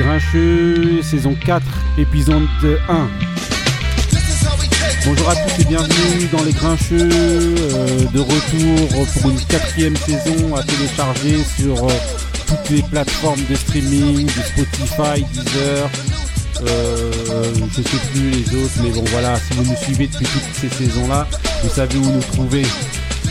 [0.00, 1.62] Grincheux, saison 4,
[1.98, 2.48] épisode
[2.88, 3.08] 1.
[5.04, 10.56] Bonjour à tous et bienvenue dans les Grincheux, euh, de retour pour une quatrième saison
[10.56, 11.92] à télécharger sur euh,
[12.46, 15.90] toutes les plateformes de streaming, de Spotify, Deezer,
[16.66, 17.12] euh,
[17.76, 20.70] je sais plus les autres, mais bon voilà, si vous nous suivez depuis toutes ces
[20.70, 21.28] saisons-là,
[21.62, 22.62] vous savez où nous trouver.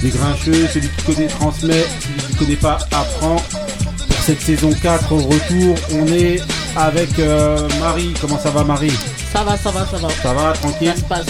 [0.04, 3.38] Les Grincheux, celui qui connaît transmet, celui qui connaît pas apprend.
[3.38, 6.40] Pour cette saison 4, au retour, on est
[6.76, 8.14] avec euh, Marie.
[8.22, 8.91] Comment ça va Marie?
[9.34, 10.08] Ça va, ça va, ça va.
[10.22, 10.92] Ça va, tranquille?
[10.94, 11.26] Ça se passe.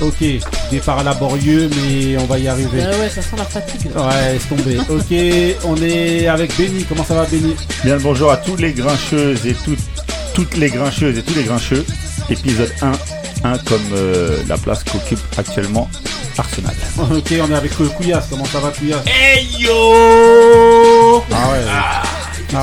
[0.00, 0.24] Ok,
[0.72, 2.80] départ laborieux, mais on va y arriver.
[2.80, 3.90] Ouais, ouais, ça sent la fatigue.
[3.94, 4.02] là.
[4.06, 4.78] Ouais, laisse tomber.
[4.88, 6.84] Ok, on est avec Benny.
[6.84, 7.54] Comment ça va Benny?
[7.84, 9.78] Bien le bonjour à tous les grincheuses et toutes,
[10.34, 11.86] toutes les grincheuses et tous les grincheux.
[12.28, 12.92] Épisode 1,
[13.44, 15.88] 1 comme euh, la place qu'occupe actuellement
[16.38, 16.74] Arsenal.
[16.98, 18.26] Ok, on est avec euh, Couillasse.
[18.28, 19.04] Comment ça va Couillasse?
[19.06, 21.64] Hey yo Ah ouais.
[21.70, 22.02] Ah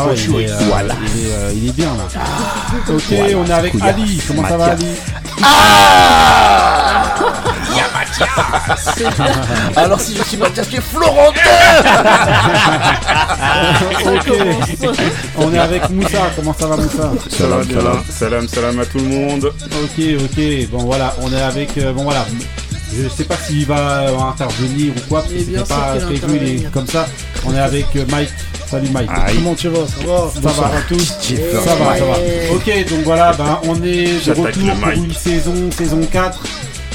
[0.06, 0.94] ouais, chaud, il, est, euh, voilà.
[1.02, 2.06] il, est, euh, il est bien là.
[2.89, 4.22] ok, Voilà, on est avec Ali.
[4.28, 4.80] Comment ça va Mathias.
[4.80, 4.88] Ali
[9.75, 11.42] Alors si je suis Mathias, tu es Florentin
[14.06, 14.31] Ok.
[15.38, 16.30] on est avec Moussa.
[16.36, 17.12] Comment ça va Moussa?
[17.30, 18.03] Salam, salam.
[18.09, 19.45] Salam, salam à tout le monde.
[19.45, 20.69] Ok, ok.
[20.72, 21.78] Bon voilà, on est avec.
[21.78, 22.25] euh, bon voilà.
[22.94, 26.66] Je sais pas s'il va euh, intervenir ou quoi, parce que c'était pas prévu, il
[26.66, 27.08] est comme ça.
[27.45, 28.30] On est avec Mike.
[28.72, 29.09] Salut Mike.
[29.14, 29.36] Aïe.
[29.36, 29.86] Comment tu vas?
[29.86, 30.31] Ça va?
[30.31, 31.03] Ça va à tous.
[31.03, 32.14] Ça va, ça va.
[32.55, 36.41] Ok, donc voilà, ben, on est de retour pour une saison, saison 4.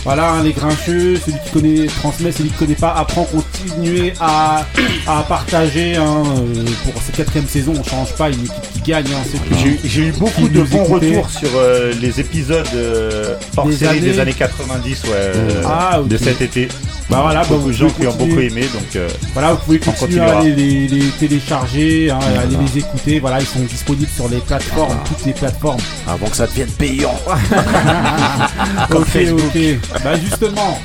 [0.04, 4.64] Voilà, hein, les grincheux, celui qui connaît transmet, celui qui connaît pas apprend, continuer à,
[5.08, 5.96] à partager.
[5.96, 9.06] hein, euh, pour cette quatrième saison, on change pas, une équipe qui gagne.
[9.06, 9.38] hein.
[9.84, 14.10] J'ai eu- beaucoup de bons retours sur euh, les épisodes euh, hors Des série des
[14.12, 14.20] années.
[14.20, 16.68] années 90 ouais, euh, Ah, de cet été.
[17.08, 18.62] Bah voilà, bah, beaucoup de gens qui ont beaucoup aimé.
[18.72, 19.02] Donc,
[19.32, 23.18] Voilà, vous pouvez On continuer à aller les, les télécharger, hein, aller les écouter.
[23.20, 25.80] Voilà, ils sont disponibles sur les plateformes, toutes les plateformes.
[26.08, 27.14] Avant que ça devienne payant
[28.90, 29.40] Comme ok, Facebook.
[29.54, 29.95] ok.
[30.04, 30.78] Bah justement,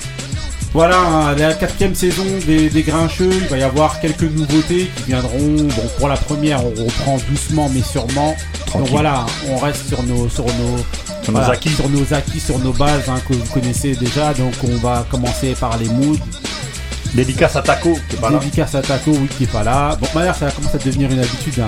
[0.73, 5.03] voilà, hein, la quatrième saison des, des Grincheux, il va y avoir quelques nouveautés qui
[5.07, 5.39] viendront.
[5.57, 8.35] Bon, pour la première, on reprend doucement mais sûrement.
[8.73, 10.77] Donc voilà, on reste sur nos, sur nos,
[11.23, 11.69] Sur nos voilà, acquis.
[11.69, 14.33] sur nos acquis, sur nos bases hein, que vous connaissez déjà.
[14.33, 16.17] Donc on va commencer par les moods.
[17.13, 18.39] Dédicace à Taco, qui est pas là.
[18.39, 19.97] Dédicace à Taco, oui, qui est pas là.
[19.99, 21.53] Bon, d'ailleurs, ça commence à devenir une habitude.
[21.59, 21.67] Hein.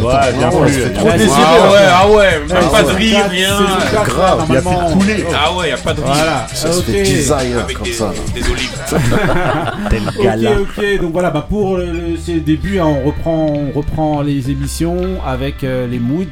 [0.00, 2.88] Ouais, bien Ah fait Trop désiré, c'est- Ah ouais, ah ouais, Ouais, même pas de
[2.90, 3.56] rire, rien
[4.04, 4.96] grave, Il y a fait normalement.
[4.98, 5.24] couler.
[5.34, 6.84] Ah ouais, y a pas de rire Voilà, Ça se ok.
[6.86, 8.06] fait design Avec comme des, ça.
[8.06, 8.12] là.
[8.34, 8.70] des olives
[9.90, 10.50] Tel Ok, gala.
[10.60, 14.50] ok, donc voilà, bah pour le, le- ces débuts, hein, on, reprend, on reprend les
[14.50, 16.24] émissions avec euh, les moods.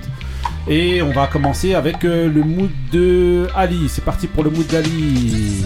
[0.71, 3.89] Et on va commencer avec euh, le mood de Ali.
[3.89, 5.65] C'est parti pour le mood d'Ali.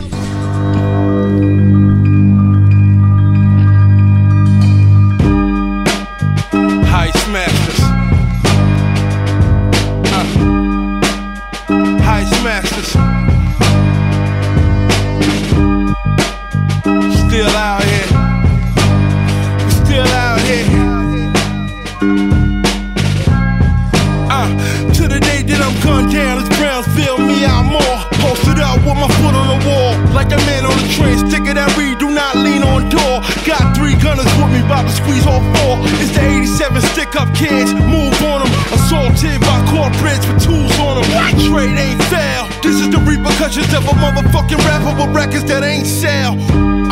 [34.65, 35.79] About to squeeze all four.
[36.01, 38.53] It's the 87 stick up kids, move on them.
[38.73, 41.09] Assaulted by corporates with tools on them.
[41.47, 42.49] Trade ain't fair.
[42.63, 46.37] This is the repercussions of a motherfucking rapper with records that ain't sell.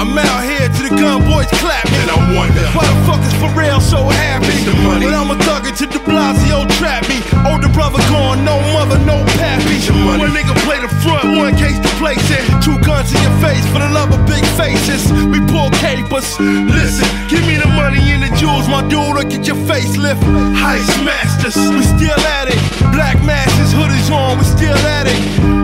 [0.00, 1.84] I'm out here to the gun boys clap.
[1.84, 4.64] And I wonder why the fuck is Pharrell so happy?
[4.64, 5.04] the money.
[5.04, 7.20] But I'm a thugger to de Blasio trap me.
[7.44, 9.76] Older brother gone, no mother, no pappy.
[9.84, 10.24] the money.
[10.24, 12.40] One nigga play the front, one case to place it.
[12.64, 15.04] Two guns in your face for the love of big faces.
[15.28, 16.32] We pull capers.
[16.40, 20.24] Listen, give me the money and the jewels, my dude, or get your face lift.
[20.56, 22.56] Heist masters, we still at it.
[22.96, 25.59] Black masses, hoodies on, we still at it.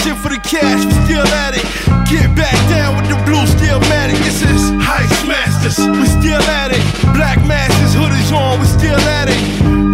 [0.00, 1.60] Mashing for the cash, we still at it.
[2.08, 4.16] Get back down with the blue steel matic.
[4.24, 6.80] This is Heist Masters, we still at it.
[7.12, 9.36] Black masses, hoodies on, we still at it.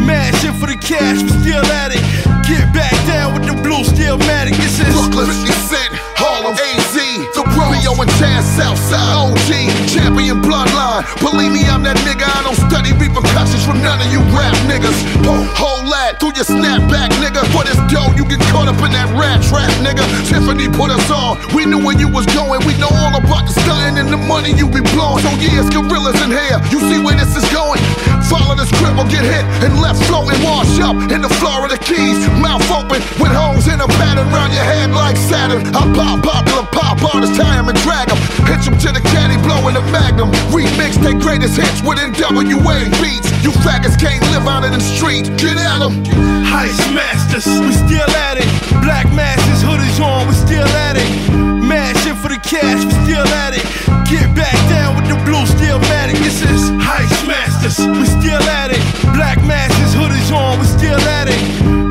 [0.07, 1.99] Mashing for the cash, we still at it.
[2.47, 4.55] Get back down with the blue steel matic.
[4.63, 6.95] This is Brooklyn, 50 Cent, Harlem, AZ,
[7.35, 7.43] the
[7.87, 11.07] Romeo and Chaz, Southside, OG, champion bloodline.
[11.23, 12.27] Believe me, I'm that nigga.
[12.27, 14.97] I don't study repercussions from none of you rap niggas.
[15.55, 17.47] Whole lot through your snapback, nigga.
[17.55, 20.03] For this dough, you get caught up in that rat trap, nigga.
[20.27, 21.39] Tiffany put us on.
[21.55, 22.59] We knew where you was going.
[22.67, 25.23] We know all about the stunting and the money you be blowing.
[25.23, 26.59] So yeah, it's gorillas in here.
[26.75, 27.79] You see where this is going?
[28.29, 30.43] Follow the script or get hit and left floating.
[30.43, 32.19] Wash up in the Florida Keys.
[32.43, 35.63] Mouth open with holes in a pattern round your head like Saturn.
[35.75, 38.19] I pop popular pop artists, tie 'em and drag 'em.
[38.51, 40.31] Hit 'em to the caddy, blowing the magnum.
[40.51, 43.31] Remix their greatest hits with NWA beats.
[43.45, 45.25] You faggots can't live out in the street.
[45.37, 46.05] Get at 'em.
[46.45, 48.49] Heist masters, we still at it.
[48.83, 51.26] Black masses, hoodies on, we still at it.
[52.27, 53.63] For the cash, we still at it.
[54.11, 56.19] Get back down with the blue steel matic.
[56.19, 58.83] This is Heist masters, we still at it.
[59.15, 61.39] Black masses, hoodies on, we still at it.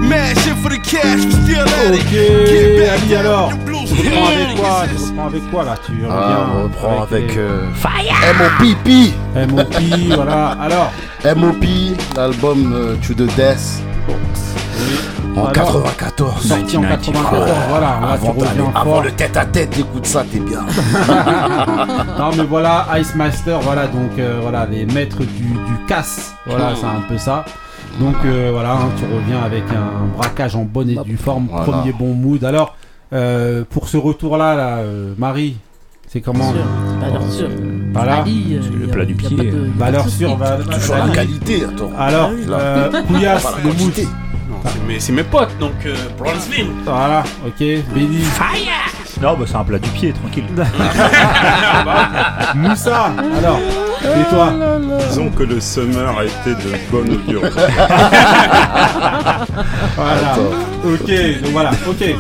[0.04, 2.04] Mad shit for the cash, we still at it.
[2.12, 5.52] Get back Ali down alors, with the blue tu reprends avec quoi Tu reprends avec
[5.52, 7.72] quoi là Tu reviens Ah, on reprend avec, les- euh,
[8.36, 9.14] M.O.P.P.
[9.48, 10.58] MOP, voilà.
[10.60, 10.92] Alors,
[11.24, 11.96] M.O.P.
[12.18, 13.82] l'album euh, To The Death.
[15.36, 16.42] En Alors, 94.
[16.48, 18.00] sorti en 94, voilà.
[18.02, 20.62] Là, tu Avant, le tête à tête, écoute ça, t'es bien.
[22.18, 26.74] Non mais voilà, Ice Master, voilà donc euh, voilà les maîtres du, du casse, voilà
[26.76, 27.44] c'est un peu ça.
[28.00, 31.66] Donc euh, voilà, hein, tu reviens avec un braquage en bonne et due forme, Voilà.
[31.66, 32.44] premier bon mood.
[32.44, 32.76] Alors
[33.14, 35.58] euh, pour ce retour là, là euh, Marie,
[36.08, 36.62] c'est comment Sûr,
[37.02, 37.50] valeur sûre.
[37.94, 38.24] Voilà.
[38.26, 39.54] Le plat du pied.
[39.78, 41.92] Valeur sûre, va- Toujours la qualité, attends.
[41.98, 42.46] Alors, oui.
[43.08, 43.94] Couillasse, le mood.
[44.66, 46.70] Non, c'est mes- potes, donc euh, Bronzeville.
[46.86, 47.60] Voilà, ok.
[47.94, 48.24] Benny,
[49.22, 50.46] Non, bah c'est un plat du pied, tranquille.
[52.56, 53.60] Moussa, alors,
[54.04, 54.54] et toi?
[55.10, 57.42] Disons que le summer a été de bonne augure.
[59.96, 60.36] Voilà.
[60.84, 61.10] Ok,
[61.42, 62.16] donc voilà, ok.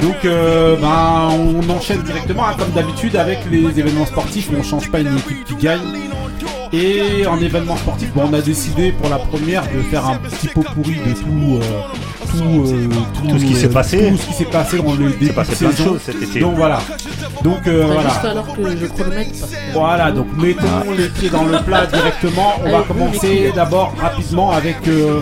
[0.00, 4.48] Donc euh, ben, on enchaîne directement, hein, comme d'habitude, avec les événements sportifs.
[4.56, 5.80] On change pas une équipe qui gagne.
[6.72, 10.48] Et en événement sportif, bon, on a décidé pour la première de faire un petit
[10.48, 11.82] pot pourri de tout, euh,
[12.30, 12.88] tout, euh,
[13.28, 14.08] Tout ce qui euh, s'est passé.
[14.10, 15.88] tout ce qui s'est passé dans le début passé de plein de saison.
[15.90, 16.40] choses cet été.
[16.40, 16.80] Donc voilà.
[17.44, 18.08] Donc euh, voilà.
[18.08, 21.84] juste alors que je chronomètre parce que- Voilà, donc mettons les pieds dans le plat
[21.86, 22.54] directement.
[22.64, 25.20] On va commencer d'abord rapidement avec euh,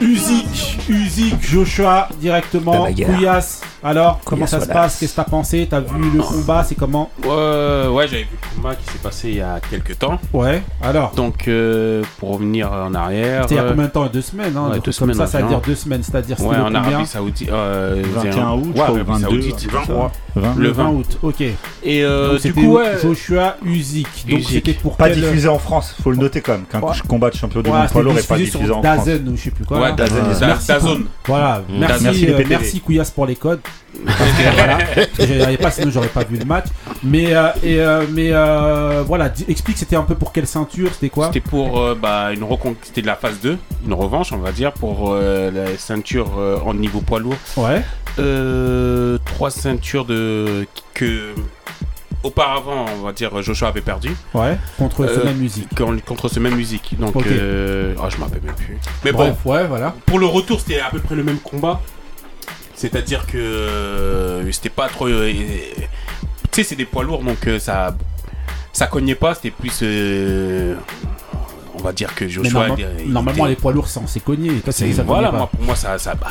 [0.00, 2.86] Uzik, Uzik, Joshua directement.
[2.86, 3.60] Couillasse.
[3.82, 4.98] Alors, comment ça se passe?
[4.98, 5.66] Qu'est-ce que t'as pensé?
[5.70, 6.62] T'as vu le combat?
[6.64, 7.10] C'est comment?
[7.24, 10.18] Ouais, ouais, j'avais vu le combat qui s'est passé il y a quelques temps.
[10.34, 11.12] Ouais, alors?
[11.16, 13.42] Donc, euh, pour revenir en arrière.
[13.42, 14.06] C'était il y a euh, combien de temps?
[14.06, 16.56] Deux semaines, hein ouais, deux Comme semaines ça, ça veut dire deux semaines, c'est-à-dire Ouais,
[16.56, 16.82] le en combien?
[16.82, 17.48] Arabie Saoudite.
[17.50, 19.40] Euh, 21 août, ouais, je crois, ou Arabie 22.
[19.42, 19.70] Saoudite.
[19.70, 19.80] 20.
[20.36, 20.54] 20.
[20.56, 20.90] Le Le 20 20.
[20.90, 21.40] août, ok.
[21.40, 21.54] Et
[22.04, 22.98] euh, Donc, du c'était coup, ouais.
[23.02, 24.06] Joshua Uzik.
[24.28, 24.50] Donc Usyk.
[24.50, 25.20] c'était pour Pas quel...
[25.22, 26.64] diffusé en France, faut le noter quand même.
[26.64, 26.92] Qu'un Ouais.
[27.08, 28.96] combat de champion du Ouais, monde poids lourd est pas diffusé sur en France.
[29.06, 29.80] Dazen ou je sais plus quoi.
[29.80, 29.92] Ouais.
[29.94, 31.04] Dazen, Euh, Da- merci pour- Dazone.
[31.26, 31.78] Voilà, Mm.
[31.78, 33.60] merci, Merci les euh, merci Couillasse pour les codes.
[34.06, 34.78] Parce que, voilà,
[35.18, 36.66] j'avais pas, sinon j'aurais pas vu le match.
[37.02, 41.08] Mais, euh, et, euh, mais euh, voilà, explique, c'était un peu pour quelle ceinture, c'était
[41.10, 41.26] quoi?
[41.26, 44.52] C'était pour euh, bah, une reconquête, c'était de la phase 2, une revanche, on va
[44.52, 47.34] dire, pour euh, la ceinture euh, en niveau poids lourd.
[47.56, 47.82] Ouais,
[48.18, 51.34] Euh, trois ceintures de que
[52.22, 55.68] auparavant, on va dire, Joshua avait perdu ouais, contre Euh, ce même musique.
[55.74, 56.96] con- contre ce même musique.
[57.00, 57.26] Donc, Ok.
[57.28, 58.78] euh, ah, je m'en rappelle même plus.
[59.04, 59.94] Mais Bref, bon, ouais, voilà.
[60.06, 61.80] pour le retour, c'était à peu près le même combat.
[62.80, 65.06] C'est-à-dire que euh, c'était pas trop.
[65.06, 65.82] euh, tu
[66.52, 67.94] sais, c'est des poids lourds, donc euh, ça,
[68.72, 69.34] ça cognait pas.
[69.34, 69.80] C'était plus.
[69.82, 70.74] euh,
[71.74, 72.68] on va dire que Joshua.
[72.68, 74.48] norma- normalement, les poids lourds, c'est censé cogner.
[74.60, 75.98] Toi, c'est- c'est ça voilà, moi, pour moi, ça.
[75.98, 76.28] ça bah,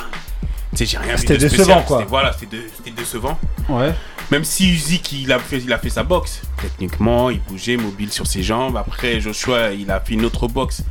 [0.71, 1.51] tu sais, j'ai rien C'était spécial.
[1.67, 1.97] décevant, quoi.
[1.99, 3.37] C'était- Voilà, c'était de- décevant.
[3.69, 3.93] Ouais,
[4.31, 8.11] Même si Usyk il a fait, il a fait sa boxe, techniquement, il bougeait, mobile
[8.11, 8.75] sur ses jambes.
[8.77, 10.81] Après, Joshua, il a fait une autre boxe.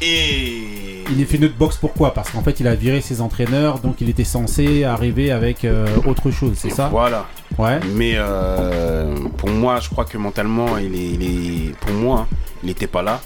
[0.00, 1.04] Et.
[1.10, 2.12] il a fait notre box pourquoi?
[2.14, 5.86] Parce qu'en fait, il a viré ses entraîneurs, donc il était censé arriver avec euh,
[6.06, 6.88] autre chose, c'est ça?
[6.88, 7.26] Voilà.
[7.58, 12.20] Ouais, Mais euh, pour moi, je crois que mentalement, il est, il est- pour moi,
[12.30, 13.20] hein, il n'était pas là.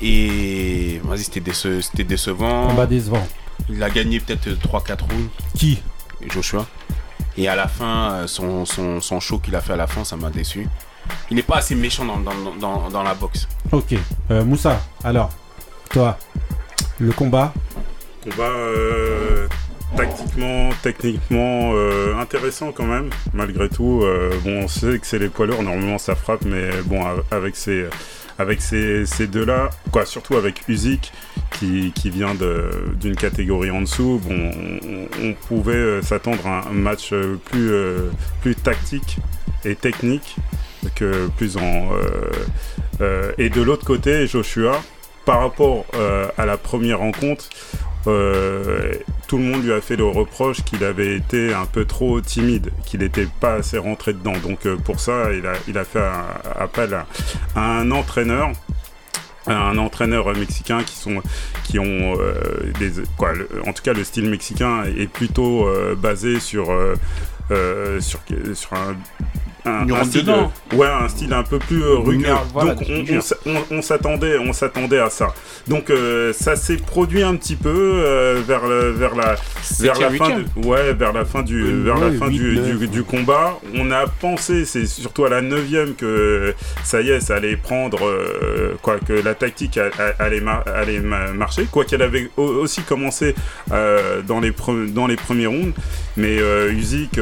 [0.00, 2.68] Et vas-y, c'était déce- c'était décevant.
[2.68, 3.26] combat décevant.
[3.68, 5.82] Il a gagné peut-être 3-4 rounds, Qui?
[6.28, 6.66] Joshua.
[7.36, 10.04] Et à la fin, euh, son, son, son show qu'il a fait à la fin,
[10.04, 10.68] ça m'a déçu.
[11.30, 13.48] Il n'est pas assez méchant dans, dans, dans, dans la boxe.
[13.72, 13.94] Ok.
[14.30, 15.30] Euh, Moussa, alors,
[15.88, 16.18] toi,
[17.00, 17.52] le combat
[18.22, 19.46] Combat euh,
[19.96, 24.02] tactiquement, techniquement euh, intéressant quand même, malgré tout.
[24.02, 27.56] Euh, bon, on sait que c'est les poids lourds, normalement ça frappe, mais bon, avec
[27.56, 27.86] ces,
[28.38, 31.12] avec ces, ces deux-là, quoi, surtout avec Usyk
[31.58, 32.34] qui, qui vient
[33.00, 34.50] d'une catégorie en dessous, bon,
[35.22, 37.14] on, pouvait s'attendre à un match
[37.50, 37.72] plus,
[38.42, 39.18] plus tactique
[39.64, 40.36] et technique
[40.94, 41.88] que plus en.
[43.38, 44.82] et de l'autre côté, Joshua,
[45.28, 47.50] par rapport euh, à la première rencontre,
[48.06, 48.94] euh,
[49.26, 52.70] tout le monde lui a fait le reproche qu'il avait été un peu trop timide,
[52.86, 54.32] qu'il n'était pas assez rentré dedans.
[54.42, 56.00] Donc euh, pour ça, il a, fait
[56.58, 57.06] appel à,
[57.60, 58.52] un entraîneur
[59.46, 61.22] un entraîneur mexicain qui sont
[61.64, 62.18] qui ont
[62.78, 63.32] des quoi
[63.66, 65.66] en tout cas le style mexicain est plutôt
[65.96, 66.94] basé sur un,
[69.64, 72.26] un, un style, euh, ouais, un style un peu plus euh, rugueux.
[72.52, 73.20] Voilà, Donc on, dire.
[73.46, 75.34] on on- s'attendait, on s'attendait à ça.
[75.66, 79.34] Donc euh, ça s'est produit un petit peu euh, vers le- vers la
[79.80, 82.38] vers la fin du, ouais vers la fin du Euh, vers la ouais, fin huit,
[82.38, 82.78] du, neuf.
[82.78, 83.58] du, du combat.
[83.74, 88.06] On a pensé, c'est surtout à la neuvième que ça y est, ça allait prendre
[88.06, 89.78] euh, quoi que la tactique
[90.18, 91.66] allait mar- allait ma- marcher.
[91.70, 93.34] Quoi qu'elle avait au- aussi commencé
[93.70, 94.52] dans les
[94.88, 95.74] dans les premiers rounds,
[96.16, 96.38] mais
[96.70, 97.18] Usyk,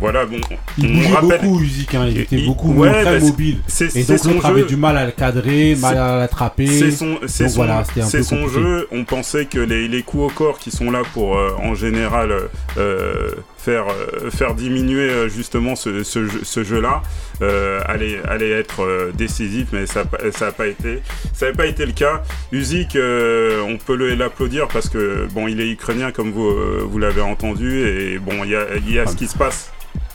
[0.00, 0.40] voilà bon.
[0.82, 3.58] On rappelle- beaucoup, Usyk, hein, il était Il- beaucoup ouais, très bah, c'est- mobile.
[3.94, 4.66] Et donc son l'autre avait jeu.
[4.66, 6.66] du mal à le cadrer, mal à l'attraper.
[6.66, 7.84] C'est son, son, voilà,
[8.22, 8.86] son jeu.
[8.92, 12.32] On pensait que les, les coups au corps qui sont là pour euh, en général
[12.76, 17.02] euh, faire, euh, faire diminuer euh, justement ce, ce jeu- ce jeu-là
[17.42, 21.00] euh, allait, allait être euh, décisif, mais ça n'a pas, ça pas été.
[21.34, 22.22] Ça n'a pas été le cas.
[22.52, 26.98] Usyk, euh, on peut l'applaudir parce que bon, il est ukrainien comme vous, euh, vous
[26.98, 29.70] l'avez entendu et bon, il y a, il y a ce qui se passe.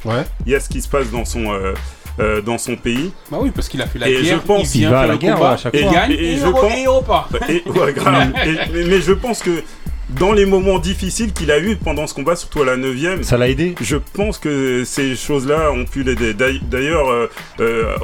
[0.05, 0.23] Ouais.
[0.45, 1.73] Il y a ce qui se passe dans son, euh,
[2.19, 3.11] euh, dans son pays.
[3.31, 4.35] Bah oui, parce qu'il a fait la Et guerre.
[4.37, 5.91] je pense il vient va à faire la guerre, combat, à chaque et fois.
[5.93, 6.73] gagne, Et- et et, je pense-.
[7.49, 8.33] Et, ouais, grave.
[8.45, 9.63] Et- mais, mais je pense que
[10.09, 13.37] dans les moments difficiles qu'il a eu pendant ce combat, surtout à la 9 Ça
[13.37, 16.33] l'a aidé je pense que ces choses-là ont pu l'aider.
[16.33, 17.29] D'ail- D'ailleurs, euh,
[17.61, 17.95] euh,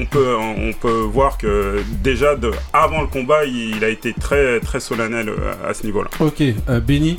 [0.00, 4.14] on, peut, on peut voir que déjà de, avant le combat, il, il a été
[4.18, 5.30] très, très solennel
[5.68, 6.08] à ce niveau-là.
[6.20, 7.18] Ok, euh, Benny.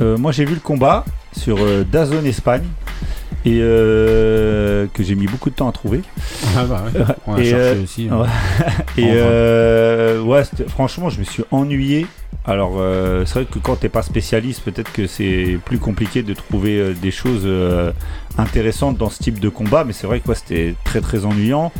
[0.00, 1.04] Euh, moi j'ai vu le combat
[1.38, 2.64] sur euh, Dazone Espagne
[3.44, 6.00] et euh, que j'ai mis beaucoup de temps à trouver.
[6.56, 7.00] Ah bah ouais.
[7.26, 8.08] On a Et, cherché euh, aussi.
[8.08, 8.26] ouais.
[9.02, 12.06] Et euh, ouais, franchement, je me suis ennuyé.
[12.44, 16.34] Alors, euh, c'est vrai que quand t'es pas spécialiste, peut-être que c'est plus compliqué de
[16.34, 17.92] trouver euh, des choses euh,
[18.36, 21.70] intéressantes dans ce type de combat, mais c'est vrai que ouais, c'était très très ennuyant.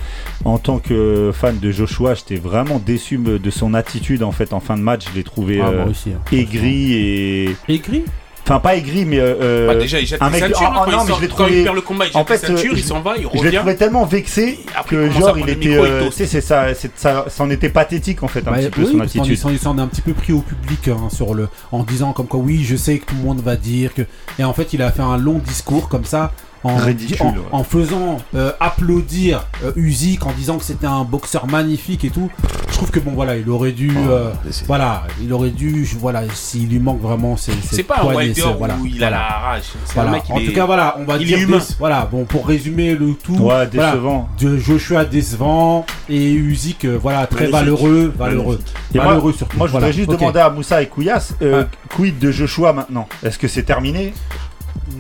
[0.45, 4.61] En tant que fan de Joshua, j'étais vraiment déçu de son attitude en fait en
[4.61, 5.07] fin de match.
[5.11, 6.11] Je l'ai trouvé Ah, euh, moi aussi.
[6.11, 6.21] hein.
[6.33, 8.05] aigri et Aigri?
[8.45, 10.59] Enfin pas aigri, mais euh, euh, Bah, déjà, il jette un mec- ceintures.
[10.75, 12.17] ah, quand, non, il mais sort- je l'ai quand trouvé- il perd le combat, il
[12.17, 13.57] En jette fait, ceintures, euh, il s'en va, il je l'ai revient.
[13.59, 16.11] trouvé tellement vexé Après, que genre il était, euh, toast.
[16.19, 18.83] tu sais, c'est ça, c'est ça, c'en était pathétique en fait un Bah, petit peu
[18.83, 19.27] oui, son attitude.
[19.29, 21.83] Il s'en- il s'en est un petit peu pris au public hein, sur le, en
[21.85, 24.03] disant comme quoi oui, je sais que tout le monde va dire que.
[24.39, 26.33] Et en fait, il a fait un long discours comme ça.
[26.65, 27.39] En, Ridicule, en, ouais.
[27.51, 32.31] en faisant euh, applaudir euh, Usyk en disant que c'était un boxeur magnifique et tout,
[32.71, 34.33] je trouve que bon voilà, il aurait dû, Oh, euh,
[34.69, 38.43] voilà, il aurait dû, je- voilà, s'il lui manque vraiment, c'est C'est pas un Wilder
[38.59, 39.65] voilà, où il a la rage.
[39.95, 40.11] Voilà.
[40.13, 41.59] mec, il en est- tout cas, voilà, on va il dire est humain.
[41.59, 44.29] des- voilà, bon, pour résumer le tout, Ouais, voilà, décevant.
[44.41, 47.55] de Joshua décevant et Usyk, euh, voilà, très Magnifique.
[47.81, 48.61] valeureux, valeureux,
[48.95, 49.57] Et moi- valeureux surtout.
[49.59, 49.87] Moi, je voilà.
[49.89, 51.77] voudrais juste demander à Moussa et Kouyas, euh, Ah.
[51.97, 53.09] quid de Joshua maintenant?
[53.25, 54.15] Est-ce que c'est terminé?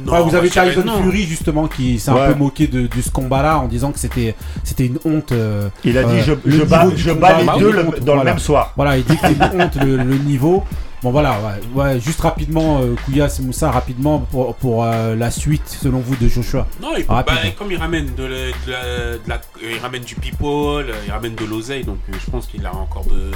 [0.04, 1.02] Non, Ouais, vous avez Tyson non.
[1.02, 2.20] Fury justement qui s'est Ouais.
[2.22, 5.32] un peu moqué de, de ce combat-là en disant que c'était c'était une honte.
[5.32, 7.86] euh, Il a dit Euh, je, le je bats, je les bah deux oui, le-
[7.86, 8.72] honte, dans le même soir.
[8.76, 10.64] Voilà, il dit que c'est une honte le, le niveau.
[11.02, 11.32] Bon voilà,
[11.74, 15.98] ouais, ouais, juste rapidement, euh, Kouyas et Moussa, rapidement pour, pour euh, la suite selon
[15.98, 16.64] vous de Joshua.
[16.80, 19.78] Non, il, Ah, bah, comme il ramène de, la- de la- de la- euh, il
[19.80, 23.04] ramène du people, euh, il ramène de l'oseille, donc euh, je pense qu'il a encore
[23.06, 23.32] de.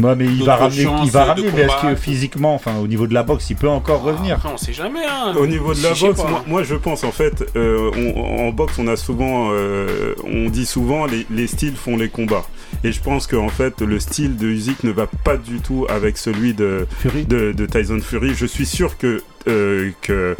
[0.00, 1.48] Ouais, mais il va ramener, il va ramener.
[1.54, 4.50] Mais est-ce que physiquement, enfin au niveau de la boxe, il peut encore revenir Après,
[4.52, 5.00] on sait jamais.
[5.08, 5.34] Hein.
[5.38, 8.74] Au niveau de la boxe, moi, moi, je pense en fait, euh, on- en boxe,
[8.78, 12.44] on a souvent, euh, on dit souvent, les, les styles font les combats.
[12.84, 16.18] Et je pense qu'en fait, le style de Usyk ne va pas du tout avec
[16.18, 17.24] celui de, Fury.
[17.24, 18.34] de, de Tyson Fury.
[18.34, 20.36] Je suis sûr que, euh, que,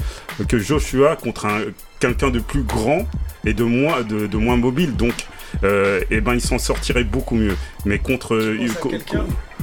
[0.48, 1.60] que Joshua contre un,
[1.98, 3.06] quelqu'un de plus grand
[3.46, 5.14] et de moins, de, de moins mobile, donc,
[5.64, 7.56] euh, eh ben, il s'en sortirait beaucoup mieux.
[7.84, 8.34] Mais contre.
[8.34, 9.16] euh, co- co-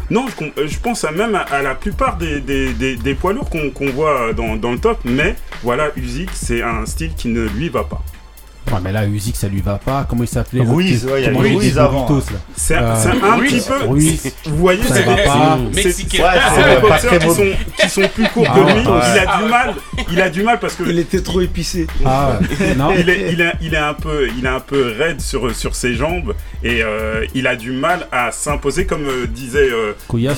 [0.09, 3.33] non, je, euh, pense à même à, à la plupart des, des, des, des poids
[3.33, 7.47] lourds qu'on voit dans, dans le top, mais voilà, Usyk, c'est un style qui ne
[7.47, 8.03] lui va pas.
[8.71, 10.05] Ouais, mais là, Usyk, ça lui va pas.
[10.09, 12.07] Comment il s'appelait Ruiz, ouais, il y Ruiz avant.
[12.55, 12.93] C'est Euh,
[13.23, 13.85] un Ruiz, petit peu.
[13.87, 14.33] Ruiz.
[14.45, 15.59] Vous voyez, c'est va des, pas.
[15.73, 15.83] c'est-
[16.75, 17.45] des boxeurs qui sont,
[17.81, 18.87] qui sont plus courts Ah que ouais, lui.
[18.87, 18.99] ouais.
[19.13, 19.49] Il a Ah du ouais.
[19.49, 19.73] mal.
[20.11, 21.87] Il a du mal parce que Il était trop épicé.
[22.05, 22.39] Ah
[22.77, 22.93] non.
[22.97, 25.75] il est, il, est, il est un peu, il est un peu raide sur, sur
[25.75, 29.93] ses jambes et euh, il a du mal à s'imposer comme euh, disait euh,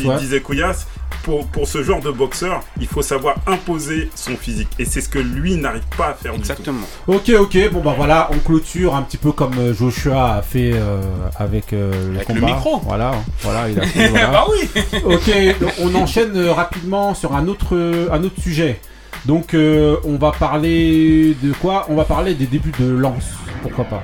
[0.10, 0.17] ouais.
[0.20, 0.86] disait Kouyas.
[1.25, 5.10] Pour, pour ce genre de boxeur, il faut savoir imposer son physique et c'est ce
[5.10, 6.44] que lui n'arrive pas à faire du tout.
[6.51, 6.86] Exactement.
[7.08, 10.74] Ok, ok, bon bah voilà, on clôture un petit peu comme euh, Joshua a fait
[10.75, 11.01] euh,
[11.36, 12.79] avec euh, le Avec le micro.
[12.86, 14.27] Voilà, voilà, il a fait, voilà.
[14.27, 14.70] bah oui
[15.03, 17.75] Ok, donc on enchaîne rapidement sur un autre,
[18.12, 18.79] un autre sujet.
[19.25, 21.88] Donc euh, on va parler de quoi?
[21.89, 23.32] On va parler des débuts de Lance,
[23.63, 24.03] pourquoi pas?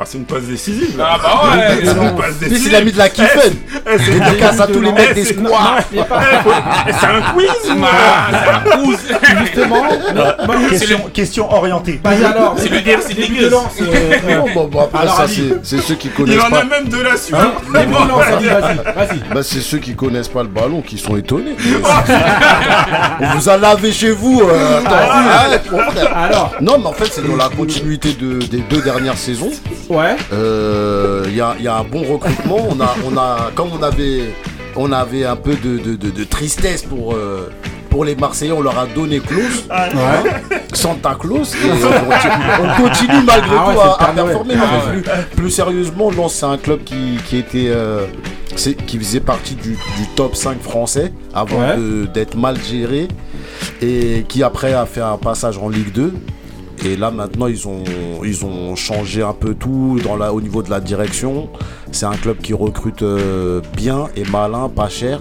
[0.00, 0.96] Ah, c'est une passe décisive.
[0.96, 1.08] là.
[1.14, 2.68] Ah bah ouais C'est une passe Puis décisive.
[2.72, 3.52] il a mis de la kiffen.
[3.84, 5.34] Eh, c'est Dédicace à tous les mecs Eh, des c'est-.
[5.36, 7.50] Eh, eh, C'est un quiz
[7.82, 9.00] Ah, c'est un pouce
[9.40, 9.82] Justement,
[10.70, 11.98] Question, question orientée.
[12.02, 12.78] bah, alors, C'est le
[14.54, 15.52] Bon, bon, après Alors, ça, Ali.
[15.64, 16.64] c'est c'est ceux qui Il connaissent en a pas.
[16.64, 17.34] même de la suite.
[17.68, 19.18] vas-y, vas-y.
[19.34, 21.56] Bah, c'est ceux qui connaissent pas le ballon qui sont étonnés.
[23.20, 24.42] On vous a lavé chez vous.
[24.42, 24.80] euh.
[26.14, 29.50] Alors, Non, mais en fait, c'est dans la continuité de- des deux dernières saisons.
[29.90, 30.16] Ouais.
[30.32, 32.68] Euh, Il y, a, il y a un bon recrutement.
[32.70, 34.32] On a, on a, comme on avait,
[34.76, 37.50] on avait un peu de, de- de- de tristesse pour, euh,
[37.90, 39.66] pour les Marseillais, on leur a donné Klaus,
[40.72, 41.80] Santa Claus, et on
[42.10, 44.54] continue, on continue malgré Ah tout à, performer.
[44.58, 45.02] Ah plus,
[45.36, 48.06] plus sérieusement, c'est un club qui, qui était, euh,
[48.56, 51.76] c'est- qui faisait partie du, du top 5 français avant Ouais.
[51.76, 53.08] de- d'être mal géré
[53.82, 56.12] et qui après a fait un passage en Ligue 2.
[56.84, 57.84] Et là maintenant ils ont,
[58.24, 61.48] ils ont changé un peu tout dans la, au niveau de la direction.
[61.92, 65.20] C'est un club qui recrute euh, bien et malin, pas cher.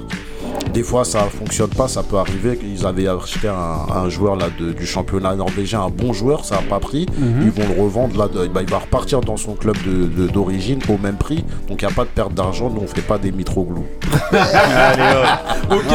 [0.73, 2.59] Des fois ça fonctionne pas, ça peut arriver.
[2.63, 6.55] Ils avaient acheté un, un joueur là de- du championnat norvégien, un bon joueur, ça
[6.57, 7.05] a pas pris.
[7.17, 10.27] Ils vont le revendre là, de- bah, il va repartir dans son club de- de-
[10.27, 11.43] d'origine au même prix.
[11.67, 13.87] Donc il n'y a pas de perte d'argent, nous on fait pas des mitroglous.
[14.31, 15.71] Allez, hop.
[15.71, 15.93] Ok.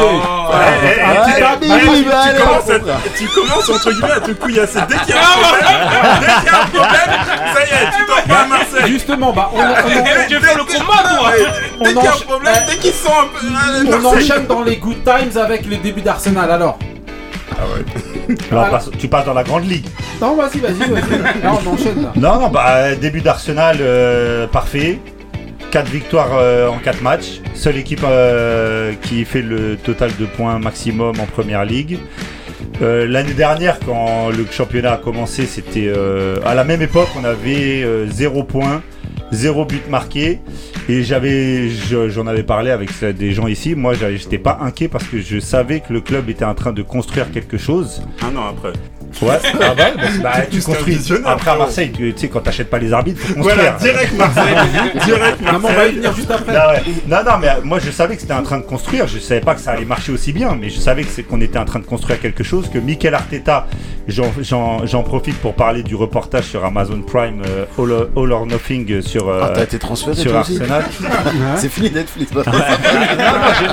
[0.55, 1.55] Ah,
[1.89, 2.23] oui, tu- bah,
[3.33, 4.79] commences entre guillemets à te couillasser.
[4.89, 7.11] Dès qu'il y a un problème, dès qu'il y a un problème,
[7.53, 8.87] ça y est, tu t'en vas à Marseille.
[8.91, 11.31] Justement, bah, on, on- faire le combat toi
[11.72, 13.97] On Dès qu'il y a un encha- problème, dès qu'ils sont un peu.
[14.01, 16.49] on enchaîne dans les good times avec les débuts d'Arsenal.
[16.49, 16.77] Alors,
[18.51, 19.85] Alors, passe- tu passes dans la grande ligue.
[20.21, 21.43] non, vas-y, vas-y, vas-y.
[21.43, 22.11] Là, on enchaîne là.
[22.15, 24.99] Non, non, bah début d'Arsenal euh, parfait.
[25.71, 27.41] 4 victoires euh, en 4 matchs.
[27.55, 31.97] Seule équipe euh, qui fait le total de points maximum en première ligue.
[32.81, 37.23] Euh, L'année dernière, quand le championnat a commencé, c'était euh, à la même époque, on
[37.23, 38.81] avait 0 points,
[39.33, 40.39] 0 but marqué.
[40.89, 43.75] Et j'avais, je- j'en avais parlé avec des gens ici.
[43.75, 46.81] Moi, j'étais pas inquiet parce que je savais que le club était en train de
[46.81, 48.01] construire quelque chose.
[48.21, 48.73] Un an après.
[49.21, 49.83] Ouais, ah bah,
[50.21, 50.97] bah, tu construis.
[51.25, 51.55] Après à.
[51.55, 53.55] Marseille, tu sais, quand t'achètes pas les arbitres, faut construire.
[53.55, 54.55] Voilà, direct Marseille.
[55.05, 55.95] direct Non, mais on va y Marseille.
[55.95, 56.51] venir juste après.
[56.53, 56.83] Non, ouais.
[57.07, 59.07] non, non, mais euh, moi je savais que c'était en train de construire.
[59.07, 61.39] Je savais pas que ça allait marcher aussi bien, mais je savais que c'est qu'on
[61.41, 62.69] était en train de construire quelque chose.
[62.73, 63.67] Que Mikel Arteta,
[64.07, 68.31] j'en- j'en j'en profite pour parler du reportage sur Amazon Prime, euh, All, or- All
[68.31, 70.83] or Nothing euh, sur, euh, Ah, t'as été transféré sur Arsenal.
[71.57, 72.31] C'est fini Netflix.
[72.43, 72.43] Non,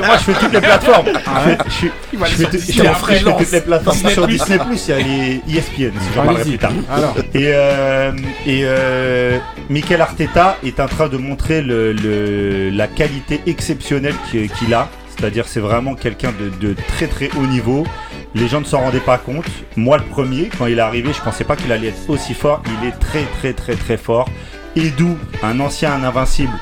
[0.00, 1.06] non, moi je fais toutes les plateformes.
[1.06, 2.82] Je fais- je fais je fais- je
[3.14, 3.96] fais toutes les plateformes.
[4.10, 6.72] Sur Disney Plus, il y a les E ESPN, si j'en parlerai plus tard.
[6.90, 8.12] Alors, Et, euh,
[8.46, 14.50] et euh, Mikel Arteta est en train de montrer le, le- la qualité exceptionnelle qu'il
[14.50, 14.88] qu'il a.
[15.16, 17.86] C'est-à-dire c'est vraiment quelqu'un de, de très très haut niveau.
[18.34, 19.44] Les gens ne s'en rendaient pas compte.
[19.76, 22.62] Moi le premier, quand il est arrivé, je pensais pas qu'il allait être aussi fort.
[22.82, 24.28] Il est très très très très fort.
[24.76, 26.52] Edu, un ancien, un invincible.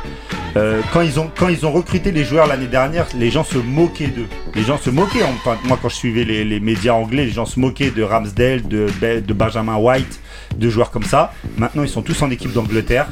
[0.56, 3.58] Euh, quand, ils ont, quand ils ont recruté les joueurs l'année dernière, les gens se
[3.58, 4.26] moquaient d'eux.
[4.54, 5.22] Les gens se moquaient.
[5.22, 8.66] Enfin, moi, quand je suivais les, les médias anglais, les gens se moquaient de Ramsdale,
[8.66, 10.20] de, de Benjamin White,
[10.56, 11.32] de joueurs comme ça.
[11.58, 13.06] Maintenant, ils sont tous en équipe d'Angleterre.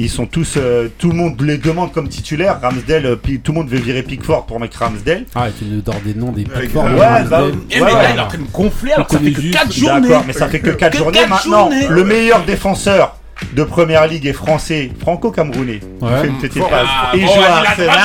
[0.00, 2.60] Ils sont tous, euh, tout le monde les demande comme titulaire.
[2.62, 5.24] Ramsdale, euh, tout le monde veut virer Pickford pour mettre Ramsdale.
[5.34, 6.94] ah, tu nous donnes des noms des Avec- plateformes.
[6.94, 7.28] Ouais, Ramsdale.
[7.28, 8.04] bah, Ouais, mais là, ouais.
[8.14, 10.24] il est en train de gonfler alors que ça fait que juste- 4 journées D'accord,
[10.28, 11.68] mais ça fait que 4 Que journées maintenant.
[11.70, 11.88] journées.
[11.88, 13.16] Le meilleur défenseur
[13.52, 15.80] de première ligue est français, franco-camerounais.
[16.00, 16.20] Il Ouais.
[16.20, 16.86] fait une petite Bon, passe.
[16.88, 17.96] ah, Et bon, joue à la Arsenal.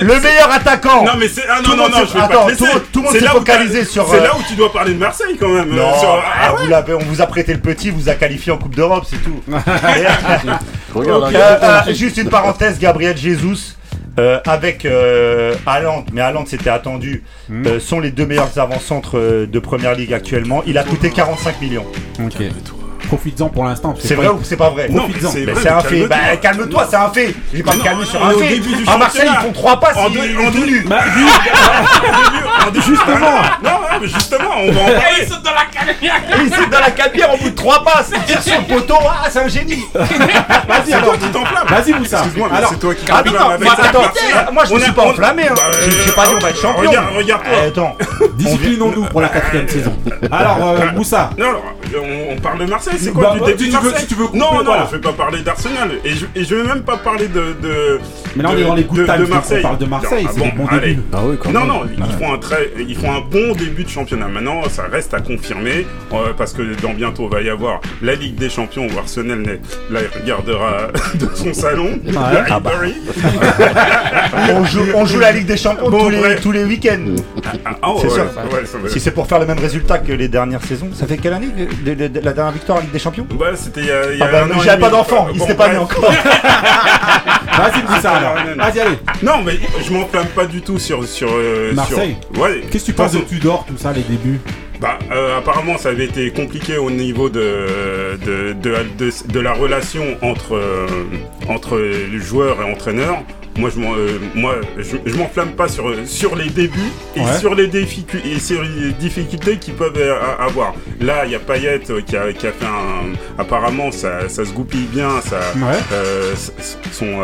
[0.00, 1.04] Le meilleur attaquant.
[1.04, 2.46] Non mais c'est ah non non non je attends,
[2.92, 5.36] tout le monde- s'est focalisé sur, C'est euh, là où tu dois parler de Marseille
[5.38, 5.70] quand même.
[5.70, 6.62] Non, sur- ah, ah ouais.
[6.62, 9.22] vous l'avez- on vous a prêté le petit, vous a qualifié en Coupe d'Europe, c'est
[9.22, 9.40] tout.
[10.94, 11.00] Euh,
[11.62, 13.74] euh, juste une parenthèse, Gabriel Jesus.
[14.18, 15.54] Euh, avec euh,
[16.12, 17.66] mais Haaland c'était attendu, Hmm.
[17.66, 20.62] euh, sont les deux meilleurs avant-centres euh, de Première Ligue actuellement.
[20.66, 21.86] Il a coûté 45 millions.
[22.24, 22.42] Ok.
[23.08, 23.94] Profites-en pour l'instant.
[23.98, 24.88] C'est vrai ou c'est pas vrai?
[24.88, 25.30] Non, Profites-en.
[25.30, 26.06] c'est Mais vrai, c'est un fait.
[26.06, 26.86] Bah, calme-toi.
[26.90, 27.34] c'est un fait.
[27.52, 28.48] J'ai pas me Non, calmer sur un fait.
[28.48, 29.96] début du À Marseille, ils font trois passes.
[29.96, 30.84] En ils- deux- ils.
[30.88, 30.98] Bah,
[32.74, 33.42] Justement.
[33.62, 35.16] Non non, mais justement on va en Eh, parler.
[35.22, 37.84] il saute dans la carrière Et il saute dans la cabière au bout de trois
[37.84, 38.10] passes.
[38.14, 38.94] Il tire sur le poteau.
[39.00, 39.84] Ah, c'est un génie.
[39.94, 40.06] Vas-y,
[40.86, 41.08] C'est alors.
[41.08, 41.66] toi qui t'enflames.
[41.68, 42.18] Vas-y, Moussa.
[42.18, 43.32] Excuse-moi, mais Alors, c'est toi qui Ah avec
[44.52, 45.42] moi, je me suis pas enflammé.
[45.48, 45.54] Hein.
[45.56, 46.88] Bah, J'ai j'ai pas dit on va être champion.
[46.90, 47.52] Regarde, regarde-toi.
[47.62, 47.96] Eh, Attends,
[48.34, 49.96] Disciplinons-nous pour la quatrième saison.
[50.30, 51.30] Alors, euh, Moussa.
[51.38, 51.46] Non,
[52.30, 54.14] on parle de Marseille, c'est quoi Bah, du bah, début tu veux- Marseille si tu
[54.14, 54.86] veux couper, Non, non, voilà.
[54.90, 55.90] je vais pas parler d'Arsenal.
[56.04, 57.54] Et je, et je vais même pas parler de.
[57.62, 58.00] de
[58.36, 59.62] Mais là, on de- est dans les good de- times, de donc on Marseille.
[59.62, 60.64] parle de Marseille, c'est ah bon.
[61.12, 61.68] Ah oui, quand Non, même.
[61.68, 64.28] non, ils font, un très, ils font un bon début de championnat.
[64.28, 68.34] Maintenant, ça reste à confirmer euh, parce que dans bientôt va y avoir la Ligue
[68.36, 71.98] des Champions où Arsenal il regardera de son salon.
[72.06, 72.12] Ouais.
[72.50, 72.70] Ah bah.
[74.54, 76.40] On joue, on joue la Ligue des Champions Bon, tous, les, bref.
[76.40, 77.14] tous les week-ends.
[77.64, 78.22] Ah, oh, C'est ouais, sûr.
[78.52, 78.88] ouais, ça va.
[78.88, 81.48] Si c'est pour faire le même résultat que les dernières saisons, ça fait quelle année
[81.48, 83.26] que- de- de- de la dernière victoire Ligue des Champions?
[83.38, 84.90] Ouais, c'était il y a, il y a Ah bah, un an et j'avais pas
[84.90, 86.10] d'enfant, il Bon, s'était pas né encore.
[86.12, 88.34] Vas-y, dis ça alors.
[88.56, 88.98] Vas-y, allez.
[89.22, 89.54] Non, mais
[89.86, 91.04] je m'enflamme pas du tout sur.
[91.06, 92.16] sur euh, Marseille?
[92.32, 92.60] sur- Ouais.
[92.70, 94.40] Qu'est-ce que tu penses de Tudor, tout ça, les débuts?
[94.80, 99.52] Bah, euh, apparemment, ça avait été compliqué au niveau de, de, de, de- de la
[99.52, 100.86] relation entre, euh,
[101.48, 103.18] entre le joueur et entraîneur.
[103.56, 106.78] Moi, je m'en- euh, moi, je, je m'enflamme pas sur, sur les débuts
[107.14, 107.38] et, Ouais.
[107.38, 110.74] sur les difficultés, et sur les difficultés qu'ils peuvent euh, avoir.
[111.00, 113.12] Là, il y a Payet euh, qui a, qui a fait un.
[113.38, 115.20] Apparemment, ça, ça se goupille bien.
[115.20, 115.78] Ça, Ouais.
[115.92, 117.18] euh, s- s- son,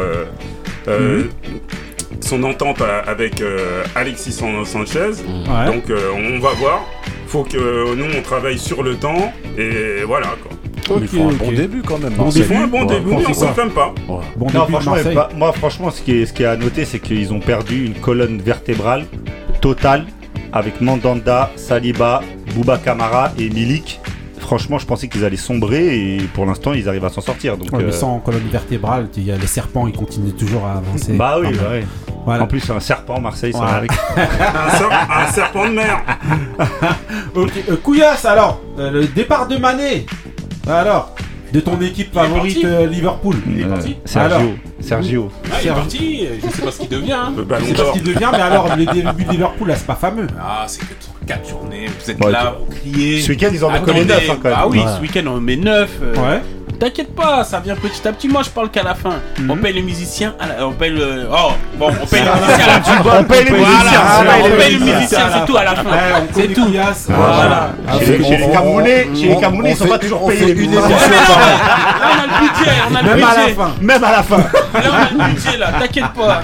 [2.20, 3.42] son entente avec
[3.94, 5.22] Alexis San- Sanchez.
[5.26, 5.66] Ouais.
[5.66, 6.84] Donc on va voir.
[7.26, 10.50] Faut que nous on travaille sur le temps et voilà quoi.
[11.00, 12.12] Ils font un bon début quand même.
[12.14, 12.30] Bon.
[12.30, 13.46] Ils font un bon Ouais, début, on c'est ça.
[13.48, 13.94] s'enflamme pas.
[14.08, 14.20] ouais.
[14.36, 16.84] Bon Non, début franchement, bah, moi, franchement, ce qui est, ce qui est à noter,
[16.84, 19.04] c'est qu'ils ont perdu une colonne vertébrale
[19.60, 20.06] totale
[20.52, 22.22] avec Mandanda, Saliba,
[22.54, 24.00] Bouba Kamara et Milik.
[24.38, 27.58] Franchement, je pensais qu'ils allaient sombrer et pour l'instant, ils arrivent à s'en sortir.
[27.58, 30.64] Donc, Ouais, mais euh, sans colonne vertébrale, il y a les serpents, ils continuent toujours
[30.64, 31.12] à avancer.
[31.12, 31.80] bah oui, bah oui.
[32.24, 32.44] Voilà.
[32.44, 33.52] En plus, c'est un serpent, Marseille.
[33.56, 33.80] Un,
[34.78, 36.02] ser- un serpent de mer.
[37.34, 40.06] Ok, euh, Couillasse alors, euh, le départ de Mané.
[40.68, 41.14] Alors,
[41.52, 42.66] de ton équipe Il est favorite parti.
[42.66, 43.36] euh, Liverpool.
[43.48, 43.96] Il est Euh, parti.
[44.16, 44.38] Alors.
[44.40, 44.52] Sergio.
[44.80, 45.30] Sergio.
[45.50, 47.12] Ah, il est parti, je sais pas ce qu'il devient.
[47.12, 47.32] hein.
[47.36, 47.92] Le Je ballon sais pas ce d'or.
[47.94, 50.26] qu'il devient, mais alors les débuts de Liverpool là, c'est pas fameux.
[50.40, 50.86] Ah, c'est que
[51.26, 53.20] 4 journées, vous êtes Ouais, là, vous criez.
[53.20, 54.58] Ce week-end, ils en ont Attendez, collé 9 hein, quand même.
[54.60, 54.84] Ah oui, Ouais.
[54.96, 55.90] ce week-end on met 9.
[56.00, 56.40] Ouais.
[56.78, 58.28] T'inquiète pas, ça vient petit à petit.
[58.28, 59.14] Moi, je parle qu'à la fin.
[59.48, 60.34] On paye les musiciens.
[60.38, 61.26] à la- On paye le.
[61.28, 63.18] Oh, bon, on paye les musiciens à la fin.
[63.18, 64.00] On paye les musiciens.
[64.00, 65.90] on voilà, paye on les paye les musiciens, c'est tout à la fin.
[66.32, 66.64] C'est tout.
[66.66, 67.06] Couillasse.
[67.08, 67.70] Voilà.
[67.88, 70.44] Ah, Chez, chez les Camerounais, chez les Camerounais, ils sont pas toujours payés.
[70.46, 70.86] les une musiciens.
[70.88, 73.54] émission Là, on a le budget, on a le Même à la budget.
[73.54, 73.70] fin.
[73.80, 74.36] Même à la fin.
[74.38, 76.42] Là, on a le budget, là, t'inquiète pas.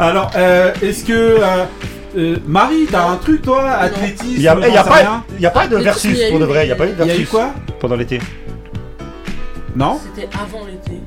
[0.00, 1.64] Alors, euh, est-ce que euh,
[2.16, 5.46] euh, Marie, t'as un truc toi, athlétisme Il n'y a, a pas, rien il y
[5.46, 6.64] a pas de versus pour de vrai.
[6.64, 7.50] Il n'y a pas eu de Il y a eu versus quoi?
[7.80, 8.18] pendant l'été.
[9.76, 11.00] Non C'était avant l'été.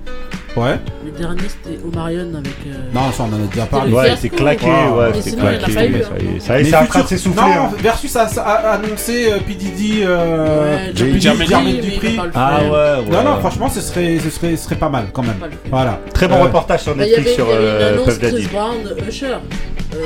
[0.57, 0.77] Ouais.
[1.05, 2.51] Le dernier, c'était Omarion avec.
[2.67, 3.93] euh, Non, ça on en a déjà parlé.
[3.93, 4.65] Ouais, c'est claqué.
[4.65, 5.71] Ouais, c'est a claqué.
[5.71, 5.71] hein.
[5.71, 7.41] ça y est, Ça y est, Mais c'est en train de Futur- s'essouffler.
[7.41, 7.69] Non, hein.
[7.79, 9.53] Versus a, a annoncé euh, P.
[9.53, 10.91] Diddy, euh,
[12.17, 13.09] pas le Ah ouais, ouais.
[13.11, 15.37] Non, non, franchement, ce serait, ce serait, ce serait pas mal quand même.
[15.69, 15.99] Voilà.
[16.13, 18.47] Très bon Euh, reportage sur Bah, Netflix il sur euh, Puff Daddy.
[18.47, 18.75] Brown,
[19.07, 19.25] Usher.
[19.27, 19.37] Euh,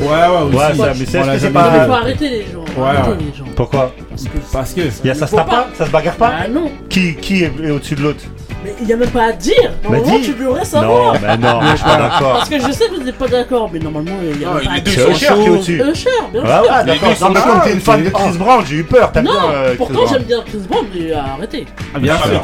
[0.02, 0.56] Ouais, ouais, aussi.
[0.58, 2.62] Ouais, ça, mais c'est- jamais pas- faut arrêter les gens.
[2.78, 3.46] Ouais, les gens.
[3.56, 4.38] Pourquoi Parce que.
[4.52, 4.82] Parce que.
[5.04, 5.56] Il y a ça se tape pas.
[5.56, 5.68] pas?
[5.76, 6.34] Ça se bagarre pas?
[6.44, 8.24] Ah non, Qui qui est est au-dessus de l'autre?
[8.66, 9.54] Mais il n'y a même pas à dire.
[9.84, 10.26] Bah, Normalement, dis.
[10.26, 11.14] tu devrais Non, savoir.
[11.22, 12.34] mais non, je suis pas d'accord.
[12.38, 14.56] Parce que je sais que vous n'êtes pas d'accord, mais normalement, il y a Non,
[14.56, 14.94] même pas à dire.
[14.96, 15.82] C'est Usher qui est au-dessus.
[15.92, 16.72] Usher, bien Ah sûr.
[16.86, 17.10] Les d'accord.
[17.22, 19.12] Non, mais comme t'es une fan de Chris Brown, j'ai eu peur.
[19.14, 21.66] T'as bien Non, euh, pourtant j'aime bien Chris Brown, mais arrêtez.
[21.94, 22.42] Ah, Bien Ah, sûr.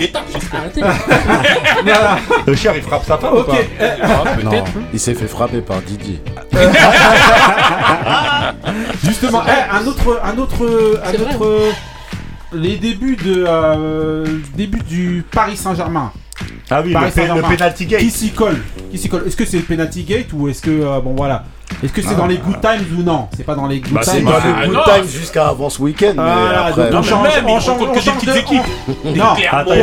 [0.53, 0.81] Arrêtez.
[2.51, 4.71] Usher, il frappe sa femme ou pas Ah, Non, peut-être.
[4.93, 6.21] il s'est fait frapper par Didier.
[9.03, 11.59] Justement, eh, un autre, un autre, un autre.
[12.53, 16.11] Les débuts de, euh, début du Paris Saint-Germain.
[16.69, 17.55] Ah oui, Paris le, le Saint-Germain.
[17.55, 18.01] penalty Qui gate.
[18.09, 18.61] s'y colle
[18.91, 21.43] Qui s'y colle Est-ce que c'est le penalty gate ou est-ce que euh, bon voilà
[21.83, 22.15] Est-ce que c'est Ah.
[22.15, 23.27] dans les good times ou non?
[23.37, 24.25] C'est pas dans les good Bah, c'est times.
[24.25, 26.89] dans Dans Ah, le good non, time jusqu'à avant ce week-end, mais Voilà, après.
[26.91, 27.59] Non, on mais change, même, on on
[28.33, 28.61] de équipes.
[29.05, 29.73] Non, Paris, on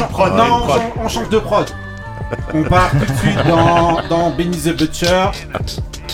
[0.00, 0.78] change- prod, il a non, une on prod.
[0.80, 1.66] change- on change de prod.
[2.54, 5.26] On part tout de suite dans, dans Benny the Butcher.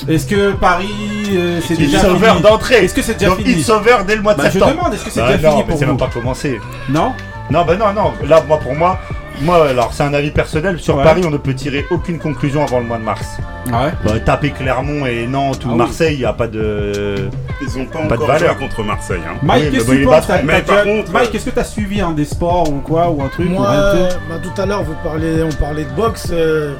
[0.08, 0.88] Est-ce que Paris
[1.32, 2.84] euh, c'est Il déjà sauveur fini d'entrée.
[2.84, 4.72] Est-ce que c'est déjà Donc, fini il sauveur dès le mois de Bah, Je septembre.
[4.74, 6.60] demande, est-ce que c'est Bah déjà non, fini mais pour c'est même vous pas commencé.
[6.88, 7.12] Non
[7.50, 8.12] Non, bah non, non.
[8.26, 8.98] Là, moi, pour moi,
[9.42, 10.78] moi, alors, c'est un avis personnel.
[10.78, 11.04] Sur Ouais.
[11.04, 13.26] Paris, on ne peut tirer aucune conclusion avant le mois de mars.
[13.72, 15.78] Ah ouais Bah, taper Clermont et Nantes ou Ah oui.
[15.78, 17.28] Marseille, il n'y a pas de.
[17.62, 18.56] Ils ont pas, Pas de encore valeur.
[18.58, 19.20] joué contre Marseille.
[19.26, 19.36] Hein.
[19.42, 20.96] Mike, Oui, qu'est-ce que tu bon, il est penses pas T'as- Mais t'as par déjà-
[20.96, 23.52] contre, Mike, est-ce que t'as suivi un des sports ou quoi ou un truc ou
[23.52, 26.28] Moi, euh, bah, tout à l'heure, vous parlez, on parlait de boxe.
[26.32, 26.74] euh,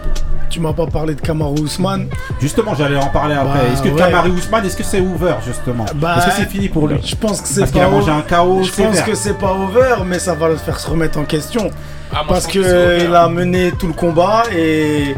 [0.50, 2.08] tu m'as pas parlé de Kamaru Ousmane.
[2.40, 3.58] Justement, j'allais en parler après.
[3.58, 3.96] Bah, est-ce que ouais.
[3.96, 7.14] Kamari Ousmane, est-ce que c'est over justement Bah, Est-ce que c'est fini pour lui Je
[7.14, 7.86] pense que c'est Parce qu'il pas.
[7.86, 10.78] a mangé un chaos Je pense que c'est pas over, mais ça va le faire
[10.78, 11.70] se remettre en question.
[12.12, 15.14] Ah, moi, Parce c'est que a mené tout le combat et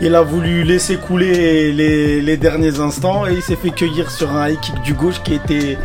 [0.00, 4.30] il a voulu laisser couler les, les derniers instants et il s'est fait cueillir sur
[4.34, 5.78] un high kick du gauche qui était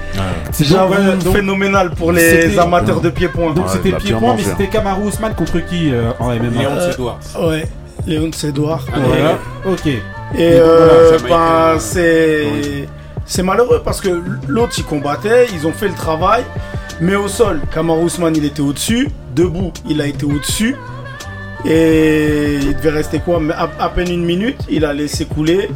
[0.51, 3.53] C'est j'avoue, donc, phénoménal pour les amateurs de pied-point.
[3.53, 6.11] Donc Ouais, c'était il a pied bien point, mais c'était Kamaru Ousmane contre qui euh,
[6.19, 7.49] en MMA Léon Euh.
[7.49, 7.67] Ouais,
[8.09, 8.85] Léon Sédouard.
[8.93, 9.37] Voilà.
[9.65, 9.85] Ok.
[9.85, 9.99] Et
[10.39, 12.87] euh, voilà, ben, Jamaïcain, c'est
[13.25, 16.43] c'est malheureux parce que l'autre il combattait, ils ont fait le travail,
[16.99, 20.75] mais au sol, Kamaru Ousmane il était au-dessus, debout il a été au-dessus,
[21.65, 23.39] et il devait rester quoi?
[23.39, 25.69] Mais à, à peine une minute, il a laissé couler,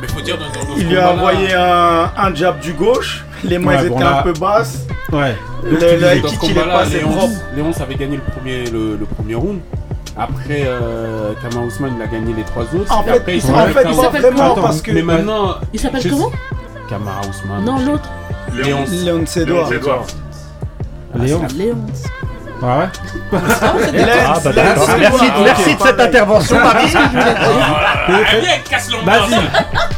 [0.00, 3.24] Mais faut dire, dans, dans ce il lui a envoyé un, un jab du gauche,
[3.42, 5.34] les mains Ouais, étaient bon, là- un peu basses, Ouais.
[5.64, 7.00] le, Donc, le kick il est passé
[7.56, 9.58] Léon, avait gagné le premier, le, le premier round.
[10.18, 12.90] Après, euh, Kama Ousmane, il a gagné les trois autres.
[12.90, 15.56] En Et fait, après, il en fait s'appelle vraiment Attends, parce que Mais maintenant.
[15.72, 16.30] Il s'appelle je comment
[16.88, 17.64] Kamara Ousmane.
[17.64, 18.08] Non, l'autre.
[18.54, 19.70] Léon, Léon Sédouard.
[19.70, 20.06] Léon Edouard.
[21.56, 21.76] Léon.
[22.60, 22.68] Léon.
[22.68, 22.88] Ouais,
[23.32, 24.06] ouais.
[24.26, 24.88] Ah bah d'accord.
[24.98, 26.92] Merci, merci de cette intervention, Marie.
[26.94, 29.30] Ah, casse l'ambiance.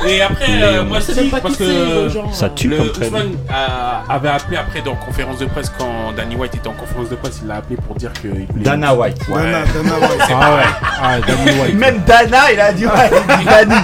[0.07, 1.71] Et après, euh, moi aussi, pas parce qui c'est,
[2.05, 2.35] que genre.
[2.35, 3.17] Ça tue le comme prénom.
[3.19, 7.09] Ousmane a- avait appelé après dans conférence de presse quand Danny White était en conférence
[7.09, 8.47] de presse, il l'a appelé pour dire qu'il voulait.
[8.57, 9.19] Dana White.
[9.29, 9.43] Ouais.
[9.43, 10.21] Dana, Dana White.
[10.31, 10.63] Ah ouais.
[11.03, 11.75] Ah, Danny White.
[11.75, 12.93] Même Dana, il a dit ouais,
[13.31, 13.75] il dit Dani.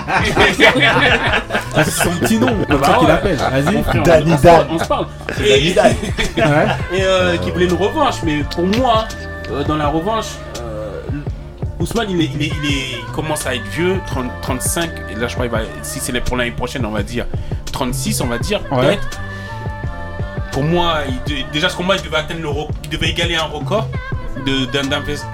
[1.76, 3.12] Ah, c'est son petit nom, comme Bah ça qu'il ouais.
[3.12, 3.36] appelle.
[3.36, 3.82] Vas-y.
[3.82, 4.54] Frère, Danny on se Dan.
[4.54, 5.06] parle, On se parle.
[5.44, 6.66] Et, Ouais.
[6.98, 9.06] et euh, qui voulait une revanche, mais pour moi,
[9.50, 10.26] euh, dans la revanche,
[10.60, 11.00] euh,
[11.80, 15.14] Ousmane il, est, il, est- il est- il commence à être vieux, 30, 35, et
[15.16, 17.26] là je crois qu'il va, si c'est pour l'année prochaine, on va dire
[17.72, 18.80] 36, on va dire Ouais.
[18.86, 19.20] peut-être.
[20.52, 22.48] Pour moi, il déjà ce combat, il devait atteindre le
[22.84, 23.88] il devait égaler un record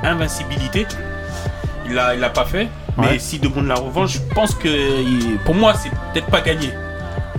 [0.03, 0.87] d'invincibilité.
[1.87, 2.69] Il l'a il l'a pas fait.
[2.97, 3.07] Ouais.
[3.13, 6.71] Mais s'il demande la revanche, je pense que il- pour moi, c'est peut-être pas gagné.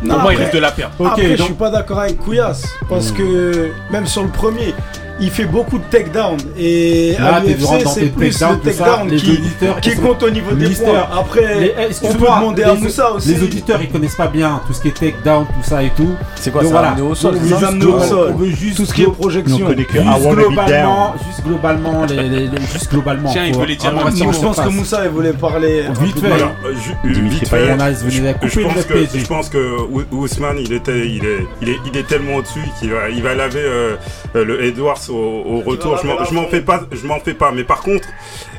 [0.03, 0.93] Non, pour moi, il risque de la perdre.
[0.99, 4.73] Ok, Après, je suis pas d'accord avec Couillasse parce que même sur le premier,
[5.21, 9.39] il fait beaucoup de takedown et Là, à l'UFC, c'est plus takedowns, le takedown qui,
[9.81, 11.07] qui compte au niveau des points.
[11.17, 13.29] Après, Les- on peut demander à Moussa aussi.
[13.35, 16.09] Les auditeurs ils connaissent pas bien tout ce qui est takedown, tout ça et tout.
[16.35, 17.03] C'est quoi Donc ça voilà.
[17.03, 18.31] au sol Donc, c'est juste ça amener au glo- sol.
[18.33, 19.57] On veut juste Tout ce qui est projection.
[19.67, 23.31] globalement, juste globalement, les, les- les- juste globalement.
[23.31, 24.69] Tiens, il les dire en je pense que.
[24.69, 25.83] Moussa il voulait parler.
[26.01, 26.31] Vite fait.
[26.31, 26.73] Alors, euh,
[27.13, 29.19] Dimitri vite fait, je pense que PSG.
[29.19, 31.45] je pense que Ou- Ousmane il était il est
[31.85, 33.95] il est tellement au-dessus qu'il va il va laver euh,
[34.35, 35.97] euh, le Edwards au, retour.
[35.97, 37.51] Je m'en- fais pas je m'en fais pas.
[37.51, 38.07] Mais par contre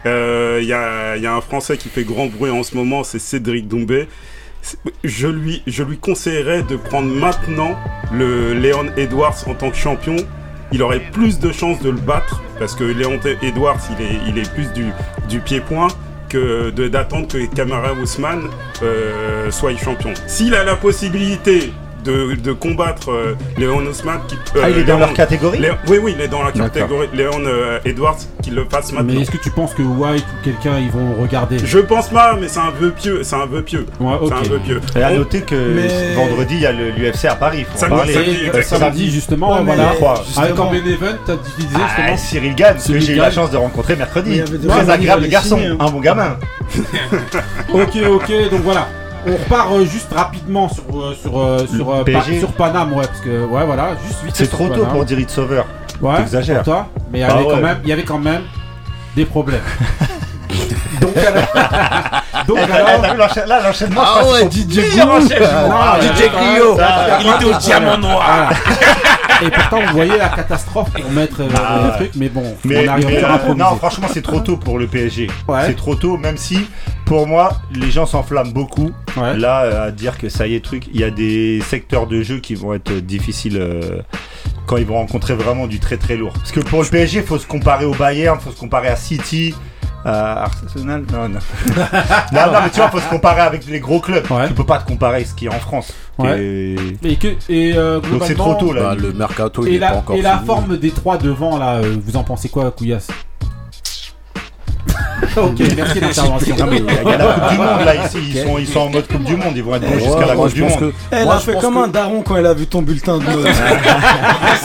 [0.06, 2.76] euh, il y a il y a un Français qui fait grand bruit en ce
[2.76, 4.08] moment, c'est Cédric Doumbé.
[5.02, 7.76] Je lui je lui conseillerais de prendre maintenant
[8.12, 10.16] le Léon Edwards en tant que champion.
[10.74, 14.38] Il aurait plus de chances de le battre parce que Léon Edwards il est il
[14.38, 14.86] est plus du
[15.28, 15.88] du pied-point
[16.28, 18.48] que d'attendre que Kamara Ousmane
[18.82, 20.14] euh, soit champion.
[20.26, 21.72] S'il a la possibilité
[22.04, 25.58] de, de combattre euh, Léon Ousmane, qui, euh, Ah, il est dans Léon- leur catégorie?
[25.58, 26.70] Léon- oui, oui, il est dans la D'accord.
[26.72, 29.12] catégorie Léon euh, Edwards, qu'il le fasse maintenant.
[29.14, 31.58] Mais est-ce que tu penses que White ou quelqu'un ils vont regarder?
[31.64, 33.22] Je pense pas, mais c'est un vœu pieux.
[33.22, 33.86] C'est un vœu pieux.
[34.00, 34.32] Ouais, ok.
[34.40, 34.80] C'est un vœu pieux.
[34.96, 37.64] Et à On- noter que Mais- vendredi, il y a le- l'UFC à Paris.
[37.68, 38.12] Faut en Samedi, parler.
[38.14, 38.80] samedi, Et exactement.
[38.80, 39.92] samedi justement, Ouais, mais voilà.
[40.24, 42.16] justement- Avec en main event, t'as diffusé Ah, justement.
[42.16, 43.24] Cyril Gann, que Cyril j'ai eu Gann.
[43.24, 44.30] la chance de rencontrer mercredi.
[44.30, 45.76] il y avait déjà Très dit agréable garçon, signer, hein.
[45.80, 46.36] un bon gamin.
[47.72, 48.88] Ok, ok, donc voilà.
[49.26, 52.32] On repart euh, juste rapidement sur euh, sur euh, sur, PSG.
[52.32, 54.34] Pa- sur Paname, ouais, parce que ouais, voilà, juste vite.
[54.34, 54.88] C'est sur trop tôt Paname.
[54.90, 55.64] pour dire It Sauveur.
[56.00, 56.56] Ouais, T'exagères.
[56.56, 57.50] pour toi, mais il y Ah avait ouais.
[57.54, 58.42] quand même, il y avait quand même
[59.14, 59.60] des problèmes.
[61.00, 61.42] donc alors,
[62.48, 65.74] donc Eh, alors, l'enchaî- là, l'enchaînement, Ah ouais, DJ enchaînement.
[65.80, 66.76] Ah, il DJ Clio.
[67.36, 68.22] Était au diamant noir.
[68.24, 68.48] Voilà.
[69.46, 71.96] Et pourtant, vous voyez la catastrophe pour mettre euh, Ah le ouais.
[71.96, 73.58] truc, mais bon, Mais, on arrive mais, à euh, improviser.
[73.58, 75.28] non, franchement, c'est trop tôt pour le PSG.
[75.48, 75.60] Ouais.
[75.66, 76.66] C'est trop tôt, même si,
[77.04, 78.90] pour moi, les gens s'enflamment beaucoup.
[79.16, 79.36] Ouais.
[79.36, 82.22] Là, euh, à dire que ça y est, truc, il y a des secteurs de
[82.22, 84.00] jeu qui vont être difficiles euh,
[84.66, 86.32] quand ils vont rencontrer vraiment du très très lourd.
[86.34, 88.88] Parce que pour le PSG, il faut se comparer au Bayern, il faut se comparer
[88.88, 89.54] à City.
[90.04, 91.38] À Arsenal Non, non.
[92.32, 94.28] non, non, mais tu vois, faut se comparer avec les gros clubs.
[94.30, 94.48] Ouais.
[94.48, 95.92] Tu peux pas te comparer ce qui est en France.
[96.18, 96.40] Ouais.
[96.42, 98.82] Et- Et que et euh, Donc c'est trop tôt là.
[98.82, 100.46] Bah, le mercato, il Et est pas la, encore et la fini.
[100.46, 103.08] forme des trois devant là, euh, vous en pensez quoi, Couillasse?
[105.36, 106.56] Ok, merci d'intervention.
[106.58, 108.80] Non, mais il y a la Coupe du Monde là ici, ils sont, ils sont
[108.80, 110.78] en mode Coupe du Monde, ils vont être bons jusqu'à la Coupe je du Monde.
[110.80, 112.82] que- Elle moi, a je fait comme que- un daron quand elle a vu ton
[112.82, 113.46] bulletin de notes.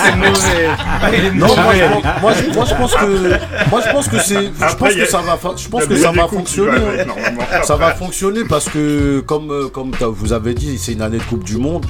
[0.04, 1.32] C'est mauvais.
[1.36, 4.36] Non, moi, je pense- moi, je- moi, je pense que moi je pense que c'est
[4.46, 6.78] je pense que ça va je pense que ça va fonctionner.
[7.64, 11.24] Ça va fonctionner parce que comme euh, comme vous avez dit, c'est une année de
[11.24, 11.86] Coupe du Monde.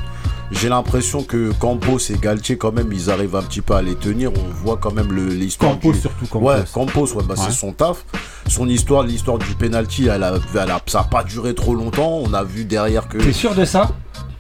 [0.52, 3.96] J'ai l'impression que Campos et Galtier quand même ils arrivent un petit peu à les
[3.96, 4.32] tenir.
[4.34, 6.46] On voit quand même le- l'histoire Campos du- surtout, Campos.
[6.48, 7.44] Ouais, Campos, ouais, bah, Ouais.
[7.46, 8.06] c'est son taf.
[8.48, 12.22] Son histoire, l'histoire du penalty, elle a, elle a- ça a pas duré trop longtemps.
[12.24, 13.18] On a vu derrière que.
[13.18, 13.90] T'es sûr de ça?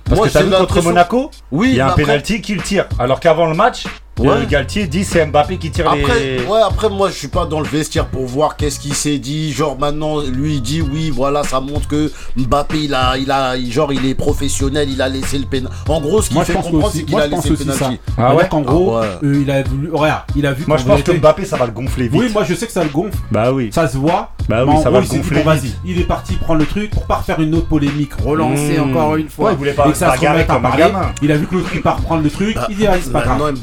[0.05, 1.29] Parce Moi, que t'as vu contre Monaco?
[1.51, 2.85] Oui, Il y a un penalty qui le tire.
[2.97, 3.83] Alors qu'avant le match,
[4.19, 4.45] Ouais.
[4.47, 6.39] Galtier dit c'est Mbappé qui tire Après, les.
[6.45, 9.51] ouais, après moi je suis pas dans le vestiaire pour voir qu'est-ce qu'il s'est dit.
[9.53, 13.59] Genre maintenant, lui il dit oui, voilà, ça montre que Mbappé il a, il a,
[13.69, 15.71] genre il est professionnel, il a laissé le pénal.
[15.87, 17.69] En gros, ce qu'il fait pense comprendre, c'est qu'il moi, a je pense laissé le
[17.71, 17.85] aussi ça.
[17.85, 18.01] penalty.
[18.17, 19.07] Ah ouais qu'en gros, Ah ouais.
[19.29, 19.89] euh, il a voulu.
[19.91, 20.63] Regarde, il a vu.
[20.67, 22.19] Moi je pense que Mbappé ça va le gonfler vite.
[22.21, 23.17] Oui, moi je sais que ça le gonfle.
[23.31, 23.69] Bah oui.
[23.73, 24.31] Ça se voit.
[24.49, 25.61] Bah oui, en ça gros, va il le gonfler bon, vite.
[25.63, 28.89] vas-y, il est parti prendre le truc pour pas refaire une autre polémique, relancer Mmh.
[28.95, 29.47] encore une fois.
[29.47, 30.85] Ouais, il voulait pas et que ça se remette à parler.
[31.21, 32.55] Il a vu que l'autre il part prendre le truc.
[32.55, 33.55] Bah, il dit, ah, c'est pas grave.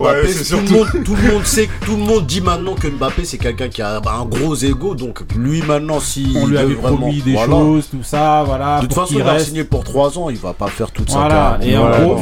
[0.48, 3.24] Tout, le surtout- monde, tout le monde sait, tout le monde dit maintenant que Mbappé
[3.24, 6.74] c'est quelqu'un qui a bah, un gros ego, donc lui maintenant si On lui avait
[6.74, 7.52] vraiment, promis des voilà.
[7.52, 8.76] choses, tout ça, voilà.
[8.80, 9.46] De toute façon, il a reste.
[9.46, 11.80] signé pour 3 ans, il va pas faire toute sa Voilà, carrière.
[11.80, 12.20] et en gros,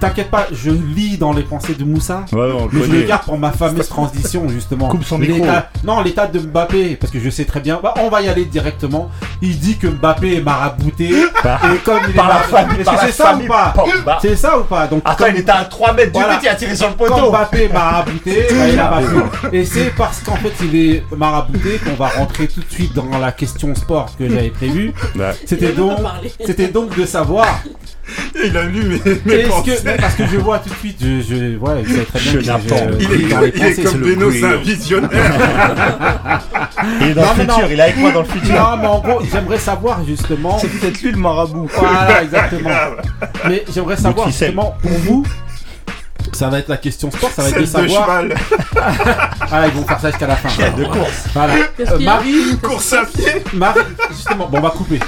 [0.00, 2.24] t'inquiète pas, je lis dans les pensées de Moussa.
[2.32, 4.88] Ouais, on le Mais je le garde pour ma fameuse transition justement.
[4.88, 5.44] Coupe son micro.
[5.84, 7.78] Non, l'état de Mbappé, parce que je sais très bien.
[7.82, 9.10] Bah, on va y aller directement.
[9.40, 11.10] Il dit que Mbappé est marabouté.
[11.42, 13.36] Par- et comme il est par la marabouté- famille- Est-ce par que la c'est ça
[13.36, 13.74] ou pas.
[14.20, 16.54] C'est ça ou pas Donc, Attends, il était à 3 mètres du but, il a
[16.54, 17.32] tiré sur le poteau.
[17.52, 19.56] Mbappé est marabouté, bah, il a marqué.
[19.56, 23.18] Et c'est parce qu'en fait il est marabouté qu'on va rentrer tout de suite dans
[23.18, 24.92] la question sport que j'avais prévu.
[25.16, 25.32] Ouais.
[25.44, 25.98] C'était donc,
[26.44, 27.62] c'était donc de savoir
[28.44, 29.76] Il a lu mes, pensées.
[29.84, 32.32] que parce que je vois tout de suite, je, je ouais, vous savez très bien
[32.32, 35.10] Je que je- Il est, dans les il est comme Beno, c'est un visionnaire.
[37.00, 37.66] Il est dans Non, le futur, non.
[37.70, 38.54] il est avec moi dans le futur.
[38.54, 40.58] Non, mais en gros, j'aimerais savoir justement.
[40.58, 41.68] C'est peut-être lui le marabout.
[41.78, 42.70] Voilà, exactement.
[43.48, 45.24] Mais j'aimerais savoir justement pour vous.
[46.32, 48.06] Ça va être la question sport, ça va être de de savoir.
[48.20, 48.34] cheval.
[49.54, 50.48] Ah, ils vont faire ça jusqu'à la fin.
[50.76, 51.24] de course.
[51.34, 51.54] Voilà.
[51.76, 53.44] Qu'est-ce Euh, qu'il y a Marie, Course à pied.
[53.52, 53.80] Marie,
[54.10, 54.98] justement, bon, on va couper.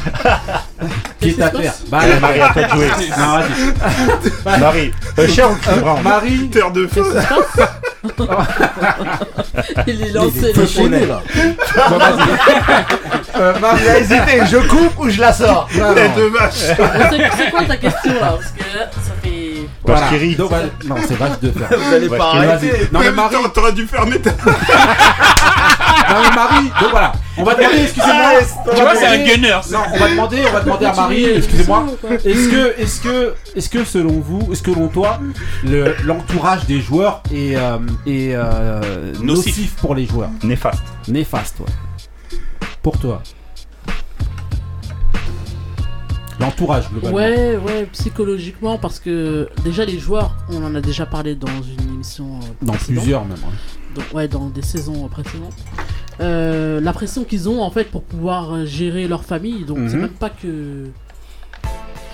[1.21, 2.89] Qui est à terre Bah, Marie, à toi de jouer.
[3.19, 4.61] Non, vas-y.
[4.61, 7.05] Marie, euh, cher ou Euh, Marie, Terre de feu.
[9.87, 10.53] Il est lancé.
[10.55, 11.23] Feu le follet, là.
[11.89, 12.19] bon, vas-y.
[13.37, 16.23] Euh, Marie, Il a hésité, je coupe ou je la sors non, Tête non.
[16.23, 16.55] de vache.
[17.37, 19.24] C'est quoi ta question là Parce que là, ça fait.
[19.85, 20.01] Voilà.
[20.01, 20.35] Vache qui rit.
[20.35, 20.67] Donc, voilà.
[20.87, 21.69] Non, c'est vache de fer.
[21.71, 22.73] Vous allez pas arrêter.
[22.93, 24.31] Non, mais Marie, t'aurais dû fermer ta.
[26.11, 27.13] non, mais Marie, donc voilà.
[27.37, 28.31] On va demander, excusez-moi.
[28.67, 29.57] on Tu va vois, c'est un gunner.
[29.71, 31.87] Non, on va demander, on va demander à Marie, excusez-moi.
[32.25, 35.19] Est-ce que, est-ce que, est-ce que selon vous, est-ce que selon toi,
[35.65, 39.47] le- l'entourage des joueurs est, euh, est euh, Nocif.
[39.57, 40.31] nocif pour les joueurs?
[40.45, 40.83] Néfaste.
[41.09, 42.39] Néfaste, ouais.
[42.83, 43.23] Pour toi.
[46.41, 47.17] L'entourage, globalement.
[47.17, 51.95] Ouais, ouais, psychologiquement, parce que déjà les joueurs, on en a déjà parlé dans une
[51.95, 52.27] émission.
[52.43, 53.33] euh, Dans plusieurs même.
[53.39, 53.95] ouais.
[53.95, 55.55] Donc, ouais, dans des saisons précédentes.
[56.21, 59.65] Euh, la pression qu'ils ont en fait pour pouvoir euh, gérer leur famille.
[59.65, 60.01] Donc c'est Mhm.
[60.03, 60.87] même pas que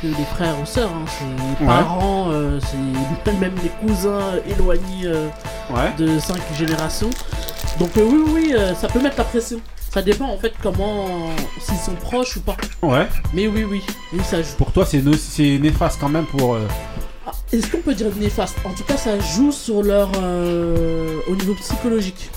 [0.03, 1.75] que les frères ou sœurs, hein, c'est les Ouais.
[1.77, 5.27] parents, euh, c'est même les cousins éloignés euh,
[5.71, 5.93] Ouais.
[5.99, 7.11] de cinq générations.
[7.79, 9.61] Donc euh, oui, oui, oui, euh, ça peut mettre la pression.
[9.93, 12.57] Ça dépend en fait comment s'ils sont proches ou pas.
[12.83, 13.07] Ouais.
[13.35, 14.55] Mais oui, oui, oui, ça joue.
[14.57, 15.13] Pour toi, c'est no-
[15.59, 16.55] néfaste quand même pour.
[16.55, 16.67] euh,
[17.27, 18.57] Ah, Est-ce qu'on peut dire néfaste?
[18.65, 22.31] En tout cas, ça joue sur leur euh, au niveau psychologique.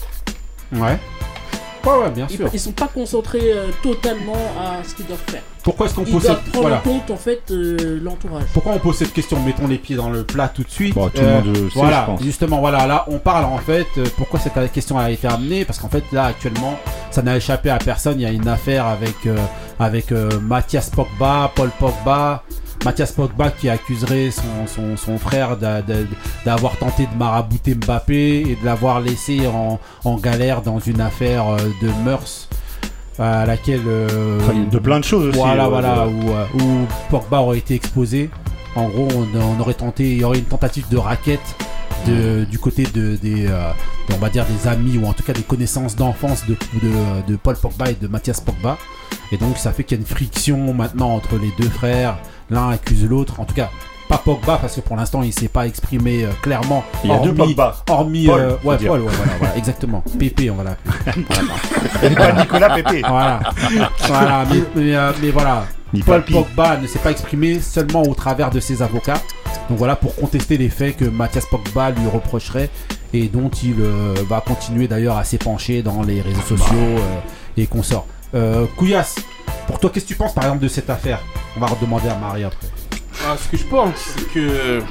[0.71, 0.97] Ouais.
[1.85, 2.49] Ouais, ouais, bien Ils, sûr.
[2.53, 5.41] ils sont pas concentrés euh, totalement à ce qu'ils doivent faire.
[5.63, 6.39] Pourquoi est-ce qu'on Ils pose cette...
[6.43, 6.77] prendre Voilà.
[6.77, 8.43] en compte en fait euh, l'entourage.
[8.53, 10.93] Pourquoi on pose cette question Mettons les pieds dans le plat tout de suite.
[10.93, 12.23] Bon, tout le Euh, monde le sait, voilà, je pense.
[12.23, 13.87] justement, voilà, là, on parle en fait.
[13.97, 16.77] euh, pourquoi cette question a été amenée Parce qu'en fait, là, actuellement,
[17.11, 18.19] ça n'a échappé à personne.
[18.19, 19.37] Il y a une affaire avec euh,
[19.79, 22.43] avec euh, Mathias Pogba, Paul Pogba.
[22.85, 25.95] Mathias Pogba qui accuserait son, son, son frère d'a- d'a-
[26.45, 31.47] d'avoir tenté de marabouter Mbappé et de l'avoir laissé en, en galère dans une affaire
[31.47, 32.49] euh, de mœurs
[33.19, 34.39] à laquelle euh,
[34.71, 35.37] De plein de choses aussi.
[35.37, 38.29] voilà, euh, voilà, où, où Pogba aurait été exposé.
[38.75, 41.39] En gros, on, on aurait tenté, il y aurait une tentative de raquette
[42.07, 43.71] de, du côté de, des, euh,
[44.13, 47.35] on va dire des amis ou en tout cas des connaissances d'enfance de, de, de
[47.37, 48.77] Paul Pogba et de Mathias Pogba.
[49.31, 52.17] Et donc, ça fait qu'il y a une friction maintenant entre les deux frères.
[52.49, 53.39] L'un accuse l'autre.
[53.39, 53.69] En tout cas,
[54.09, 56.83] pas Pogba parce que pour l'instant, il s'est pas exprimé euh, clairement.
[57.03, 57.75] Il y a deux hormis- Pogba.
[57.89, 58.77] Hormis, Paul, euh, ouais.
[58.77, 60.03] Paul, ouais, voilà, voilà, exactement.
[60.19, 62.15] Pépé, on va l'appeler.
[62.15, 63.01] Pas Nicolas Pépé.
[63.07, 63.39] Voilà,
[64.07, 65.65] voilà, mais, mais, euh, mais voilà.
[66.05, 66.23] Paul.
[66.25, 69.21] Pogba ne s'est pas exprimé seulement au travers de ses avocats.
[69.69, 72.69] Donc voilà, pour contester les faits que Mathias Pogba lui reprocherait
[73.13, 73.75] et dont il
[74.27, 77.19] va continuer d'ailleurs à s'épancher dans les réseaux sociaux euh,
[77.57, 78.07] et consorts.
[78.33, 79.15] Euh, Couillasse,
[79.67, 81.19] pour toi, qu'est-ce que tu penses par exemple de cette affaire
[81.55, 82.67] On va redemander à Marie après.
[83.25, 84.81] Ah, ce que je pense, c'est que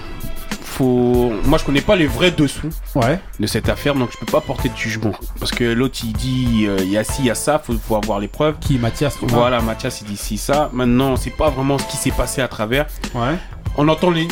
[0.64, 1.32] faut.
[1.44, 4.40] Moi, je connais pas les vrais dessous Ouais, de cette affaire, donc je peux pas
[4.40, 5.12] porter de jugement.
[5.38, 7.74] Parce que l'autre, il dit, euh, il y a ci, il y a ça, faut,
[7.74, 8.54] faut avoir les preuves.
[8.60, 10.70] qui Mathias Voilà, Mathias, il dit ci, ça.
[10.72, 12.86] Maintenant, c'est pas vraiment ce qui s'est passé à travers.
[13.14, 13.36] Ouais,
[13.76, 14.28] On entend les...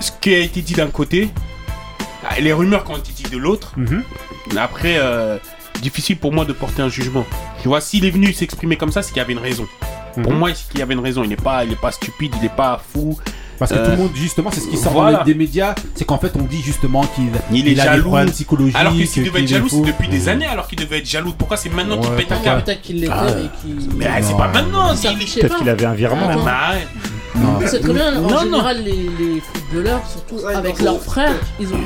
[0.00, 1.30] ce qui a été dit d'un côté,
[2.28, 3.72] ah, les rumeurs qui ont été dites de l'autre.
[3.76, 4.02] Mhm.
[4.56, 5.38] Après, euh,
[5.82, 7.26] difficile pour moi de porter un jugement.
[7.60, 9.66] Tu vois, s'il est venu s'exprimer comme ça, c'est qu'il y avait une raison.
[10.22, 10.38] Pour Mhm.
[10.38, 11.22] moi, c'est qu'il y avait une raison.
[11.22, 13.18] Il n'est pas, il est pas stupide, il n'est pas fou.
[13.58, 15.18] Parce que Euh, tout le monde, justement, c'est ce qui sort voilà.
[15.18, 17.90] dans les- des médias, c'est qu'en fait on dit justement qu'il Il est a des
[17.90, 18.08] jaloux.
[18.08, 18.74] problèmes psychologiques.
[18.76, 20.46] Alors que s'il devait qu'il être jaloux, c'est depuis des années.
[20.46, 21.32] Alors qu'il devait être jaloux.
[21.38, 23.26] Pourquoi c'est maintenant qu'il Ouais, pète un câble Peut-être qu'il l'était Ah.
[23.62, 23.88] qu'il.
[23.96, 24.88] Mais ah, c'est pas maintenant.
[24.96, 26.28] Peut-être qu'il avait un virement.
[26.28, 26.44] Attends.
[26.44, 26.72] Bah.
[27.36, 27.58] Non.
[27.66, 28.40] C'est très bien, en Non, non.
[28.42, 31.78] général, les, les footballeurs, surtout Ouais, avec leurs frères, ils ont,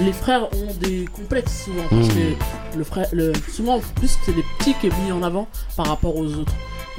[0.00, 1.82] les frères ont des complexes souvent.
[1.90, 2.10] Parce Hmm.
[2.10, 5.86] que le frère, le, souvent, plus c'est les petits qui est mis en avant par
[5.86, 6.52] rapport aux autres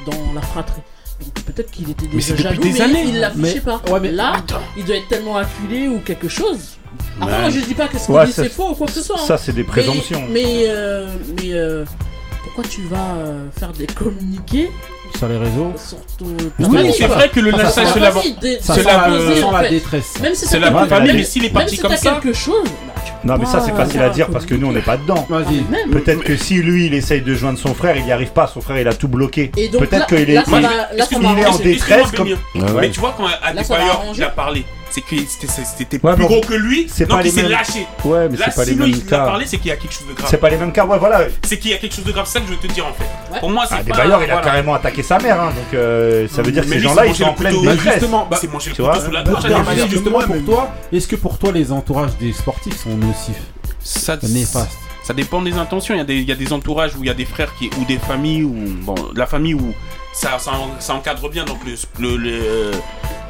[0.05, 0.81] dans la fratrie.
[1.19, 3.03] Donc peut-être qu'il était déjà jaloux, des mais années.
[3.07, 3.81] il l'affichait Mais- pas.
[3.91, 4.59] ouais, mais- Là, Attends.
[4.77, 6.77] il doit être tellement acculé ou quelque chose.
[7.19, 7.41] Après, Ouais.
[7.41, 9.01] moi, je dis pas que ce qu'il Ouais, dit c'est faux ou quoi que ce
[9.01, 9.17] soit.
[9.19, 9.25] hein.
[9.25, 10.21] Ça, c'est des présomptions.
[10.29, 11.07] Mais, mais, euh,
[11.41, 11.85] mais euh,
[12.43, 14.69] pourquoi tu vas euh, faire des communiqués
[15.17, 15.73] Sur les réseaux.
[16.59, 18.19] Oui, c'est vrai que le ça, se lave.
[18.61, 19.01] C'est la-
[19.63, 19.69] fait.
[19.69, 20.19] détresse.
[20.21, 22.19] Même si C'est la quelque- famille, mais s'il est parti comme ça.
[22.21, 22.65] quelque chose,
[23.23, 25.27] Non, mais ça, c'est facile à dire parce que nous, on n'est pas dedans.
[25.91, 28.47] Peut-être que si lui, il essaye de joindre son frère, il n'y arrive pas.
[28.47, 29.51] Son frère, il a tout bloqué.
[29.57, 30.37] Et donc là- Peut-être qu'il est.
[31.47, 32.11] en détresse.
[32.79, 34.65] Mais tu vois, quand Adebayor il a parlé,
[35.07, 35.17] c'est
[35.47, 37.87] que c'était- Ouais, plus gros que lui, c'est donc pas il les s'est mêmes- lâché.
[38.03, 39.25] Ouais, mais Là, c'est pas les mêmes il cas.
[39.25, 40.27] parlé, c'est qu'il y a quelque chose de grave.
[40.29, 41.21] C'est pas les mêmes cas, ouais, voilà.
[41.43, 42.85] C'est qu'il y a quelque chose de grave, c'est ça que je veux te dire
[42.85, 43.33] en fait.
[43.33, 43.39] Ouais.
[43.39, 43.97] Pour moi, c'est Ah, des pas.
[43.97, 44.41] bailleurs, il a voilà.
[44.41, 47.15] carrément attaqué sa mère, hein, donc euh, ça veut dire que Mais ces gens-là, ils
[47.15, 47.93] sont en pleine détresse.
[47.93, 49.89] justement, bah, C'est manger le tu couteau vois sous la Bah, gorge.
[49.89, 53.41] justement pour toi, est-ce que pour toi les entourages des sportifs sont nocifs,
[53.83, 54.71] Ça, néfastes
[55.03, 55.93] ça dépend des intentions.
[55.95, 57.53] Il y, a des, il y a des entourages où il y a des frères
[57.57, 59.73] qui, ou des familles où bon, la famille où
[60.13, 61.45] ça, ça, en- ça encadre bien.
[61.45, 62.71] Donc le, le, le,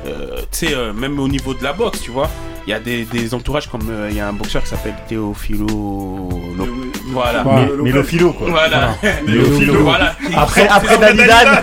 [0.06, 2.30] euh, euh, tu sais, euh, même au niveau de la boxe, tu vois,
[2.66, 4.96] il y a des, des entourages comme euh, il y a un boxeur qui s'appelle
[5.08, 5.66] Théophilo.
[5.68, 6.68] Lo-
[7.08, 7.44] Voilà.
[7.46, 8.50] Mais- Mélophilo, quoi.
[8.50, 8.96] Voilà.
[9.28, 9.84] Mélophilo.
[9.84, 10.16] Voilà.
[10.36, 11.34] Après, après Danidan,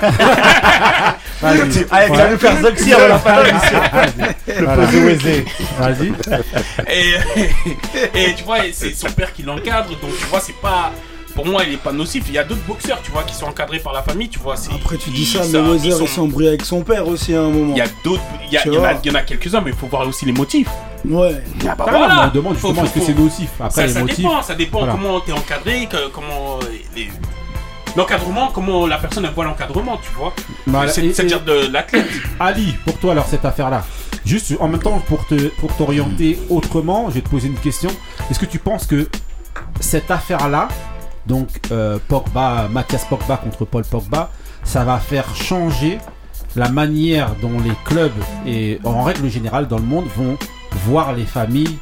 [1.43, 1.87] Vas-y.
[1.91, 3.78] ah, il va nous faire Zoxy avant la fin de l'émission.
[4.47, 5.45] Le Wezé.
[5.78, 6.12] Vas-y.
[6.91, 7.14] Et,
[8.30, 10.91] et tu vois, c'est son père qui l'encadre, donc tu vois, c'est pas.
[11.35, 12.24] Pour moi, il est pas nocif.
[12.28, 14.55] Il y a d'autres boxeurs, tu vois, qui sont encadrés par la famille, tu vois.
[14.72, 17.35] Après, tu dis ça, mais ils Weather, sont- il s'est embrouillé avec son père aussi
[17.35, 17.72] à un moment.
[17.74, 18.22] Il y a d'autres.
[18.47, 18.93] Il y, en a- vois.
[19.03, 20.68] il y en a quelques-uns, mais il faut voir aussi les motifs.
[21.05, 21.43] Ouais.
[21.68, 22.30] Ah bah Ah, voilà.
[22.32, 23.51] on demande Faut- justement faut- est-ce que c'est nocif.
[23.61, 24.16] Après ça, les ça motifs.
[24.18, 24.93] dépend, ça dépend Voilà.
[24.95, 26.66] comment t'es encadré, que- comment euh,
[26.97, 27.11] les-
[27.97, 30.32] l'encadrement, comment la personne voit l'encadrement, tu vois.
[30.87, 32.07] Et- C'est-à-dire de l'athlète.
[32.41, 33.85] Ali, pour toi alors cette affaire-là,
[34.24, 37.91] juste en même temps pour te pour t'orienter autrement, je vais te poser une question.
[38.30, 39.09] Est-ce que tu penses que
[39.80, 40.68] cette affaire-là,
[41.27, 44.31] donc euh, Pogba, Mathias Pogba contre Paul Pogba,
[44.62, 45.99] ça va faire changer
[46.57, 48.12] la manière dont les clubs
[48.47, 50.37] et en règle générale dans le monde vont
[50.87, 51.79] voir les familles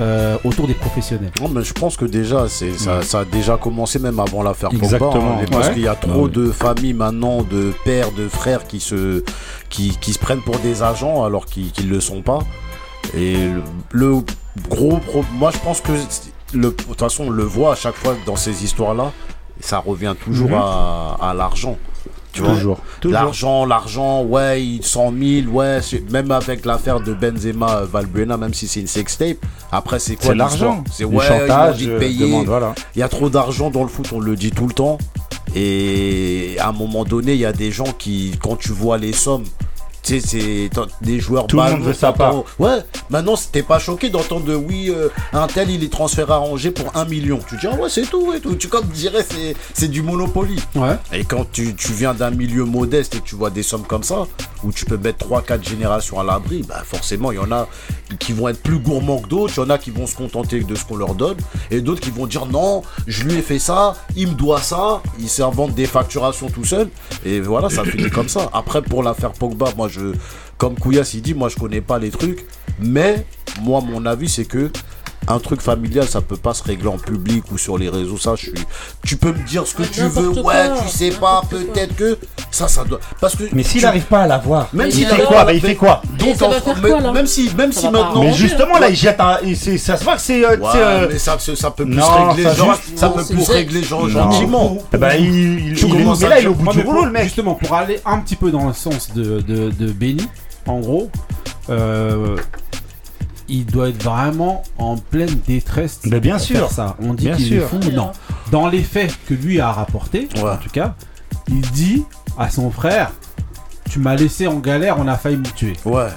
[0.00, 1.30] euh, autour des professionnels.
[1.40, 4.70] Non, mais je pense que déjà, c'est, ça, ça a déjà commencé même avant l'affaire
[4.70, 4.84] Pogba.
[4.84, 5.38] Exactement.
[5.40, 6.30] hein, parce qu'il y a trop Ouais.
[6.30, 9.22] de familles maintenant, de pères, de frères qui se,
[9.68, 12.40] qui, qui se prennent pour des agents alors qu'ils ne le sont pas.
[13.16, 13.62] Et le,
[13.92, 14.14] le
[14.68, 15.92] gros pro- moi je pense que
[16.54, 19.12] de toute façon on le voit à chaque fois dans ces histoires-là,
[19.60, 20.54] ça revient toujours Mhm.
[20.54, 21.76] à, à l'argent.
[22.32, 22.54] Tu vois?
[22.54, 22.78] Toujours.
[23.04, 25.78] L'argent, l'argent, ouais, il- 100 000, ouais,
[26.10, 29.36] même avec l'affaire de Benzema euh, Valbuena, même si c'est une sextape,
[29.70, 30.82] après c'est quoi C'est l'argent.
[30.92, 32.26] C'est ouais, chantage, euh, payer.
[32.26, 32.74] demande, voilà.
[32.96, 34.98] Il y a trop d'argent dans le foot, on le dit tout le temps.
[35.54, 39.12] Et à un moment donné, il y a des gens qui, quand tu vois les
[39.12, 39.44] sommes,
[40.04, 42.78] tu sais, des joueurs Tout le monde veut sa t'entends- Ouais,
[43.10, 46.70] maintenant, t'es pas choqué d'entendre de oui, euh, un tel il est transféré à Angers
[46.70, 47.40] pour un million.
[47.48, 48.54] Tu dis, ah ouais, c'est tout, et tout.
[48.56, 50.56] Tu comme dirais, c'est, c'est du Monopoly.
[50.74, 50.96] Ouais.
[51.12, 54.02] Et quand tu, tu viens d'un milieu modeste et que tu vois des sommes comme
[54.02, 54.24] ça,
[54.62, 57.66] où tu peux mettre 3-4 générations à l'abri, bah forcément, il y en a
[58.18, 60.60] qui vont être plus gourmands que d'autres, il y en a qui vont se contenter
[60.60, 61.36] de ce qu'on leur donne,
[61.70, 65.02] et d'autres qui vont dire non, je lui ai fait ça, il me doit ça,
[65.18, 66.88] il s'invente des facturations tout seul,
[67.24, 68.48] et voilà, ça finit comme ça.
[68.52, 69.88] Après, pour l'affaire Pogba, moi,
[70.58, 72.44] comme Kouyas, il dit, moi, je connais pas les trucs,
[72.80, 73.26] mais
[73.62, 74.70] moi, mon avis, c'est que
[75.28, 78.18] un truc familial, ça peut pas se régler en public ou sur les réseaux.
[78.18, 78.52] Ça, je suis.
[79.04, 80.28] Tu peux me dire ce que tu veux.
[80.42, 82.18] Ouais, tu sais pas, peut-être que
[82.50, 83.00] ça, ça doit.
[83.20, 83.44] Parce que.
[83.52, 85.60] Mais s'il tu- n'arrive pas à l'avoir, Même Mais si il t'as fait quoi il
[85.60, 88.20] fait quoi Donc, en- quoi, là même si, même Ça si maintenant.
[88.22, 89.38] Mais justement, là, il jette un.
[89.42, 90.44] et c'est- Ça se voit que c'est.
[90.44, 93.12] euh, Ouais, euh, mais ça, ça peut plus non, régler, ça genre- juste- ça non,
[93.14, 94.78] peut plus régler genre, gentiment.
[94.92, 97.04] eh ben, il, il, Tu il- commences mais là, il est au bout du rouleau,
[97.06, 97.24] le mec.
[97.24, 100.26] Justement, pour aller un petit peu dans le sens de, de, de Benny,
[100.66, 101.10] en gros,
[101.70, 102.36] euh,
[103.48, 106.00] il doit être vraiment en pleine détresse.
[106.04, 106.58] Mais bien sûr.
[106.60, 106.96] faire ça.
[107.00, 107.68] On dit Bien qu'il est sûr.
[107.68, 107.78] fou.
[107.92, 108.12] Non.
[108.50, 110.42] Dans les faits que lui a rapportés, Ouais.
[110.50, 110.94] en tout cas,
[111.48, 112.04] il dit
[112.38, 113.10] à son frère
[113.90, 115.74] Tu m'as laissé en galère, on a failli me tuer.
[115.84, 116.08] Ouais.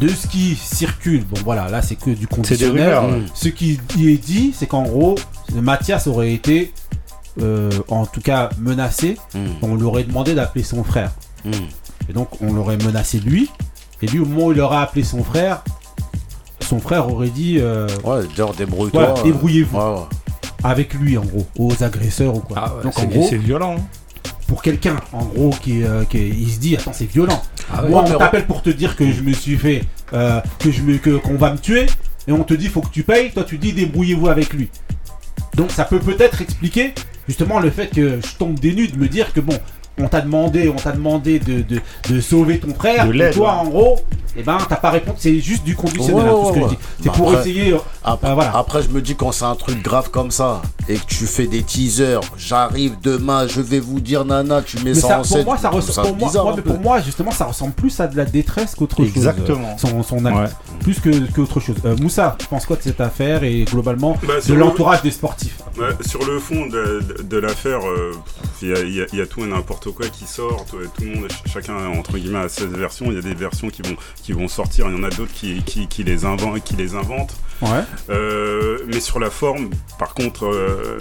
[0.00, 2.70] De ce qui circule, bon voilà, là c'est que du conditionnel.
[2.86, 3.04] rumeurs.
[3.10, 3.22] ouais.
[3.34, 5.16] Ce qui y est dit, c'est qu'en gros,
[5.52, 6.72] Mathias aurait été,
[7.42, 9.18] euh, en tout cas, menacé.
[9.34, 11.12] Mm, On lui aurait demandé d'appeler son frère.
[11.44, 11.50] mm.
[12.08, 13.50] Et donc, on l'aurait menacé lui.
[14.02, 15.62] Et lui, au moment où il aurait appelé son frère,
[16.70, 19.04] son frère aurait dit euh, Ouais, genre, débrouille-toi.
[19.06, 19.76] Voilà, débrouillez-vous.
[19.76, 20.06] Ouais, ouais.
[20.64, 22.56] avec lui, en gros, aux agresseurs ou quoi.
[22.60, 23.76] Ah ouais, donc, en c'est- gros, c'est violent.
[23.78, 23.82] hein.
[24.46, 27.40] pour quelqu'un, en gros, qui, euh, qui- il se dit Attends, c'est violent.
[27.72, 29.84] Ah Moi, on on- t'appelle pour te dire que je me suis fait.
[30.12, 31.86] euh, que je me, que, qu'on va me tuer.
[32.26, 33.30] Et on te dit Faut que tu payes.
[33.30, 34.68] Toi, tu dis Débrouillez-vous avec lui.
[35.54, 36.94] Donc, ça peut peut-être expliquer
[37.28, 39.56] justement le fait que je tombe des nues de me dire que bon
[40.02, 43.66] on t'a demandé, on t'a demandé de, de, de, sauver ton frère, et toi hein.
[43.66, 43.98] en gros,
[44.36, 46.52] et ben t'as pas répondu, c'est juste du conditionnel, hein,
[47.00, 47.72] C'est bah, pour après, essayer.
[47.72, 48.56] Euh, après, euh, voilà.
[48.56, 51.46] après, je me dis quand c'est un truc grave comme ça et que tu fais
[51.46, 55.44] des teasers, j'arrive demain, je vais vous dire nana, tu mets mais ça, en Pour
[55.44, 56.62] moi, ça ressemble.
[56.62, 59.06] Pour, moi, justement, ça ressemble plus à de la détresse qu'autre chose.
[59.08, 59.76] Euh, Exactement.
[59.78, 61.76] Son, son acte, plus que, autre chose.
[62.00, 65.60] Moussa, tu penses quoi de cette affaire et globalement bah, de l'entourage des sportifs?
[66.06, 67.80] Sur le fond de, l'affaire,
[68.62, 70.74] il y, a tout et n'importe quoi qui sortent.
[70.74, 73.06] Euh, tout le monde, chacun entre guillemets a ses versions.
[73.06, 74.86] Il y a des versions qui vont, qui vont sortir.
[74.88, 77.36] Il y en a d'autres qui, qui, les inventent, qui les inventent.
[77.62, 77.84] Ouais.
[78.08, 80.98] Euh, mais sur la forme, par contre, euh,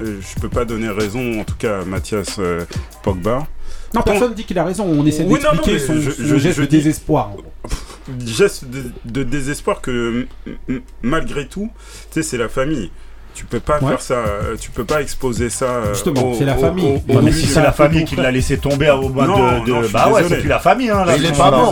[0.00, 2.64] je peux pas donner raison, en tout cas, à Mathias euh,
[3.02, 3.46] Pogba.
[3.94, 4.84] Non, Attends, personne dit qu'il a raison.
[4.84, 7.32] On essaie oui, d'expliquer son, geste de désespoir.
[8.24, 10.26] Geste de, de désespoir que
[11.02, 11.70] malgré tout,
[12.10, 12.90] c'est la famille.
[13.36, 15.66] Tu peux pas faire ça, euh, tu peux pas exposer ça.
[15.66, 17.02] Euh, Justement, c'est la famille.
[17.06, 19.82] Au, au, au, si c'est la famille qui l'a laissé tomber au bout de.
[19.82, 19.88] De...
[19.88, 20.88] Bah ouais, c'est plus la famille.
[20.88, 21.70] Hein, là, il est pas.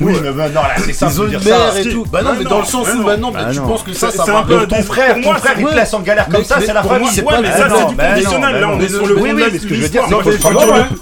[0.00, 2.04] Oui, mais non, là, c'est ça, de dire et tout.
[2.10, 4.10] Bah non, bah mais dans le sens bah où maintenant, bah tu penses que ça,
[4.10, 4.66] ça va.
[4.66, 7.08] Ton frère, ton frère, il te laisse en galère comme ça, c'est la famille.
[7.12, 8.60] C'est pas mais ça, c'est du conditionnel.
[8.60, 10.04] Là, on est sur le Oui, mais ce que je veux dire,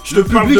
[0.03, 0.51] je te parle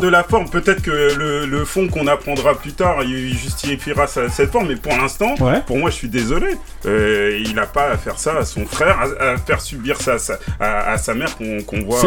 [0.00, 0.46] de la forme.
[0.46, 0.50] Je.
[0.54, 5.34] Peut-être que le fond qu'on apprendra plus tard, il justifiera cette forme, mais pour l'instant,
[5.66, 6.56] pour moi, je suis désolé.
[6.86, 10.16] Euh, il n'a pas à faire ça à son frère, à faire subir ça
[10.60, 12.00] à sa mère qu'on voit.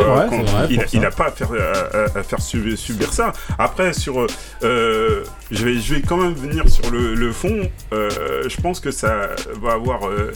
[0.94, 3.32] Il n'a pas à faire subir ça.
[3.58, 4.26] Après, sur
[4.64, 7.70] euh, euh, je, vais, quand même venir sur le, fond.
[7.94, 9.30] Euh, je pense que ça
[9.62, 10.08] va avoir.
[10.08, 10.32] Euh,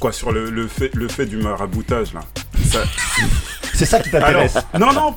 [0.00, 2.20] quoi, sur le, fait, du maraboutage, là.
[3.74, 5.16] C'est ça qui t'intéresse Non, non,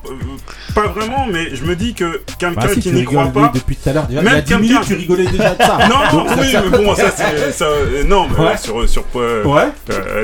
[0.73, 3.51] pas vraiment, mais je me dis que quelqu'un bah qui n'y croit pas.
[3.53, 4.55] Depuis tout à l'heure, même tu
[4.95, 5.77] rigolais déjà de ça.
[5.87, 8.57] non, non, oui, mais non, mais ouais.
[8.57, 8.89] sur.
[8.89, 9.03] sur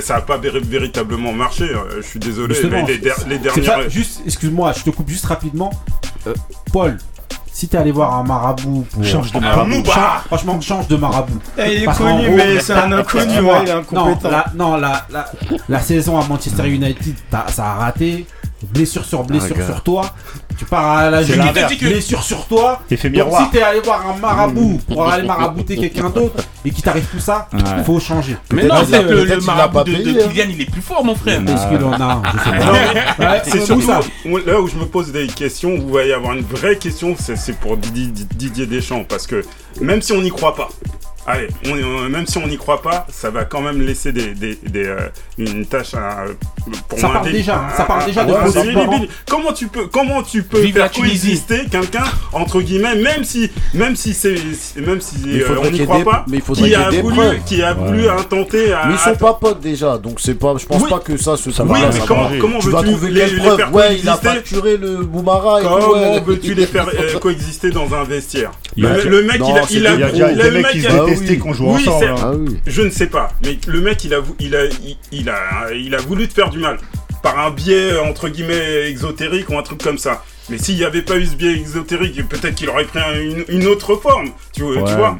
[0.02, 1.84] ça n'a pas véritablement marché, hein.
[1.98, 2.56] je suis désolé.
[2.72, 2.84] Mais
[3.28, 3.90] les, dernières.
[3.90, 5.70] Juste, excuse-moi, je te coupe juste rapidement.
[6.72, 6.98] Paul,
[7.54, 9.04] si t'es allé voir un marabout pour.
[9.04, 9.84] Change de marabout.
[10.26, 11.40] Franchement, change de marabout.
[11.58, 13.42] Eh, il est connu, mais c'est un inconnu.
[13.92, 14.78] Non, la, non,
[15.70, 17.16] la, saison à Manchester United,
[17.50, 18.26] ça a raté.
[18.74, 20.06] Blessure sur blessure ah, sur toi.
[20.58, 21.38] Tu pars à la juge,
[21.82, 22.82] blessure sur toi.
[22.88, 23.42] T'es fait miroir.
[23.42, 24.94] Donc, si t'es allé voir un marabout mmh.
[24.94, 27.84] pour aller marabouter quelqu'un d'autre et qu'il t'arrive tout ça, ouais.
[27.86, 28.38] faut changer.
[28.52, 30.28] Mais non, c'est que le, marabout de, hein.
[30.30, 31.42] Kylian, il est plus fort, mon frère.
[31.42, 33.44] Est-ce qu'il a?
[33.44, 34.00] C'est surtout ça.
[34.46, 37.16] là où je me pose des questions, où il va y avoir une vraie question,
[37.18, 39.04] c'est pour Didier Deschamps.
[39.08, 39.44] Parce que
[39.82, 40.70] même si on n'y croit pas,
[41.26, 41.48] Allez,
[42.10, 46.34] même si on n'y croit pas, ça va quand même laisser euh, une tâche euh,
[46.90, 47.16] pour ça moi.
[47.22, 50.44] Part déjà, ah, ça part ah, déjà ah, de ouais, Comment tu peux, comment tu
[50.44, 52.04] peux faire coexister quelqu'un
[52.34, 54.36] entre guillemets, même si, même si c'est,
[54.76, 58.76] même si euh, on n'y croit pas, il qui, a voulu, qui a voulu intenter.
[58.88, 61.52] Mais ils sont pas potes déjà, donc c'est pas, je pense pas que ça se.
[61.52, 62.28] Ça va mais ça comment,
[62.60, 64.02] veux-tu les, les, faire ouais,
[65.62, 68.52] Comment veux-tu les faire euh, coexister dans un vestiaire?
[68.76, 70.00] Le mec, il a,
[70.74, 72.16] il a, ah qu'on joue oui, ensemble.
[72.18, 72.58] Ah, oui.
[72.66, 74.64] Je ne sais pas, mais le mec, il a, il a,
[75.12, 76.78] il, a, il a voulu te faire du mal
[77.22, 80.24] par un biais entre guillemets exotérique ou un truc comme ça.
[80.50, 83.68] Mais s'il n'y avait pas eu ce biais exotérique, peut-être qu'il aurait pris une, une,
[83.68, 84.84] autre forme, tu, ouais.
[84.84, 85.18] tu vois.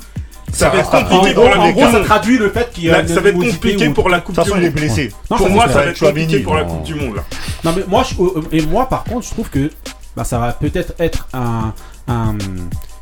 [0.52, 1.92] Ça, ça va être compliqué pour la Coupe du Monde.
[1.92, 4.70] Ça traduit le fait qu'il Ça va être compliqué pour la Coupe du Monde.
[4.72, 5.12] blessé.
[5.30, 7.22] Pour moi, ça va être compliqué pour la Coupe du Monde.
[7.64, 9.72] Non, mais moi, je, euh, euh, et moi, par contre, je trouve que
[10.16, 11.74] bah, ça va peut-être être un,
[12.08, 12.36] un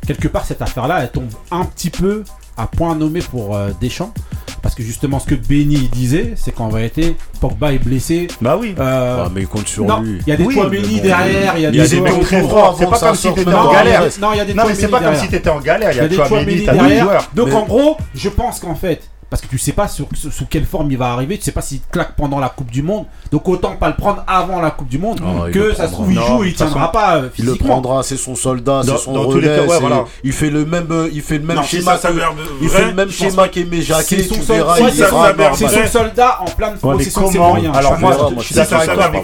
[0.06, 2.24] quelque part cette affaire là elle tombe un petit peu
[2.56, 4.12] à point nommé pour euh, Deschamps.
[4.62, 8.28] Parce que justement, ce que Benny disait, c'est qu'en réalité, Pogba est blessé.
[8.40, 8.76] Bah oui.
[8.78, 10.20] Euh, ah, mais il compte sur non, lui.
[10.24, 12.20] Il y a des oui, points Benny derrière, il y a des points
[12.78, 14.02] C'est pas comme si t'étais en galère.
[14.20, 15.90] Non, mais c'est pas comme si t'étais en galère.
[15.92, 17.28] Il y a des points Benny derrière.
[17.34, 20.66] Donc en gros, je pense qu'en fait, parce que tu sais pas sur, sous quelle
[20.66, 23.06] forme il va arriver, tu sais pas s'il claque pendant la Coupe du Monde.
[23.30, 26.12] Donc autant pas le prendre avant la Coupe du Monde ah, que ça se trouve
[26.12, 27.16] il joue, non, il tiendra pas.
[27.16, 29.58] Euh, il le prendra, c'est son soldat, c'est son relais,
[30.22, 32.08] il fait le même euh, il fait le même schéma que,
[32.60, 33.44] il fait le même schéma
[33.80, 34.76] Jacquet, tu verras,
[35.54, 37.72] c'est son soldat en pleine possession, c'est rien.
[37.72, 38.54] Alors moi je suis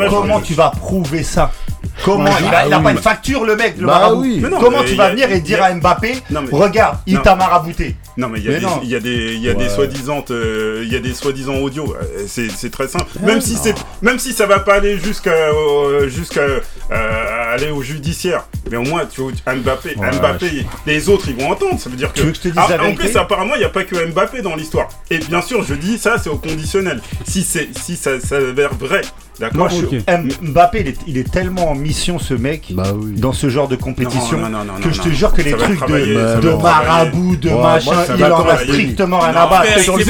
[0.09, 1.52] comment tu vas prouver ça
[2.02, 4.11] Comment Il, bah, a, pas une facture, le mec, le bah
[4.59, 6.14] Comment tu vas venir et dire à Mbappé.
[6.50, 7.96] Regarde, il t'a marabouté.
[8.18, 8.58] Non, mais il y a
[9.00, 11.94] des, y a des, soi-disant euh, il y a des soi-disant audio.
[11.94, 13.06] Euh, c'est très simple.
[13.22, 16.42] Même si c'est même si ça va pas aller jusqu'à euh, jusqu'à
[16.90, 18.48] aller au judiciaire.
[18.72, 21.78] Mais au moins tu Mbappé, Mbappé, les autres ils vont entendre.
[21.78, 23.64] Ça veut dire que, veux que je te dise ah, en plus apparemment il n'y
[23.64, 24.88] a pas que Mbappé dans l'histoire.
[25.10, 27.00] Et bien sûr je dis ça c'est au conditionnel.
[27.24, 29.02] Si c'est si ça s'avère vrai.
[29.38, 29.70] D'accord?
[30.42, 34.38] Mbappé, il est, tellement en mission ce mec bah dans ce genre de compétition
[34.82, 38.59] que je te jure que les trucs de, de marabout, de machin, il en a
[38.59, 40.04] strictement rien à battre sur le.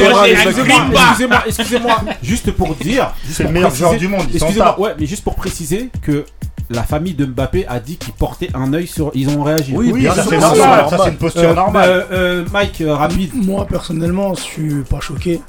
[1.46, 3.12] Excusez-moi, juste pour dire.
[3.30, 4.26] C'est le meilleur joueur du monde.
[4.32, 6.24] Excusez-moi, ouais, mais juste pour préciser que
[6.70, 9.10] la famille de Mbappé a dit qu'ils portaient un œil sur.
[9.14, 9.72] Ils ont réagi.
[9.74, 10.86] Oui, oui ça, c'est normal.
[10.90, 11.88] Ça, c'est une posture euh, normale.
[11.88, 13.30] Euh, euh Mike, euh, rapide.
[13.34, 15.40] Moi, personnellement, je suis pas choqué.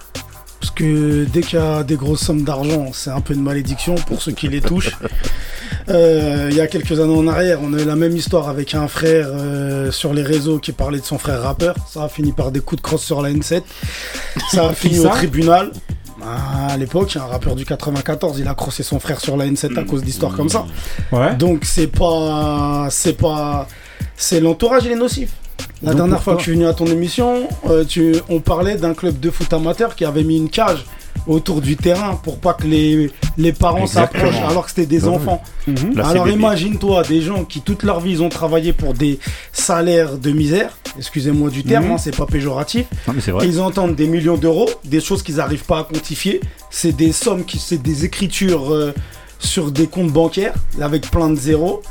[0.60, 3.96] Parce que dès qu'il y a des grosses sommes d'argent, c'est un peu une malédiction
[3.96, 4.96] pour ceux qui les touchent.
[5.88, 8.76] Euh, il y a quelques années en arrière, on a eu la même histoire avec
[8.76, 11.76] un frère euh, sur les réseaux qui parlait de son frère rappeur.
[11.88, 13.64] Ça a fini par des coups de crosse sur la N7.
[14.52, 15.72] Ça a fini au tribunal.
[16.22, 19.78] Ah, à l'époque, un rappeur du 94, il a crossé son frère sur la N7
[19.78, 19.86] à mmh.
[19.86, 20.66] cause d'histoires comme ça.
[21.12, 21.36] Ouais.
[21.36, 23.68] Donc c'est pas, c'est pas,
[24.16, 25.32] c'est l'entourage, il est nocif.
[25.82, 28.76] La Donc, dernière fois que je suis venu à ton émission, euh, tu, on parlait
[28.78, 30.86] d'un club de foot amateur qui avait mis une cage
[31.28, 35.10] autour du terrain pour pas que les, les parents s'approchent alors que c'était des Bah
[35.10, 35.44] enfants.
[35.68, 36.00] Mhm.
[36.04, 39.20] Alors imagine-toi des gens qui toute leur vie ils ont travaillé pour des
[39.52, 41.92] salaires de misère, excusez-moi du terme, Mhm.
[41.92, 42.86] hein, c'est pas péjoratif.
[43.08, 43.46] Non, mais.
[43.48, 46.40] Ils entendent des millions d'euros, des choses qu'ils n'arrivent pas à quantifier.
[46.72, 48.94] C'est des sommes, qui, c'est des écritures euh,
[49.40, 51.82] sur des comptes bancaires avec plein de zéros.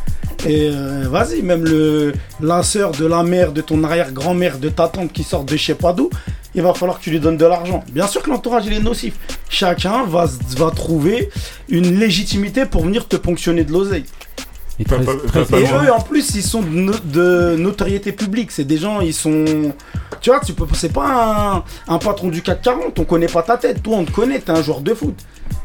[0.46, 4.88] Et euh, vas-y, même le, la sœur de la mère, de ton arrière-grand-mère, de ta
[4.88, 6.10] tante qui sort de je sais pas d'où,
[6.54, 7.84] il va falloir que tu lui donnes de l'argent.
[7.92, 9.14] Bien sûr que l'entourage il est nocif.
[9.50, 10.26] Chacun va,
[10.56, 11.28] va trouver
[11.68, 14.04] une légitimité pour venir te ponctionner de l'oseille.
[14.80, 15.84] Et Pas- très- pas- très- pas- Et loin.
[15.84, 18.52] eux, en plus, ils sont de, no- de notoriété publique.
[18.52, 19.72] C'est des gens, ils sont.
[20.20, 20.66] Tu vois, tu peux.
[20.74, 22.98] C'est pas un, un patron du CAC 40.
[22.98, 23.82] On connaît pas ta tête.
[23.82, 24.38] Toi, on te connaît.
[24.38, 25.16] T'es un joueur de foot.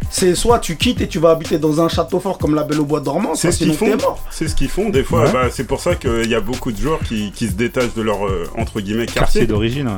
[0.10, 2.80] C'est soit tu quittes et tu vas habiter dans un château fort comme la Belle
[2.80, 3.98] au Bois dormant, C'est soit ce qu'ils t'es font.
[3.98, 4.24] mort.
[4.30, 4.90] C'est ce qu'ils font.
[4.90, 5.32] Des fois, Ouais.
[5.34, 8.02] bah, c'est pour ça qu'il y a beaucoup de joueurs qui, qui se détachent de
[8.04, 9.46] leur euh, entre guillemets Quartier quartier.
[9.48, 9.88] d'origine.
[9.88, 9.94] ouais.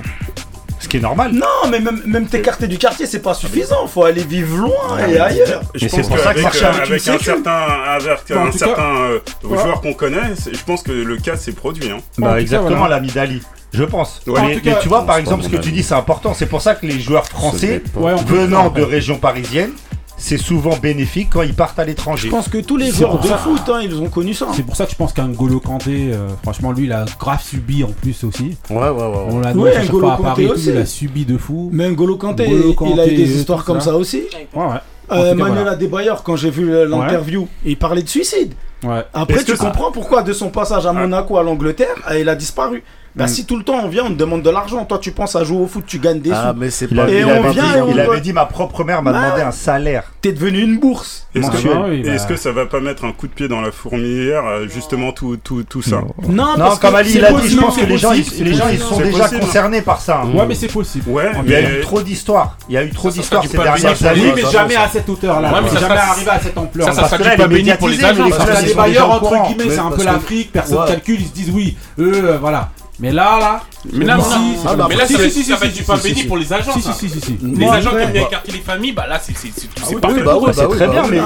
[0.86, 1.32] Ce qui est normal.
[1.34, 3.88] Non, mais même, même t'écarter du quartier, c'est pas suffisant.
[3.88, 5.64] Faut aller vivre loin et ailleurs.
[5.74, 8.52] Je Et c'est pense pour ça que euh, avec avec une un certain, avec un
[8.52, 9.64] certain cas, euh, voilà.
[9.64, 11.90] joueur qu'on connaît, je pense que le cas s'est produit.
[11.90, 11.98] Hein.
[12.20, 12.98] Bah, cas, exactement voilà.
[12.98, 13.42] l'ami d'Ali.
[13.74, 14.22] Je pense.
[14.28, 14.40] Ouais.
[14.40, 16.36] En mais, tu vois, par exemple, ce que tu dis, c'est important.
[16.36, 19.72] C'est pour ça que les joueurs français, venant de régions parisiennes,
[20.18, 22.30] c'est souvent bénéfique quand ils partent à Je l'étranger.
[22.30, 23.38] pense que tous les joueurs de ça.
[23.38, 24.48] foot, hein, ils ont connu ça.
[24.54, 27.42] C'est pour ça que je pense qu'un Golo Kanté, euh, franchement, lui, il a grave
[27.44, 28.58] subi en plus aussi.
[28.70, 28.92] Ouais, ouais, ouais.
[28.92, 29.26] ouais.
[29.30, 30.70] On l'a Ouais, vu à chaque N'Golo fois à Kanté Paris, aussi.
[30.70, 31.70] il a subi de fou.
[31.74, 33.92] Mais N'Golo Kanté, N'Golo il a Kanté, eu des histoires comme ça.
[33.92, 34.24] ça aussi.
[34.54, 34.66] Ouais, ouais.
[35.12, 35.72] Euh, cas, Manuel voilà.
[35.72, 38.54] Adebayor, quand j'ai vu l'interview, il parlait de suicide.
[38.84, 39.04] Ouais.
[39.14, 42.84] Après, tu comprends pourquoi de son passage à Monaco à l'Angleterre, euh, il a disparu.
[43.16, 43.28] Bah, Mm.
[43.30, 44.84] si tout le temps on vient, on te demande de l'argent.
[44.86, 46.60] Toi, tu penses à jouer au foot, tu gagnes des Ah, sous.
[46.60, 47.04] mais c'est Il, pas.
[47.04, 49.02] avait, Et il on avait vient dit, et on il avait dit, ma propre mère
[49.02, 50.12] m'a Bah demandé un salaire.
[50.22, 51.26] T'es devenu une bourse.
[51.34, 51.72] Est-ce que, Mensuel.
[51.78, 52.30] Ah oui, et est-ce bah.
[52.30, 55.38] que ça va pas mettre un coup de pied dans la fourmilière, euh, justement, tout,
[55.38, 57.78] tout, tout ça Non, Non, parce comme que Ali c'est il a dit, je pense
[57.78, 59.40] que les gens, ils, les gens, ils sont déjà possible.
[59.42, 60.22] concernés par ça.
[60.26, 60.38] hein.
[60.38, 61.10] Ouais, mais c'est possible.
[61.10, 62.58] Ouais, Il y a eu trop d'histoires.
[62.68, 64.22] Il y a eu trop d'histoires ces dernières années.
[64.26, 65.54] Oui, mais jamais à cette hauteur-là.
[65.54, 66.88] Ouais, mais ça jamais arrivé à cette ampleur.
[66.88, 68.62] Ça, ça sera pas béni pour les médiatisé, agents.
[68.66, 72.12] les bailleurs, entre guillemets, c'est un peu l'Afrique, personne calcule, ils se disent oui, eux,
[72.26, 72.72] euh, voilà.
[73.00, 73.62] Mais là, là.
[73.92, 74.56] Mais là, si, non, si, non.
[74.56, 76.72] si, Ah, si, Mais là, si, ça va être du si, béni pour les agents.
[76.74, 76.94] Si, ça.
[76.94, 77.38] si, si, si, si.
[77.42, 80.22] Les agents qui aiment bien écarter les familles, bah là, c'est parfait.
[80.24, 81.20] bah c'est très bien, mais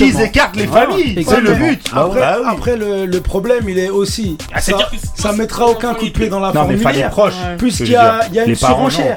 [0.00, 1.24] ils, écartent les familles.
[1.26, 1.92] C'est le but.
[1.94, 4.36] Après, Bah le, problème, il est aussi.
[4.52, 7.10] Ah, ça, mettra aucun coup de pied dans la fourmilière.
[7.10, 7.34] proche.
[7.58, 8.28] Puisqu'il y a, dire.
[8.30, 8.90] il y a une Les parents, non.
[8.90, 9.16] surenchère.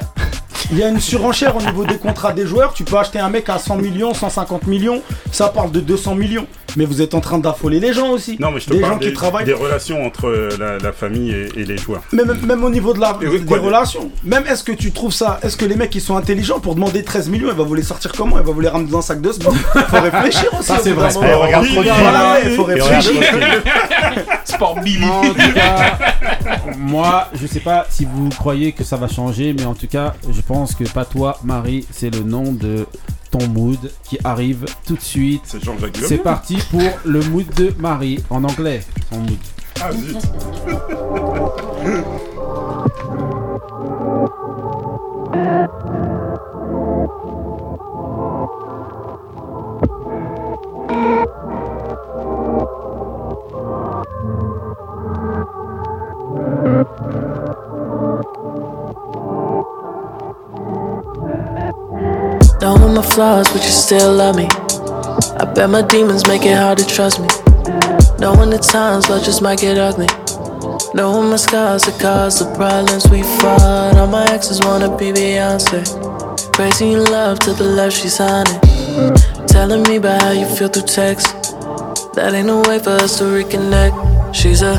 [0.72, 2.72] Il y a une surenchère au niveau des contrats des joueurs.
[2.74, 5.02] Tu peux acheter un mec à 100 millions, 150 millions.
[5.30, 6.46] Ça parle de 200 millions.
[6.76, 8.36] Mais vous êtes en train d'affoler les gens aussi.
[8.38, 9.44] Non, mais je te des parle gens des, qui travaillent.
[9.46, 12.02] des relations entre euh, la, la famille et, et les joueurs.
[12.12, 14.10] Même, même au niveau de la, oui, des quoi, relations.
[14.24, 17.02] Même est-ce que tu trouves ça Est-ce que les mecs ils sont intelligents pour demander
[17.02, 17.48] 13 millions?
[17.50, 18.38] Il va vous les sortir comment?
[18.38, 19.54] Il va vous les ramener dans un sac de sport
[19.88, 20.64] Faut réfléchir aussi.
[20.68, 21.08] Ça, c'est vrai.
[21.12, 21.38] Eh, moment.
[21.40, 23.22] regarde trop de Voilà, il faut regarde réfléchir.
[24.44, 25.04] Sport Billy.
[25.04, 25.98] En tout cas,
[26.78, 30.14] moi, je sais pas si vous croyez que ça va changer, mais en tout cas,
[30.30, 32.86] je pense que Patois Marie, c'est le nom de
[33.30, 35.42] ton mood qui arrive tout de suite.
[35.44, 36.22] C'est Jean-Jacques C'est Goldman.
[36.24, 38.80] parti pour le mood de Marie en anglais.
[39.10, 39.38] Son mood.
[39.80, 40.16] Ah, zut.
[62.66, 64.48] Knowing my flaws, but you still love me.
[65.38, 67.28] I bet my demons make it hard to trust me.
[68.18, 70.08] Knowing the times love just might get ugly.
[70.92, 73.96] Knowing my scars that cause the problems we fought.
[73.96, 75.86] All my exes wanna be Beyonce.
[76.54, 78.58] Crazy in love to the left, she's honey.
[79.46, 81.28] Telling me about how you feel through text.
[82.16, 84.34] That ain't no way for us to reconnect.
[84.34, 84.74] She's a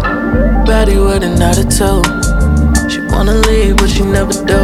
[0.67, 2.03] baddie with an attitude.
[2.91, 4.61] She wanna leave, but she never do.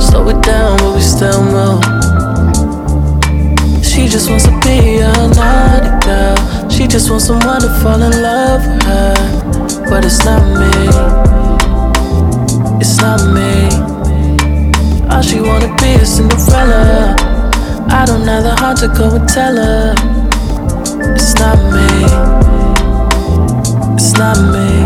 [0.00, 1.97] Slow it down, but we still move.
[3.98, 6.70] She just wants to be a naughty girl.
[6.70, 9.14] She just wants someone to fall in love with her.
[9.90, 10.70] But it's not me.
[12.80, 13.68] It's not me.
[15.10, 17.16] All she wanna be is Cinderella.
[17.90, 19.94] I don't have the heart to go and tell her.
[21.16, 21.90] It's not me.
[23.98, 24.84] It's not me.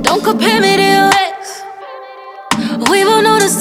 [0.00, 1.62] Don't compare me to your ex.
[2.90, 3.60] We both know that's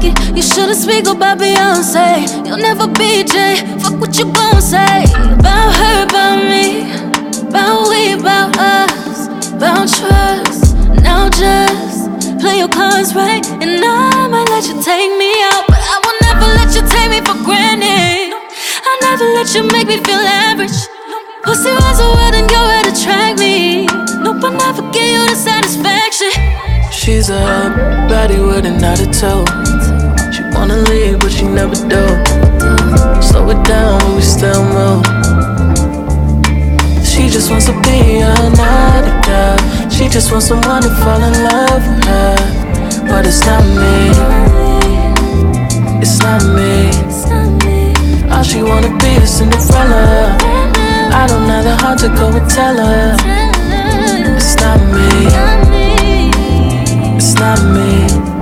[0.00, 2.24] you shouldn't speak about Beyonce.
[2.46, 3.56] You'll never be Jay.
[3.80, 5.04] Fuck what you gon' say
[5.36, 6.88] about her, about me,
[7.48, 10.76] about we, about us, about trust.
[11.02, 12.08] Now just
[12.40, 16.18] play your car's right, and I might let you take me out, but I will
[16.24, 18.32] never let you take me for granted.
[18.86, 20.78] I'll never let you make me feel average.
[21.44, 23.86] Pussy was a world and you're to track me.
[24.22, 26.30] Nope, I'll never give you the satisfaction.
[26.92, 27.42] She's a
[28.08, 29.48] baddie with an attitude.
[30.32, 32.04] She wanna leave, but she never do.
[33.20, 35.04] Slow it down, but we still move.
[37.04, 39.58] She just wants to be another girl.
[39.90, 42.36] She just wants someone to fall in love with her.
[43.08, 44.12] But it's not me.
[46.00, 46.90] It's not me.
[48.30, 50.36] All she wanna be is Cinderella.
[51.12, 53.16] I don't have the heart to go and tell her.
[54.36, 55.51] It's not me.
[57.44, 58.41] It's not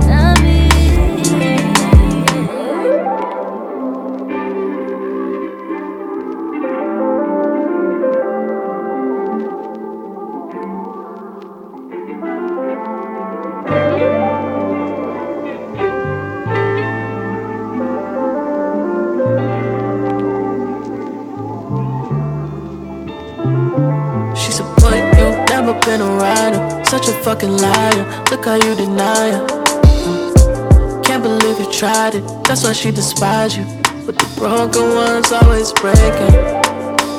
[31.81, 32.23] tried it.
[32.43, 33.65] That's why she despised you.
[34.05, 36.33] But the broken ones always breaking.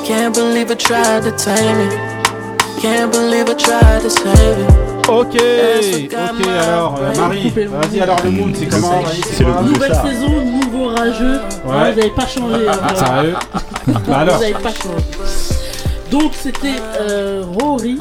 [0.07, 1.93] Can't believe I tried to tame it.
[2.81, 4.69] Can't believe I tried to save it.
[5.09, 9.51] Ok, ok, alors euh, Marie, vas-y alors le mood, c'est comment Marie, C'est le.
[9.69, 11.41] Nouvelle saison, nouveau rageux.
[11.65, 11.73] Ouais.
[11.75, 12.67] Ouais, vous n'avez pas changé.
[12.69, 12.95] hein.
[12.95, 13.35] Sérieux
[14.07, 15.03] Bah alors, Vous n'avez pas changé.
[16.09, 17.99] Donc c'était euh, Rory,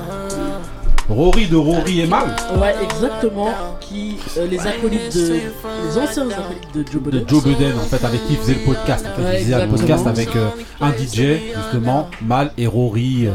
[1.08, 3.48] Rory de Rory et Mal ouais exactement,
[3.80, 7.24] qui euh, les acolytes de les anciens acolytes de Joe de Budden.
[7.28, 9.06] Joe Budden en fait avec qui il faisait le podcast.
[9.12, 9.78] En fait, Ouais, il faisait exactement.
[9.78, 10.48] podcast avec euh,
[10.80, 13.32] un DJ justement, Mal et Rory, euh,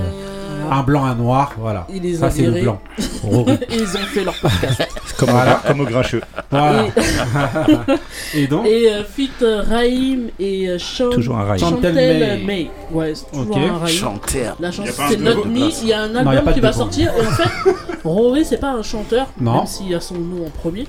[0.71, 1.85] un blanc, un noir, voilà.
[1.89, 2.79] Les Ça c'est le blanc.
[3.23, 3.57] Rory.
[3.69, 4.81] Ils ont fait leur podcast.
[5.17, 5.61] Comme, Voilà.
[5.63, 6.21] au, comme au grincheux.
[6.51, 6.85] Voilà.
[8.35, 11.59] et donc, Et euh, fit euh, Raïm et euh, Chan- Toujours un Raïm.
[11.59, 12.43] Chantel Chantel May.
[12.43, 12.71] May.
[12.91, 13.63] Ouais, c'est toujours Ok.
[13.63, 13.95] un Raïm.
[13.97, 14.57] Chanteur.
[14.59, 15.69] La chanson Y a pas un c'est Not Me.
[15.81, 17.11] Il y a un Non, y a album pas de qui va sortir.
[17.17, 17.71] Et en fait,
[18.03, 19.57] Rory, c'est pas un chanteur, Non.
[19.57, 20.85] même s'il a son nom en premier.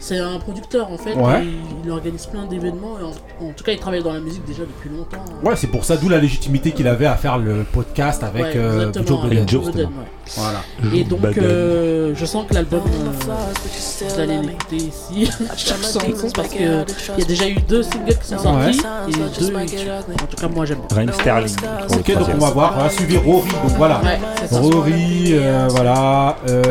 [0.00, 1.14] C'est un producteur en fait.
[1.14, 1.44] Ouais.
[1.44, 1.48] et
[1.84, 2.98] il organise plein d'événements.
[3.00, 5.24] Et en, en tout cas, il travaille dans la musique déjà depuis longtemps.
[5.44, 8.52] ouais, c'est pour ça d'où la légitimité qu'il avait à faire le podcast avec Ouais,
[8.56, 9.36] euh, exactement, Joe Budden.
[9.38, 9.88] avec Joe justement.
[9.88, 10.08] Budden, ouais.
[10.36, 10.60] Voilà.
[10.94, 16.00] Et donc, euh, je sens que l'album, euh, vous allez l'écouter ici, chaque chanson,
[16.34, 19.54] parce que il y a déjà eu deux singles qui sont sortis et deux.
[19.54, 20.78] En tout cas, moi j'aime.
[20.90, 21.56] Raheem Sterling.
[21.90, 23.48] Ok, donc on va voir, on va suivre Rory.
[23.50, 24.00] Donc voilà.
[24.02, 24.18] Ouais.
[24.50, 26.36] Rory, euh, voilà.
[26.48, 26.62] Euh,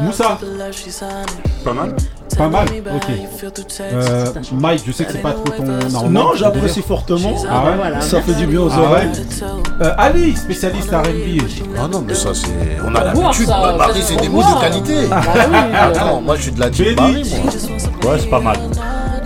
[0.00, 0.38] Moussa,
[1.64, 1.94] Pas mal.
[2.36, 2.68] pas mal.
[2.94, 3.60] Ok.
[3.80, 5.64] Euh, Mike, je sais que c'est pas trop ton.
[6.10, 7.34] Non, ton j'apprécie fortement.
[7.50, 8.00] Ah ouais Voilà.
[8.00, 8.86] Ça fait du bien aux Ah ouais.
[8.86, 9.10] oreilles.
[9.80, 11.42] Euh, Ali, spécialiste R&B.
[11.78, 12.48] Ah non, mais ça, c'est.
[12.86, 13.46] On a l'habitude.
[13.46, 15.06] peut-être c'est des mots de qualité.
[15.08, 15.22] Bah
[15.82, 17.22] Attends, moi, je suis de la team moi.
[18.04, 18.56] Ouais, c'est pas mal.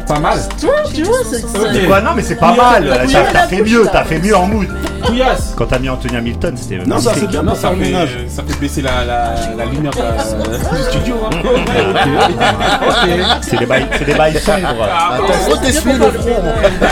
[0.09, 0.39] Pas mal.
[0.59, 3.07] Tu vois, tu vois, c'est Ouais, non, mais c'est pas mal.
[3.33, 4.67] T'as fait mieux, t'as fait mieux en mood.
[5.05, 5.55] Couillasse.
[5.57, 6.79] Quand t'as mis Anthony Hamilton, c'était.
[6.85, 8.17] Non, ça c'est bien Non, ça fait, ménage.
[8.29, 11.15] ça fait baisser la, la, la lumière de la- du studio.
[11.25, 11.31] Hein.
[13.43, 14.87] C'est des bails, c'est des bails sombres.
[15.13, 16.43] Attends, faut t'essuyer le front.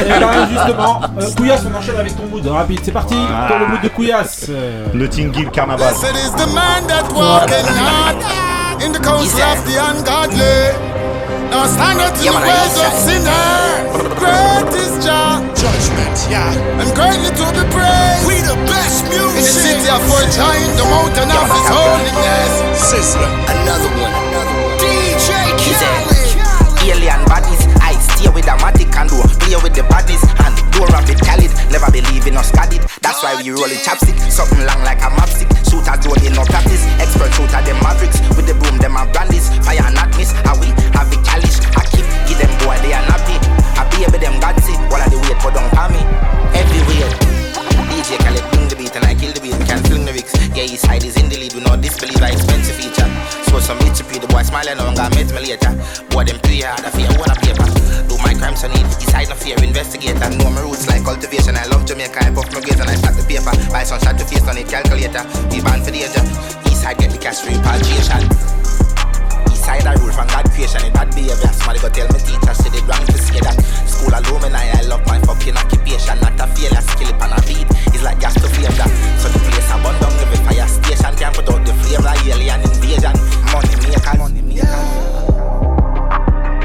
[0.04, 2.80] Et là, justement, euh, Couillasse, on enchaîne avec ton mood rapide.
[2.82, 3.14] C'est parti
[3.48, 4.46] pour le mood de Couillasse.
[4.48, 5.92] Euh, Notting Hill Carnaval.
[8.78, 10.95] In the of the ungodly?
[11.50, 13.86] Now stand up to the ways of sinners.
[14.18, 15.40] Great is Jah.
[15.54, 16.80] Judgment, yeah.
[16.80, 18.26] And greatly to be praised.
[18.26, 19.38] We the best music.
[19.38, 22.52] In the city of Fort Giant, the mountain of his holiness.
[22.76, 23.30] Sizzler.
[23.46, 24.14] Another one.
[24.82, 26.16] DJ Khaled.
[26.86, 30.22] Alien bodies, I steer with a matic and do play with the bodies
[30.76, 31.52] and do rabbit Khalid.
[31.70, 32.82] Never believe in us got it.
[33.00, 35.48] That's why we roll it chapstick, something long like a mapstick.
[35.64, 39.48] Shooter drone in no practice, expert shooter them mavericks with the broom them are brandies.
[39.64, 41.60] Fire not miss, how we have it calish.
[41.76, 43.36] I keep give them boy they are nappy.
[43.76, 46.02] I be baby them gatsy, while I the wait for don't me.
[46.52, 47.10] Everywhere.
[47.96, 48.55] DJ Khaled the
[48.96, 49.54] and I kill the beat.
[49.68, 50.32] Can't fling the lyrics.
[50.56, 51.52] Yeah, his side is in the lead.
[51.52, 53.06] We know disbelieve a expensive feature.
[53.52, 55.72] So some bitch to the boy smiling on got met me later.
[56.08, 57.68] Boy them play hard, I fear one a paper.
[58.08, 58.88] Do my crimes on it.
[58.96, 61.54] His side no fear, investigate and know my roots like cultivation.
[61.54, 63.52] I love Jamaica, I puff my grades and I stack the paper.
[63.68, 65.22] Buy some shot to face on it, calculator.
[65.52, 66.24] We ban for the danger.
[66.66, 68.24] East side get the cash repatriation.
[68.24, 68.65] East
[69.66, 70.86] side I rule from God creation.
[70.86, 73.58] In bad behavior, somebody go tell me teacher, say they wrong to say that.
[73.90, 76.22] School alumni, I love my fucking occupation.
[76.22, 77.66] Not a failure, skill it on a beat.
[77.90, 78.90] It's like gas to flame that.
[79.18, 81.12] So the place I burn down every fire station.
[81.18, 83.14] Can't put out the flame like alien invasion.
[83.50, 84.70] Money maker, money maker.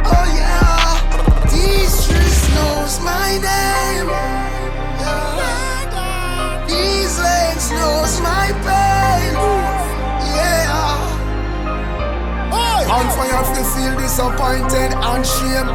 [0.05, 1.01] Oh yeah,
[1.49, 4.13] these streets knows my name.
[5.01, 6.69] Yeah.
[6.69, 9.60] These legs knows my pain.
[12.91, 15.69] On fire to feel disappointed and shame.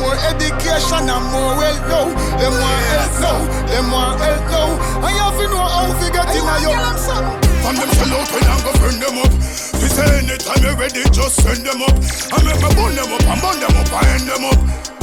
[0.00, 2.08] More education and more wealth now.
[2.40, 3.66] Them want help now.
[3.66, 5.04] Them want help now.
[5.04, 7.47] And you have to know how to get in a your.
[7.62, 9.32] From them sell out when I'm gonna burn them up.
[9.78, 11.94] We say anytime you're ready, just send them up.
[12.32, 14.58] I make me burn them up and burn them up and end them up.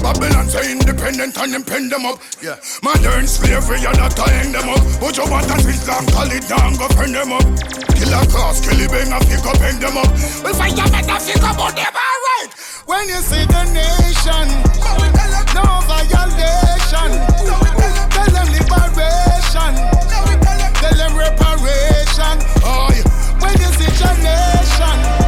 [0.06, 2.20] Babylon say independent and them pen them up.
[2.41, 2.62] Yeah.
[2.84, 4.82] Modern slavery and not tying them up.
[5.01, 7.45] But you want that Islam, call it down, go burn them up.
[7.97, 10.10] Kill a cross, kill a bang, and pick up, end them up.
[10.45, 12.51] We fight them and pick up on them, alright.
[12.86, 14.45] When you see the nation,
[15.58, 17.10] no violation.
[18.14, 20.05] Tell them liberation.
[21.26, 22.38] Tell them reparation.
[22.63, 23.41] Oh, yeah.
[23.41, 25.24] When you see the nation,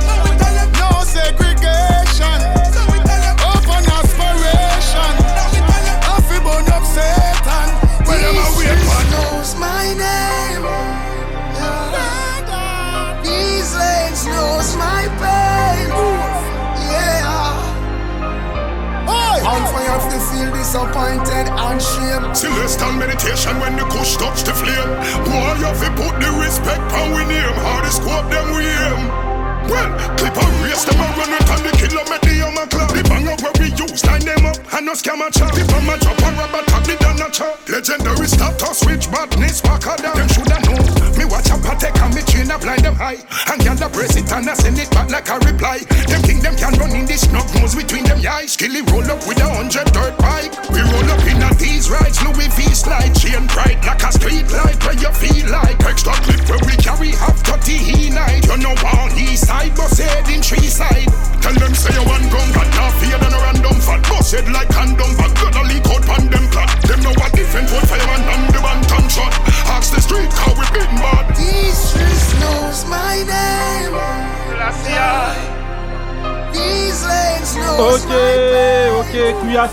[20.78, 22.36] disappointed and shame.
[22.36, 24.94] Celestial meditation when the kush touch the flame.
[25.26, 27.54] Boy, you have to put the respect on we name.
[27.66, 29.37] Hardest squad them we aim.
[29.68, 31.72] Well, clip and race them and run it on the
[32.10, 32.90] make the young club.
[32.92, 35.52] The banger where we use line them up and no scam a chop.
[35.54, 37.56] The bomb a drop and rubber tap the down a chop.
[37.68, 40.16] Legendary status which badness back a down.
[40.16, 40.80] Them shoulda know.
[41.16, 43.20] Me watch a patek and me train a blind them high.
[43.48, 45.80] And a brace it and a send it back like a reply.
[46.08, 48.54] Them think them can run in this snug nose between them eyes.
[48.54, 50.52] Skilly roll up with a hundred dirt bike.
[50.72, 52.20] We roll up in a these rides.
[52.24, 53.16] Louis V slide.
[53.16, 54.67] Chain bright like a street light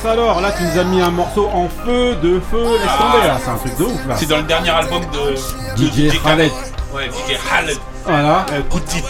[0.06, 3.38] alors, là tu nous as mis un morceau en feu, de feu, laisse tomber là,
[3.42, 4.14] c'est un truc de ouf là.
[4.16, 6.52] C'est dans le dernier album de, de DJ Khaled.
[6.94, 7.78] Ouais, DJ Khaled.
[8.04, 8.46] Voilà.
[8.52, 9.02] Euh, good Deed.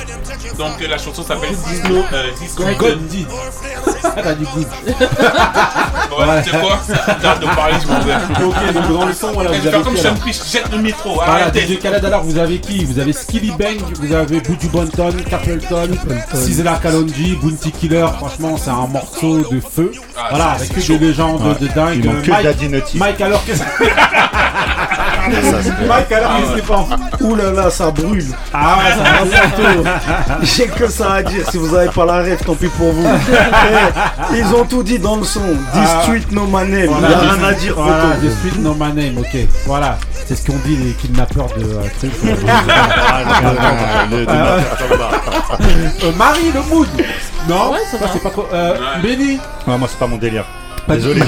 [0.58, 1.96] Donc la chanson s'appelle Disno.
[2.12, 2.30] Euh.
[4.16, 4.66] Elle a dit good.
[6.18, 6.78] Ouais, tu sais quoi
[7.22, 8.44] Arrête de parler, je m'en vais.
[8.44, 10.52] Ok, donc dans le son, voilà, Je vous avez faire comme qui, Sean alors Priest,
[10.52, 11.14] jette le métro.
[11.14, 11.60] Voilà, Arrêtez.
[11.66, 15.88] DJ Khaled alors vous avez qui Vous avez Skilly Bang, vous avez Buju Banton, Capleton,
[16.34, 19.90] Sizzla Kalonji, Bounty Killer, franchement c'est un morceau de feu.
[20.16, 22.02] Ah, voilà, avec que des légendes de dingue.
[22.22, 23.62] Que Mike- alors qu'est-ce
[25.88, 26.88] Mike alors Ah qu'il pense
[27.20, 28.24] Ouh là là, ça brûle.
[28.52, 29.02] Ah ouais, ça
[29.84, 31.48] va J'ai que ça à dire.
[31.50, 33.06] Si vous avez pas la rêve, tant pis pour vous.
[34.32, 35.40] Eh, Ils ont tout dit dans le son.
[35.72, 36.02] This Ah.
[36.30, 36.44] no.
[36.46, 37.74] Voilà, Il y a rien à dire.
[37.76, 39.36] Voilà, street no my name, ok.
[39.66, 41.82] Voilà, c'est ce qu'ont dit les kidnappeurs de euh,
[46.02, 46.88] Euh, Marie, le mood
[47.48, 48.46] Non Ouais, c'est pas trop.
[48.52, 50.44] Euh, Benny Ouais, moi c'est pas mon délire.
[50.86, 51.22] Pas Désolé.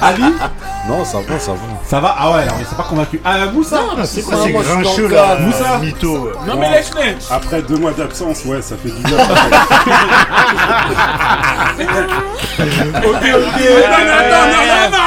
[0.00, 0.22] Ali
[0.88, 1.58] Non, ça va, ça va.
[1.86, 3.20] Ça va Ah ouais, alors, mais c'est pas convaincu.
[3.22, 5.36] Ah, Moussa Non, C'est Ah, c'est suis dans grincheux là.
[5.40, 5.78] Moussa.
[5.78, 6.32] mytho.
[6.46, 7.16] Non mais laisse-les.
[7.30, 9.16] Après deux mois d'absence, ouais, ça fait du bien.
[12.58, 13.08] Ok, ok.
[13.08, 14.98] Non, non, non, non, non, non,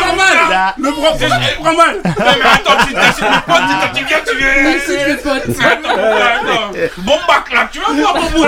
[0.00, 0.74] prends mal.
[0.78, 1.96] Le prends, eh, prends mal.
[2.04, 5.08] Non, mais attends, tu t'as mes potes, quand tu viens, tu T'insultes viens.
[5.08, 5.56] les potes.
[5.60, 6.72] Attends, attends.
[6.98, 8.46] Bon bac là, tu vas voir mon bout.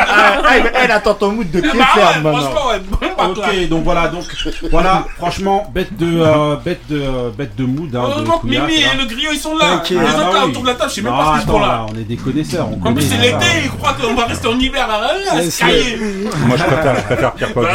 [0.75, 2.41] elle, attend ton mood de pied Bah ferme maintenant.
[2.71, 3.29] là.
[3.29, 4.25] Ok, donc voilà, donc
[4.71, 7.95] voilà, franchement, bête de, euh, bête de, euh, bête de mood.
[7.95, 8.89] Hein, Heureusement que Mimi là.
[8.95, 9.83] et le griot ils sont là.
[9.91, 11.41] Les Ah, autres bah là autour de la table, je sais même Non, pas ce
[11.43, 11.67] qu'ils font là.
[11.67, 12.69] là, on est des connaisseurs.
[12.83, 15.59] On En plus c'est l'été, ils croient qu'on va rester en hiver à à se
[15.59, 15.99] cailler.
[16.47, 17.67] Moi je préfère, je préfère Pierre Paul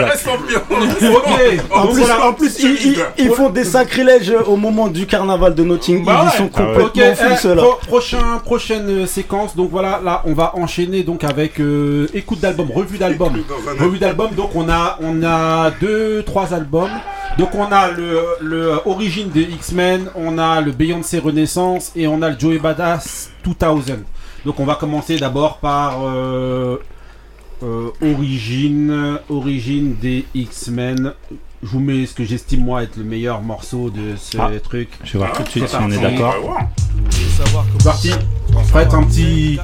[1.72, 2.28] En plus, voilà.
[2.28, 6.06] en plus ils, ils- ils font des sacrilèges au moment du carnaval de Notting Hill.
[6.06, 7.62] Bah Ils sont Ah complètement Ok, fous eh, ceux-là.
[7.64, 9.56] pro- prochain, prochaine euh, séquence.
[9.56, 13.34] Donc voilà, là, on va enchaîner donc avec euh, écoute d'album, revue d'album,
[13.80, 14.32] revue d'album.
[14.36, 16.92] Donc on a, on a deux, trois albums.
[17.38, 22.08] Donc on a le, le euh, origine des X-Men, on a le Beyoncé Renaissance et
[22.08, 24.00] on a le Joey Badass 2000.
[24.46, 26.78] Donc on va commencer d'abord par euh,
[27.64, 31.14] euh, origine, origine des X-Men.
[31.64, 34.52] Je vous mets ce que j'estime moi être le meilleur morceau de ce Ah.
[34.64, 34.90] truc.
[35.04, 36.36] Je vais voir tout de suite C'est si on est d'accord.
[37.84, 38.12] Parti.
[38.72, 39.60] Faites un petit.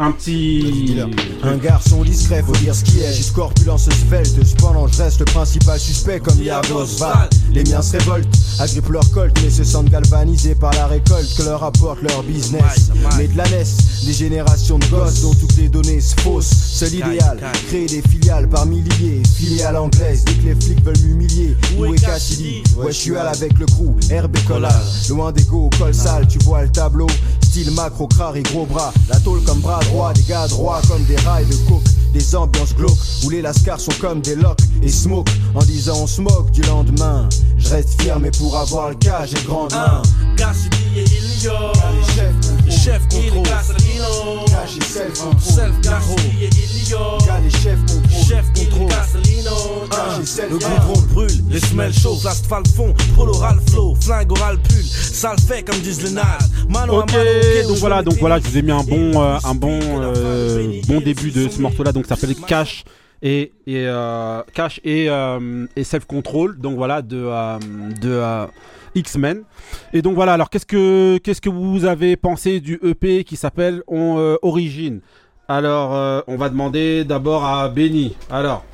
[0.00, 0.94] Un petit.
[1.42, 3.12] Un garçon discret, faut dire ce qui est.
[3.12, 7.28] Juste corpulence svelte, cependant je reste le principal suspect comme Yago Oswald.
[7.52, 8.28] Les miens se révoltent,
[8.60, 12.90] agrippent leur colt, mais se sentent galvanisés par la récolte que leur apporte leur business.
[13.16, 16.46] Mais de la naissent des générations de gosses dont toutes les données se faussent.
[16.46, 20.24] Seul idéal, créer des filiales par milliers, filiales anglaises.
[20.24, 22.62] Dès que les flics veulent m'humilier, où est Cassidy?
[22.76, 25.08] Ouais, je suis à avec le crew, herbe et.
[25.08, 27.08] Loin des go, col sale, tu vois le tableau.
[27.42, 28.92] Style macro, crari, gros bras.
[29.08, 31.82] La tôle comme bras droit, des gars droits comme des rails de coke.
[32.12, 35.30] des ambiances glauques où les lascars sont comme des locks et smoke.
[35.54, 39.42] En disant on smoke du lendemain, je reste fier, mais pour avoir le cas, j'ai
[39.44, 40.02] grande main.
[40.96, 42.57] Les chefs
[42.88, 43.42] Chef contrôle.
[43.44, 45.40] Cash et self control.
[45.42, 47.18] Self Cassidy et Ilio.
[47.26, 48.24] Gars, les chefs contrôle.
[48.26, 48.88] Chef contrôle.
[48.88, 49.50] Casalino.
[49.90, 54.32] Cash et self Le goudron brûle, les semelles chaudes, l'asphalte fond, pour l'oral flow, flingue
[54.32, 56.50] oral pull, ça le fait comme disent les nazes.
[56.88, 57.12] Ok,
[57.68, 61.00] donc voilà, donc voilà, je vous ai mis un bon, euh, un bon, euh, bon
[61.02, 61.92] début de ce morceau-là.
[61.92, 62.84] Donc ça s'appelle Cash
[63.20, 66.58] et, et euh, Cash et, euh, et Self Control.
[66.58, 67.58] Donc voilà de euh,
[68.00, 68.46] de euh,
[68.94, 69.42] X-Men.
[69.92, 70.32] Et donc voilà.
[70.34, 75.00] Alors qu'est-ce que qu'est-ce que vous avez pensé du EP qui s'appelle euh, Origin
[75.48, 78.16] Alors euh, on va demander d'abord à Benny.
[78.30, 78.64] Alors.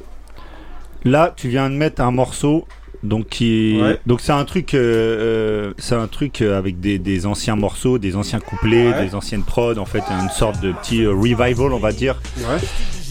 [1.07, 2.65] Là, tu viens de mettre un morceau.
[3.05, 3.99] Donc qui est- Ouais.
[4.07, 7.99] donc c'est un truc euh, euh, c'est un truc euh, avec des, des anciens morceaux,
[7.99, 9.07] des anciens couplets, Ouais.
[9.07, 12.21] des anciennes prods en fait, une sorte de petit revival on va dire.
[12.39, 12.57] Ouais.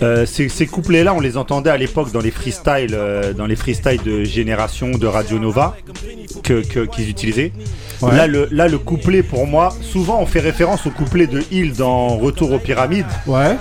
[0.02, 3.46] Euh, ces, ces couplets là, on les entendait à l'époque dans les freestyles euh, dans
[3.46, 5.78] les freestyles de Génération de Radio Nova
[6.44, 7.52] que qu'ils utilisaient.
[8.02, 11.74] Là le là le couplet pour moi, souvent on fait référence au couplet de Hill
[11.74, 13.06] dans Retour aux pyramides.
[13.28, 13.56] Ouais.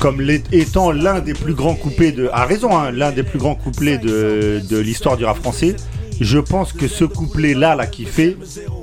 [0.00, 0.20] Comme
[0.52, 2.28] étant l'un des plus grands couplets de.
[2.32, 5.74] A raison, hein, l'un des plus grands couplets de, de l'histoire du rap français.
[6.20, 8.36] Je pense que ce couplet-là, là, qui fait.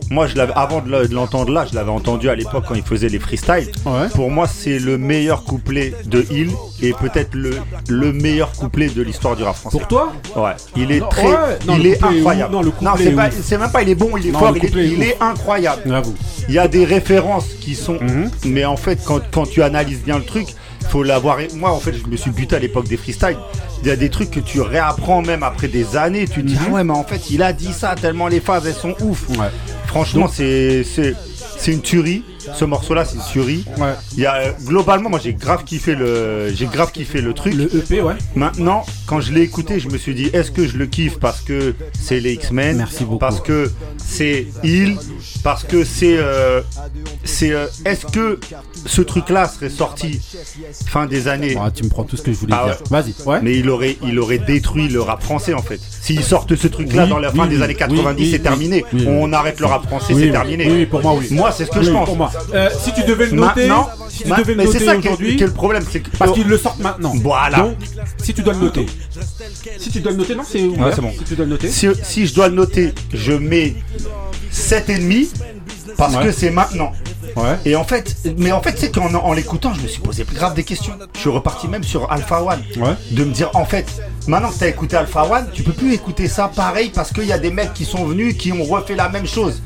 [0.10, 2.76] Moi, je l'avais, avant de le- de l'entendre là, je l'avais entendu à l'époque quand
[2.76, 3.72] il faisait les freestyles.
[3.86, 4.08] Ouais.
[4.14, 6.52] Pour moi, c'est le meilleur couplet de Hill
[6.82, 7.52] et peut-être le,
[7.90, 9.78] le meilleur couplet de l'histoire du rap français.
[9.78, 10.52] Pour toi Ouais.
[10.78, 11.28] Il est Non, très.
[11.28, 11.34] ouais.
[11.68, 12.56] Non, il est incroyable.
[12.56, 12.62] ouf.
[12.62, 14.88] Non, le couplet c'est, même pas il est bon, il est Non, fort, il est,
[14.94, 15.82] il est incroyable.
[15.86, 16.16] J'avoue.
[16.48, 17.98] Il y a des références qui sont.
[18.02, 18.30] Mhm.
[18.46, 20.48] Mais en fait, quand, quand tu analyses bien le truc,
[20.86, 21.38] faut l'avoir.
[21.56, 23.38] Moi, en fait, je me suis buté à l'époque des freestyles.
[23.82, 26.28] Il y a des trucs que tu réapprends même après des années.
[26.28, 28.66] Tu te dis, ah ouais, mais en fait, il a dit ça tellement les phases,
[28.66, 29.30] elles sont ouf.
[29.30, 29.48] Ouais.
[29.88, 30.86] Franchement, c'est
[31.68, 32.24] une tuerie.
[32.54, 33.66] Ce morceau-là, c'est une tuerie.
[33.78, 33.94] Ouais.
[34.16, 37.54] Il y a, euh, globalement, moi, j'ai grave kiffé le, j'ai grave kiffé le truc.
[37.54, 38.14] Le EP, ouais.
[38.36, 41.42] Maintenant, quand je l'ai écouté, je me suis dit, est-ce que je le kiffe parce
[41.42, 42.78] que c'est les X-Men?
[42.78, 43.18] Merci beaucoup.
[43.18, 44.98] Parce que c'est Hill?
[45.44, 46.18] Parce que c'est.
[46.18, 46.62] euh,
[47.24, 48.40] c'est euh, est-ce que
[48.86, 50.20] ce truc-là serait sorti
[50.88, 51.56] fin des années?
[51.60, 52.78] Ah, tu me prends tout ce que je voulais Ah dire.
[52.92, 53.02] ouais.
[53.02, 53.28] Vas-y.
[53.28, 53.40] Ouais.
[53.42, 55.80] Mais il aurait, il aurait détruit le rap français en fait.
[56.02, 58.38] S'ils sortent ce truc-là Oui, dans la oui, fin des oui, années 90, oui, c'est
[58.38, 58.86] oui, terminé.
[58.94, 59.06] oui, oui.
[59.08, 60.66] On arrête le rap français, Oui, c'est oui, terminé.
[60.68, 61.28] oui, oui, pour moi, oui.
[61.32, 62.06] Moi, c'est ce que Oui, je pense.
[62.06, 62.32] pour moi.
[62.54, 64.96] Euh, si tu devais le noter, Maintenant, si tu devais le mais c'est noter ça
[64.98, 67.14] qui est- aujourd'hui, qui est le problème, c'est que parce qu'ils le sortent maintenant.
[67.22, 67.58] Voilà.
[67.60, 67.76] Donc,
[68.24, 68.86] si tu dois le noter,
[69.80, 70.86] si tu dois le noter, non, c'est ouvert.
[70.88, 71.12] Ouais, c'est bon.
[71.18, 71.70] Si tu dois le noter.
[71.70, 73.76] Si, si je dois le noter, je mets
[74.52, 75.28] 7,5
[75.98, 76.26] parce Ouais.
[76.26, 76.92] que c'est maintenant.
[77.36, 77.58] Ouais.
[77.66, 80.54] Et en fait, mais en fait, c'est qu'en en l'écoutant, je me suis posé grave
[80.54, 80.94] des questions.
[81.14, 82.62] Je suis reparti même sur Alpha One.
[82.78, 82.94] Ouais.
[83.12, 83.86] De me dire, en fait,
[84.28, 87.34] maintenant que t'as écouté Alpha One, tu peux plus écouter ça pareil parce qu'il y
[87.34, 89.62] a des mecs qui sont venus qui ont refait la même chose.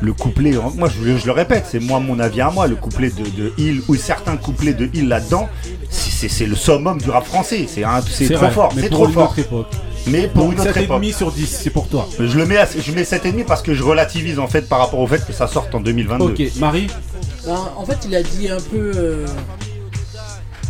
[0.00, 2.76] Le couplet, hein, moi je, je le répète, c'est moi mon avis à moi, le
[2.76, 5.48] couplet de, de Hill ou certains couplets de Hill là-dedans,
[5.90, 7.66] c'est- le summum du rap français.
[7.68, 9.30] C'est un- c'est C'est trop vrai, fort, mais c'est pour trop une fort.
[9.30, 9.66] autre époque.
[10.06, 11.16] Mais pour Donc, une autre 7,5 époque.
[11.18, 12.08] sur 10, c'est pour toi.
[12.18, 15.00] Je le mets, à, je mets 7,5 parce que je relativise en fait par rapport
[15.00, 16.24] au fait que ça sorte en 2022.
[16.24, 16.86] Ok, Marie
[17.44, 19.26] Ben, en fait, il a dit un peu euh,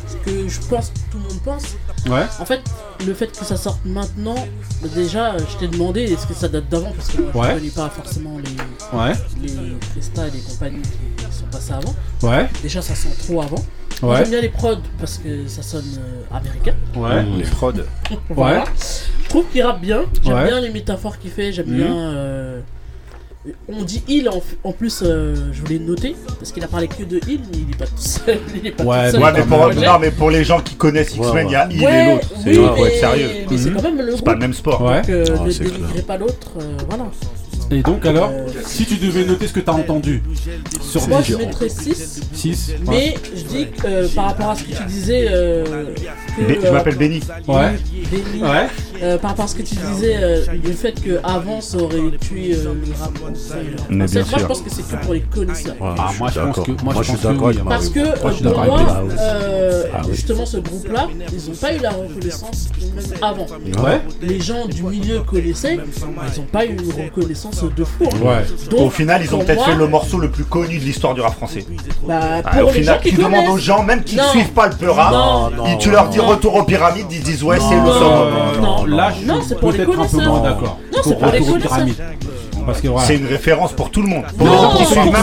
[0.07, 1.62] ce que je pense que tout le monde pense.
[2.09, 2.24] Ouais.
[2.40, 2.61] En fait,
[3.06, 4.34] le fait que ça sorte maintenant,
[4.82, 7.48] bah, déjà, je t'ai demandé est-ce que ça date d'avant parce que moi, Ouais.
[7.54, 9.12] je connais pas forcément les, Ouais.
[9.42, 11.94] les freestyles et compagnies qui sont passés avant.
[12.22, 12.48] Ouais.
[12.62, 13.62] Déjà, ça sent trop avant.
[14.00, 14.16] Ouais.
[14.18, 16.74] J'aime bien les prods parce que ça sonne euh, américain.
[16.94, 17.24] Ouais.
[17.36, 17.84] Les fraudes.
[18.30, 18.61] Voilà.
[18.61, 18.64] Ouais.
[19.24, 20.04] Je trouve qu'il rappe bien.
[20.22, 20.46] J'aime Ouais.
[20.46, 21.52] bien les métaphores qu'il fait.
[21.52, 21.76] J'aime Mhm.
[21.76, 21.92] bien.
[21.94, 22.47] euh,
[23.68, 27.03] On dit il en, en plus, euh, je voulais noter parce qu'il a parlé que
[27.05, 28.38] de il, il est pas tout seul.
[28.55, 29.86] Il est pas Ouais, tout seul Ouais, mais le pour, projet.
[29.86, 32.28] non, mais pour les gens qui connaissent X-Men, il y a Ouais, et l'autre.
[32.42, 33.28] C'est oui, faut mais- être sérieux.
[33.51, 33.76] Mais c'est Mhm.
[33.76, 34.24] quand même le C'est groupe.
[34.24, 34.82] pas le même sport.
[34.82, 35.01] Ouais.
[35.03, 36.51] Donc, euh, ne dénigrez pas l'autre.
[36.61, 37.05] euh, voilà.
[37.71, 40.23] Et donc alors, Euh, si tu devais noter ce que t'as entendu
[40.81, 42.21] sur Moi, 10, je mettrais 6.
[42.33, 45.27] 6 Mais je dis que euh, par rapport à ce que tu disais.
[45.31, 45.64] euh,
[46.37, 47.21] que, Bé- Je euh, m'appelle Benny.
[47.47, 47.79] Ouais.
[48.11, 48.66] Benny, Ouais.
[49.03, 52.55] euh, par rapport à ce que tu disais, euh, le fait qu'avant ça aurait tué
[52.55, 53.12] euh, le rap
[53.91, 54.49] Mais bien moi je sûr.
[54.49, 55.77] pense que c'est que pour les connaisseurs.
[55.81, 57.59] Ah, moi je pense que moi, Moi, je je suis d'accord oui.
[57.69, 59.21] Parce que Moi, je euh, suis pour d'accord moi, avec toi.
[59.25, 63.47] euh, Ah justement ce groupe-là, ils n'ont pas eu la reconnaissance même avant.
[63.85, 64.01] Ouais.
[64.23, 65.83] Les gens du milieu connaissaient, mais
[66.35, 68.04] ils n'ont pas eu une reconnaissance de fou.
[68.04, 68.16] hein.
[68.22, 68.44] Ouais.
[68.70, 71.14] Donc, Au final, ils ont peut-être moi, fait le morceau le plus connu de l'histoire
[71.14, 71.66] du rap français.
[72.06, 74.22] bah, Ah, pour au les final, gens qui tu demandes aux gens, même qui ne
[74.22, 74.28] Non.
[74.28, 76.26] suivent pas le peu rap, Non, non, et tu leur dis non.
[76.26, 77.92] retour aux pyramides, ils disent ouais, c'est le Non.
[77.92, 78.62] summum.
[78.62, 80.32] Non, non, là je non, suis c'est pour les peut-être un peu connaisseurs.
[80.32, 80.78] moins d'accord.
[80.92, 81.70] Non, c'est pour les Retour aux connaisseurs.
[81.76, 81.96] pyramides.
[82.69, 83.07] Parce que voilà.
[83.07, 84.25] C'est une référence pour tout le monde.
[84.37, 85.23] Pour Non, pour ceux qui pas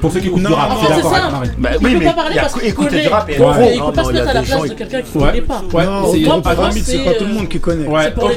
[0.00, 1.42] pour- ceux qui écoutent du rap, c'est d'accord
[1.80, 2.12] oui, mais
[2.72, 3.02] connaît.
[3.02, 5.24] du rap et peut pas se mettre à la place de quelqu'un qui Ouais.
[5.26, 5.62] connaît pas.
[6.12, 7.86] C'est- pas tout le euh, monde qui connaît.
[8.02, 8.36] C'est pour les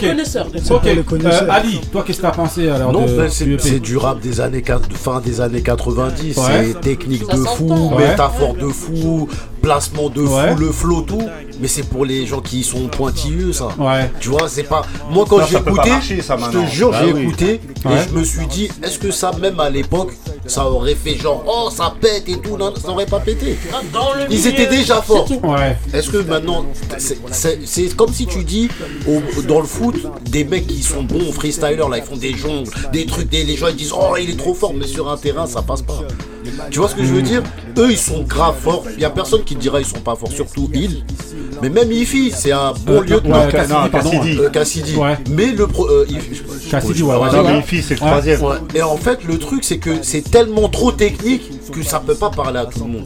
[1.04, 1.44] connaisseurs.
[1.44, 4.64] Euh, Ali, toi qu'est-ce que t'as pensé alors Non, ben, c'est du rap des années
[4.94, 6.38] fin des années 90.
[6.38, 6.44] Ouais.
[6.74, 9.28] C'est technique de fou, métaphore de fou,
[9.62, 10.56] placement de fou, Ouais.
[10.58, 11.28] le flow, tout.
[11.60, 13.68] Mais c'est pour les gens qui sont pointilleux, ça.
[13.78, 14.12] Ouais.
[14.20, 14.84] Tu vois, c'est pas.
[15.10, 16.66] Moi, quand j'ai écouté, marcher, ça, je maintenant.
[16.66, 17.22] te jure, Bah j'ai oui.
[17.24, 17.94] écouté Ouais.
[17.94, 20.14] et je me suis dit, est-ce que ça, même à l'époque,
[20.46, 23.58] ça aurait fait genre, oh, ça pète et tout, non, ça aurait pas pété.
[24.30, 25.30] Ils étaient déjà forts.
[25.44, 25.78] Ouais.
[25.94, 26.66] Est-ce que maintenant,
[26.98, 28.70] c'est- comme si tu dis
[29.08, 29.96] au- dans le foot,
[30.30, 33.56] des mecs qui sont bons freestylers, là, ils font des jongles, des trucs, des, les
[33.58, 36.00] gens ils disent oh il est trop fort, mais sur un terrain ça passe pas.
[36.70, 37.42] Tu vois ce que je veux dire
[37.78, 38.84] Eux ils sont grave forts.
[38.96, 41.04] Il y a personne qui te dira ils sont pas forts, surtout il.
[41.62, 43.46] Mais même Ifi, c'est un bon Euh, lieutenant.
[43.46, 43.90] ouais, Cassidy, non.
[43.90, 44.38] Cassidy.
[44.40, 44.96] Euh, Cassidy.
[44.98, 45.18] Ouais.
[45.30, 46.06] Mais le pro, euh,
[46.70, 48.42] Cassidy, je- ouais, Non, mais Ifi, c'est le troisième.
[48.42, 48.56] Ouais.
[48.76, 52.30] Et en fait, le truc, c'est que c'est tellement trop technique que ça peut pas
[52.32, 53.06] parler à tout le monde.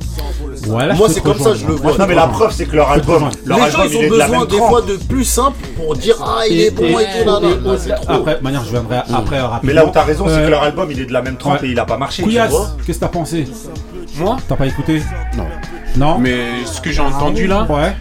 [0.68, 1.96] Ouais, là, Moi, c'est comme ça, je le vois.
[1.98, 4.02] Non, mais la preuve, c'est que leur album, leur Les album, gens, ils il ont
[4.02, 7.70] de besoin des fois de plus simple pour dire Ah, il est bon et, tout.
[7.78, 8.14] C'est trop.
[8.14, 9.60] Après, de manière, je viendrai après rapidement.
[9.64, 11.38] Mais là où t'as raison, c'est Euh, que leur album, il est de la même
[11.38, 12.24] trempe et il a pas marché.
[12.24, 12.72] tu Couillasse, vois.
[12.86, 13.27] qu'est-ce que t'as pensé
[14.18, 15.02] Moi T'as pas écouté
[15.38, 15.46] Non.
[15.96, 17.96] Non Mais ce que j'ai entendu là, Ouais.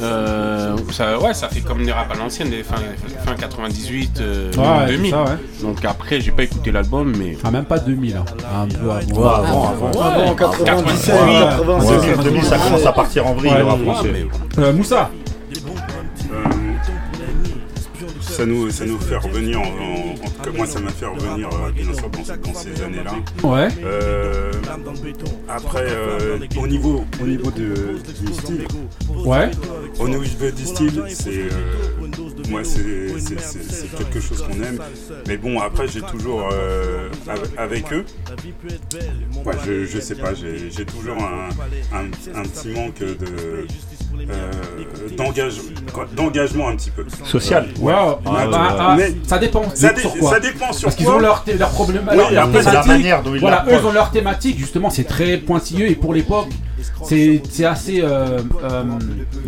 [0.00, 2.76] euh, ça, ouais, ça fait comme des rap à l'ancienne, des fin,
[3.24, 5.04] fin 98, euh, Ouais, 2000.
[5.06, 5.38] c'est ça, ouais.
[5.62, 7.36] Donc après, j'ai pas écouté l'album, mais.
[7.44, 8.24] Ah, même pas 2000, hein.
[8.62, 9.20] Un peu avant.
[9.20, 10.02] Ouais, avant, avant.
[10.02, 11.90] Avant 97, Ouais, 96.
[11.90, 14.26] ouais, 2000, 2000, ça commence à partir en vrille, Ouais, le rap ouais, français.
[14.58, 15.10] Euh, Moussa
[18.38, 21.06] ça nous, ça nous fait revenir, en, en- en tout cas moi ça m'a fait
[21.06, 23.14] revenir euh, bien sûr dans, dans ces années-là.
[23.42, 23.66] Ouais.
[23.82, 24.52] Euh,
[25.48, 28.64] après, euh, au niveau, au niveau de, du style,
[29.26, 29.50] Ouais.
[29.98, 31.48] au niveau du style, c'est
[32.48, 34.78] moi c'est quelque chose qu'on aime.
[35.26, 37.08] Mais bon après j'ai toujours euh,
[37.56, 38.04] avec, eux,
[39.44, 41.48] ouais, je, je sais pas, j'ai j'ai toujours un,
[41.92, 42.04] un,
[42.38, 43.66] un petit manque de
[44.30, 45.60] euh, d'engage-
[46.16, 47.04] d'engagement un petit peu.
[47.24, 47.68] Social.
[47.80, 49.62] Ouais, ah, Ah, ah, ah, mais- ça dépend.
[49.74, 52.06] Ça, Mais dé- sur quoi ça dépend sur Parce qu'ils ont leur, leur problème.
[52.10, 52.92] Oui, leur, leur après, c'est la thématique.
[52.92, 56.14] manière dont ils Voilà, eux ils ont leur thématique, justement, c'est très pointilleux et pour
[56.14, 56.48] l'époque,
[57.04, 58.00] c'est c'est assez.
[58.02, 58.82] euh, euh,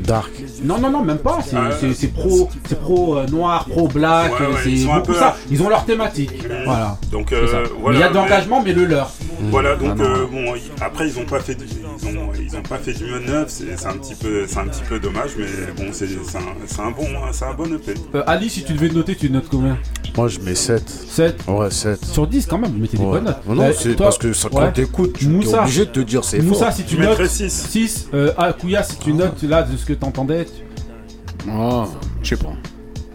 [0.04, 0.30] Dark.
[0.64, 1.38] non, non, non, même pas.
[1.44, 1.70] C'est Ah,
[2.14, 4.38] pro, c'est pro euh, noir, pro black.
[4.40, 5.36] Ouais, ouais, c'est ils beaucoup peu- ça.
[5.50, 6.32] Ils ont leur thématique.
[6.64, 6.98] Voilà.
[7.12, 7.46] Donc euh,
[7.80, 7.90] voilà.
[7.90, 9.11] Mais il y a de mais- l'engagement, mais le leur.
[9.50, 11.56] Voilà, donc Ah, euh, bon, après ils ont pas fait,
[12.02, 12.30] ils ont
[12.71, 15.45] pas fait du neuf, c'est c'est un petit peu, c'est un petit peu dommage, mais
[15.77, 17.95] bon, c'est un, c'est un bon, c'est un bon EP.
[18.14, 19.77] Euh, Ali, si tu devais noter, tu notes combien?
[20.16, 20.89] Moi, je mets 7.
[20.89, 22.05] 7 Ouais, 7.
[22.05, 23.11] sur 10 quand même, vous mettez des Ouais.
[23.11, 23.47] bonnes notes.
[23.47, 24.73] Non, non, Euh, c'est parce que ça, quand ouais.
[24.73, 25.62] t'écoutes, tu es Moussa.
[25.62, 26.75] obligé de te dire c'est Moussa, fort.
[26.75, 27.51] si tu notes 6.
[27.71, 31.49] 6, euh, ah, Kouya, si tu notes là de ce que t'entendais, tu...
[31.53, 31.85] Oh,
[32.23, 32.53] je sais pas.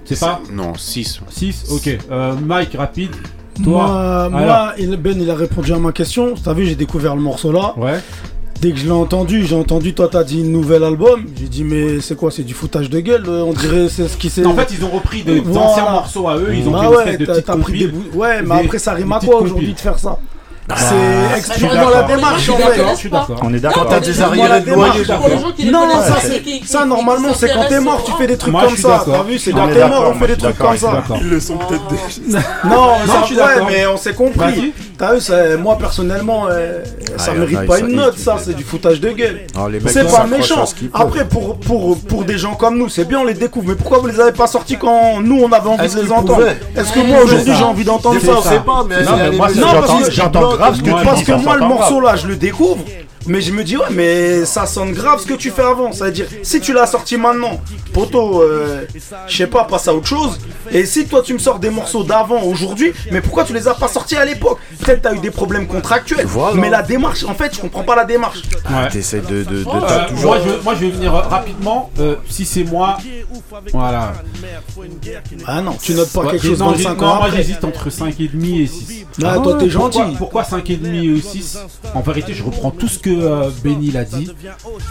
[0.04, 0.42] c'est pas?
[0.52, 1.22] Non, 6.
[1.30, 1.98] 6 Ok.
[2.12, 3.12] Euh, Mike, rapide.
[3.64, 4.74] Toi Moi, moi alors.
[4.78, 6.34] il- Ben, il a répondu à ma question.
[6.44, 7.74] T'as vu, j'ai découvert le morceau là.
[7.78, 8.00] Ouais.
[8.62, 11.26] Dès que je l'ai entendu, j'ai entendu, toi, t'as dit nouvel album.
[11.40, 14.18] J'ai dit, mais c'est quoi C'est du foutage de gueule euh, On dirait c'est ce
[14.18, 14.46] qui s'est.
[14.46, 15.68] En fait, ils ont repris des Voilà.
[15.68, 18.04] anciens morceaux à eux, ils ont Bah fait ouais, de t'as pris des bouts.
[18.18, 20.18] Ouais, mais Des- après, ça rime à quoi aujourd'hui de faire ça
[20.68, 22.78] Ah, C'est explique suis dans la démarche en fait.
[23.12, 23.40] d'accord.
[23.44, 23.88] On est Quand d'accord.
[23.88, 25.04] t'as des arriérés de loyer,
[25.72, 28.36] Non, connaissent, ça, c'est- c'est- qui- ça normalement c'est quand t'es mort, tu fais des
[28.38, 29.04] trucs Moi, comme ça.
[29.06, 31.04] T'as vu, c'est quand t'es mort, on fait des trucs comme ça.
[31.22, 32.40] Ils le sont peut-être déjà.
[32.64, 33.68] Non, Non, ça, je suis ouais, d'accord.
[33.70, 34.74] mais on s'est compris.
[34.98, 36.82] T'as vu, c'est- moi personnellement, euh,
[37.18, 39.42] ça Ah, y en mérite a, pas une note, ça, c'est du foutage de gueule.
[39.56, 40.66] Ah, C'est pas méchant.
[40.66, 40.74] ce.
[40.94, 43.68] Après, pour, pour, pour des gens comme nous, c'est bien, on les découvre.
[43.70, 46.44] Mais pourquoi vous les avez pas sortis quand nous, on avait envie de les entendre
[46.78, 47.58] Est-ce que moi, aujourd'hui, ça.
[47.58, 49.54] j'ai envie d'entendre ça on sait pas, mais Non, parce
[50.06, 51.26] que- j'entends grave ce que Moi, tu Parce dis.
[51.26, 52.84] que ça moi, le morceau là, je le découvre.
[53.28, 55.92] Mais je me dis, ouais, mais ça sonne grave ce que tu fais avant.
[55.92, 57.60] Ça veut dire, si tu l'as sorti maintenant,
[57.94, 58.86] poto, euh,
[59.28, 60.38] je sais pas, passe à autre chose.
[60.72, 63.74] Et si toi, tu me sors des morceaux d'avant, aujourd'hui, mais pourquoi tu les as
[63.74, 64.60] pas sortis à l'époque?
[64.84, 66.26] Peut-être t'as eu des problèmes contractuels.
[66.28, 66.56] Voilà.
[66.60, 68.42] Mais la démarche, en fait, je comprends pas la démarche.
[68.70, 68.90] Ouais.
[68.90, 70.26] T'essayes de, de, de- Euh, toujours.
[70.36, 71.90] moi, je, moi, je vais venir euh, rapidement.
[72.00, 72.98] euh, si c'est moi,
[73.74, 74.14] voilà.
[75.48, 77.64] Ah non, tu notes pas Ouais, quelque chose dans j'ai- 5 non, ans moi j'hésite
[77.64, 79.06] entre 5,5 et 6.
[79.24, 80.00] Ah, toi, t'es gentil.
[80.18, 81.58] Pourquoi, pourquoi 5,5 et 6
[81.94, 84.30] En vérité, je reprends tout ce que euh, Benny l'a dit.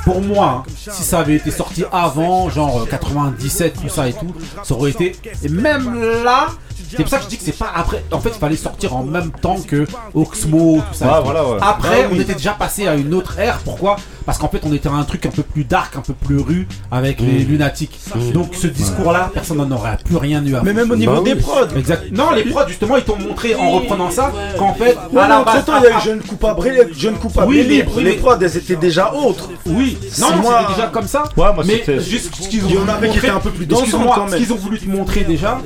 [0.05, 4.12] Pour moi, hein, si ça avait été sorti avant, genre euh, 97, tout ça et
[4.12, 5.16] tout, ça aurait été.
[5.43, 5.95] Et même
[6.25, 6.49] là,
[6.97, 8.05] c'est pour ça que je dis que c'est pas après.
[8.12, 11.20] En fait, il fallait sortir en même temps que Oxmo, tout ça.
[11.24, 11.59] Voilà, ouais.
[11.61, 13.59] Après, on était déjà passé à une autre ère.
[13.64, 13.97] Pourquoi?
[14.26, 16.38] Parce qu'en fait, on était à un truc un peu plus dark, un peu plus
[16.38, 17.49] rue avec les mm.
[17.49, 17.99] lunatiques.
[18.32, 21.22] Donc, ce discours-là, personne n'en aurait plus rien eu à Mais même au niveau bah
[21.22, 21.68] des prods.
[21.76, 22.11] Exact.
[22.11, 25.40] Non, les prods, justement, ils t'ont montré en reprenant ça qu'en fait, ouais, à.
[25.40, 26.62] Entre temps, il y a eu Jeune Coupable,
[26.97, 28.01] Jeune Coupable oui, libre.
[28.01, 29.51] Les prods, elles étaient déjà autres.
[29.66, 31.24] Oui, non, c'était déjà comme ça.
[31.36, 33.66] Ouais, moi, mais juste ce qu'ils ont un peu plus.
[33.66, 35.61] Ce qu'ils ont voulu te montrer déjà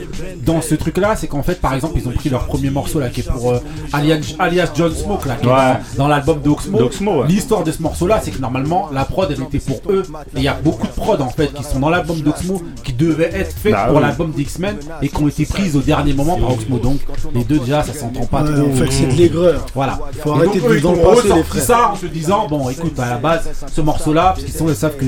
[0.45, 3.09] dans ce truc-là, c'est qu'en fait, par exemple, ils ont pris leur premier morceau là
[3.09, 3.59] qui est pour euh,
[3.93, 7.25] alias, alias, John Smoke là, qui est dans, l'album d'Oxmo.
[7.25, 10.05] L'histoire de ce morceau là, c'est que normalement la prod elle était pour eux.
[10.35, 12.93] Et il y a beaucoup de prod en fait qui sont dans l'album d'Oxmo qui
[12.93, 16.39] devaient être faites bah pour l'album d'X-Men et qui ont été prises au dernier moment
[16.39, 16.79] par Oxmo.
[16.79, 17.01] Donc
[17.35, 18.71] les deux déjà ça s'entend pas ouais, trop.
[18.71, 19.67] En fait, c'est de l'aigreur.
[19.75, 19.99] Voilà.
[20.21, 23.17] Faut et arrêter donc, eux, de nous ça en se disant bon, écoute, à la
[23.19, 25.07] base, ce morceau là, parce qu'ils sont, ils savent que,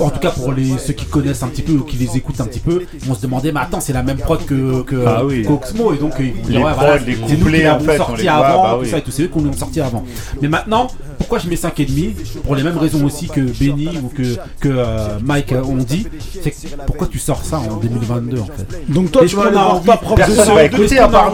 [0.00, 2.40] en tout cas pour les, ceux qui connaissent un petit peu ou qui les écoutent
[2.40, 4.84] un petit peu, ils vont se demander, mais attends, c'est la même prod que.
[5.06, 9.80] Ah Coxmo et donc c'est nous sorti avant, et tout, c'est eux qui l'ont sorti
[9.80, 10.04] avant.
[10.40, 10.88] Mais maintenant,
[11.18, 15.52] pourquoi je mets 5,5 Pour les mêmes raisons aussi que Benny ou que, euh, Mike
[15.52, 16.06] ont dit,
[16.42, 16.52] c'est
[16.86, 20.58] pourquoi tu sors ça en 2022 en fait Donc toi tu vas aller propre Personne
[20.58, 21.32] écouter à part.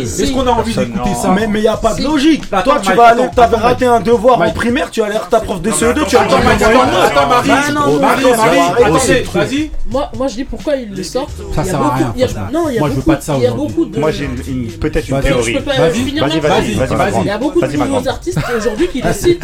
[0.00, 2.48] Est-ce qu'on a envie d'écouter ça Mais il a pas de logique.
[2.50, 5.40] Toi tu vas aller, t'avais raté un devoir en primaire, tu vas aller voir ta
[5.40, 8.24] prof de CE2, tu attends Marie, Marie,
[8.80, 9.70] Marie, vas-y.
[9.90, 11.30] Moi je dis pourquoi ils le sortent.
[11.54, 12.14] Ça sert à rien.
[12.52, 15.08] Non, il y a Moi, je veux beaucoup- pas de ça Moi, j'ai une- peut-être
[15.08, 15.54] une théorie.
[15.54, 16.18] Vas-y.
[16.18, 17.20] Vas-y, vas-y.
[17.20, 19.42] Il y a beaucoup de nouveaux artistes aujourd'hui qui les citent.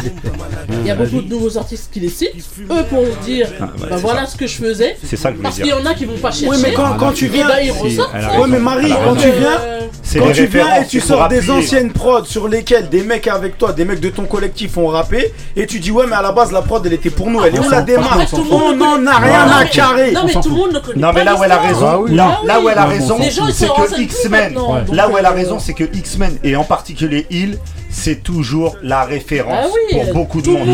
[0.81, 2.33] Il y a beaucoup de nouveaux artistes qui les citent.
[2.69, 4.97] Eux pour dire, ah, bah, voilà ce que je faisais.
[5.03, 6.45] C'est ça que je Parce qu'il y en a qui vont pas chercher.
[6.45, 7.47] Eh ben, oui, mais quand, tu viens.
[7.47, 9.59] bah, mais Marie, quand tu viens.
[10.17, 13.73] Quand tu viens et tu sors des anciennes prods sur lesquelles des mecs avec toi,
[13.73, 16.51] des mecs de ton collectif ont rappé, et tu dis ouais, mais à la base
[16.51, 19.17] la prod elle était pour nous, elle est ah, où la démarche on n'en a
[19.17, 20.11] rien à carrer.
[20.11, 22.39] Non, mais tout le monde ne connaît Non, mais là où elle a raison, ah
[22.43, 24.57] là, où elle a raison, les gens, que X-Men,
[24.91, 27.57] là où elle a raison, c'est que X-Men, et en particulier Hill,
[27.89, 30.67] c'est toujours la référence pour beaucoup de monde.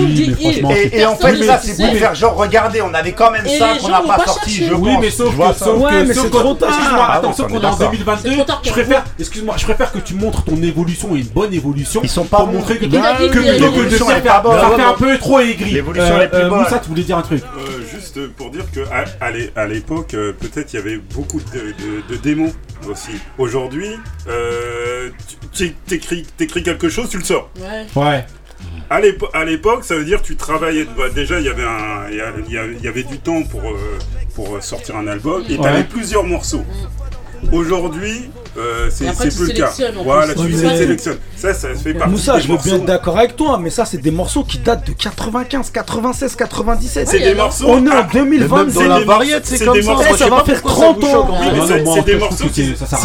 [0.92, 3.90] Et, en fait, là, c'est pour faire genre, regardez, on avait quand même ça qu'on
[3.90, 5.02] n'a pas, sorti, je oui, pense.
[5.02, 8.32] mais sauf que, sauf ouais, que, sauf qu'on ah, est en 2022,
[8.64, 12.02] je préfère, excuse-moi, je préfère que tu montres ton évolution et une bonne évolution.
[12.04, 15.72] Ils sont pas pour montrer que que de faire, un peu trop aigri.
[15.72, 16.66] L'évolution est euh, plus euh, bonne.
[16.82, 17.44] tu voulais dire un truc.
[17.44, 17.85] Euh,
[18.38, 18.82] pour dire que
[19.56, 22.52] à, l'époque, euh, peut-être il y avait beaucoup de, démos
[22.88, 23.11] aussi.
[23.38, 23.91] Aujourd'hui,
[24.27, 25.10] euh,
[25.53, 27.49] t'écris quelque chose, tu le sors.
[27.95, 28.26] Ouais.
[28.90, 30.86] À l'époque, ça veut dire que tu travaillais.
[31.14, 33.99] Déjà, il y avait du temps pour, euh,
[34.36, 35.84] pour sortir un album et t'avais ouais.
[35.84, 36.60] plusieurs morceaux.
[36.60, 37.05] Mm.
[37.52, 39.72] Aujourd'hui, euh, c'est plus le cas.
[40.04, 41.18] Voilà, tu ouais, sélectionnes.
[41.36, 42.12] Ça, ça fait partie.
[42.12, 44.60] Moussa, des je veux bien être d'accord avec toi, mais ça, c'est des morceaux qui
[44.60, 47.08] datent de 95, 96, 97.
[47.08, 47.66] C'est des morceaux.
[47.68, 48.74] On est en 2020.
[48.74, 50.18] Dans la variété, c'est comme ça.
[50.18, 51.30] Ça va faire 30 ans.
[51.96, 52.46] C'est des morceaux.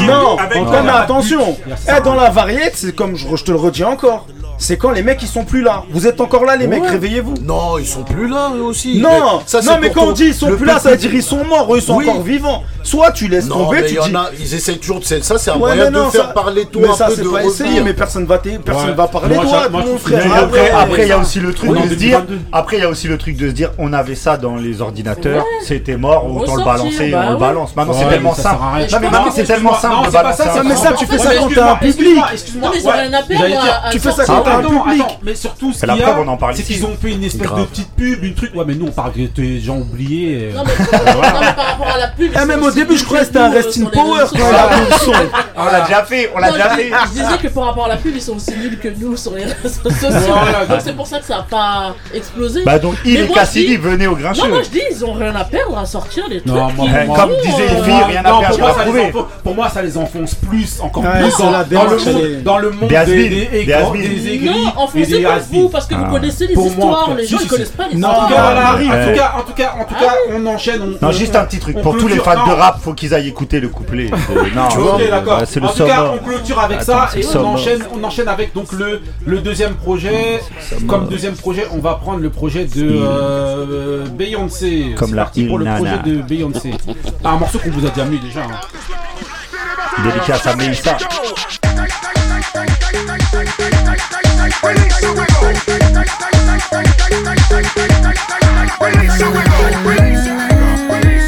[0.06, 0.36] Non,
[0.84, 1.56] mais attention.
[1.88, 4.26] Eh, dans la variété, c'est comme je te le redis encore
[4.60, 5.84] c'est quand les mecs ils sont plus là.
[5.90, 7.34] Vous êtes encore là les mecs, réveillez-vous.
[7.42, 9.00] Non, ils sont plus là eux aussi.
[9.00, 11.22] Non, ça, non mais quand on dit ils sont plus là, ça veut dire ils
[11.22, 12.62] sont morts, ils sont encore vivants.
[12.82, 14.16] Soit tu laisses non, tomber, mais tu dis.
[14.38, 17.06] Ils essaient toujours de ça, c'est un ouais, de faire parler toi mais un ça,
[17.06, 20.32] peu de pas essayer, mais personne va personne va parler moi, toi, moi, mon frère.
[20.34, 22.24] Après, après, il y a aussi le truc de se dire.
[22.52, 24.82] Après, il y a aussi le truc de se dire, on avait ça dans les
[24.82, 27.74] ordinateurs, c'était mort, autant le balancer, on le balance.
[27.74, 28.60] Maintenant c'est tellement simple.
[28.92, 30.68] Non mais maintenant c'est tellement simple de.
[30.68, 32.18] Mais ça, tu fais ça quand t'as un public.
[32.32, 32.72] Excuse-moi,
[33.90, 36.16] tu fais ça quand attends, mais surtout, ce qu'il y a,
[36.54, 38.54] c'est qu'ils ont fait une espèce de petite pub, une truc.
[38.54, 40.50] Ouais, mais nous, on parle des gens oubliés.
[40.52, 40.56] Euh.
[40.56, 41.20] Non, mais, non,
[41.80, 42.32] mais à la pub.
[42.34, 44.24] Eh, même au début, je croyais que c'était un euh, Resting Power.
[45.56, 46.90] On l'a déjà fait, on l'a déjà fait.
[47.06, 49.34] Je disais que par rapport à la pub, ils sont aussi nuls que nous sur
[49.34, 50.08] les réseaux sociaux.
[50.68, 52.62] Donc, c'est pour ça que ça a pas explosé.
[52.64, 54.42] Bah, donc, il et Cassidy, venez au Grincheux.
[54.42, 56.56] Non, moi, je dis, ils ont rien à perdre à sortir les trucs.
[56.56, 59.28] Comme disait Yves, rien à perdre.
[59.42, 61.36] Pour moi, ça les enfonce plus, encore plus
[62.42, 64.64] dans le monde des aigris.
[64.64, 66.10] Non, enfoncez pas vous, parce que vous ah.
[66.10, 68.24] connaissez les histoires, les gens ne connaissent pas les histoires.
[68.24, 70.32] En tout cas, en tout cas, en tout cas, ah.
[70.34, 70.96] on enchaîne.
[71.00, 71.80] Non, juste un petit truc.
[71.80, 74.10] Pour tous les fans de rap, faut qu'ils aillent écouter le couplet.
[74.54, 75.40] Non, d'accord.
[75.40, 78.68] Le En tout cas, on clôture avec ça et on enchaîne, on enchaîne avec donc
[78.72, 80.40] le, deuxième projet.
[80.86, 84.94] Comme deuxième projet, on va prendre le projet de euh, Beyoncé.
[84.96, 86.72] Comme parti pour le projet de Beyoncé.
[87.24, 88.42] Ah, un morceau qu'on vous a déjà mis déjà.
[88.42, 88.60] Hein.
[90.02, 90.54] Délicat à
[94.50, 94.80] hein.
[95.66, 96.90] Dédicace à Meissa.
[100.92, 101.19] You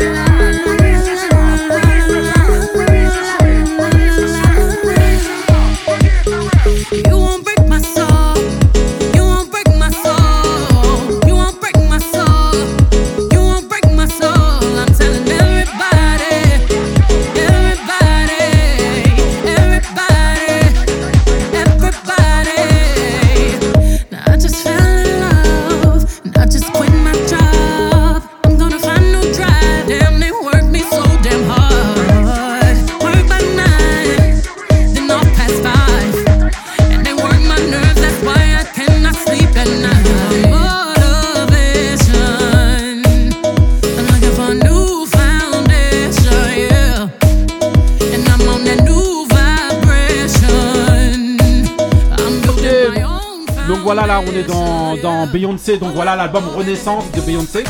[55.62, 55.78] Beyoncé.
[55.78, 57.64] Donc voilà l'album Renaissance de Beyoncé.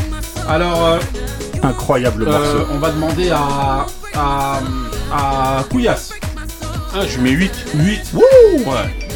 [0.47, 0.99] Alors, euh,
[1.61, 2.67] Incroyable euh, morceau.
[2.73, 4.59] on va demander à, à,
[5.11, 6.11] à Couillasse.
[6.95, 7.51] Ah, je mets 8.
[7.75, 8.13] 8.
[8.13, 8.63] Ouais.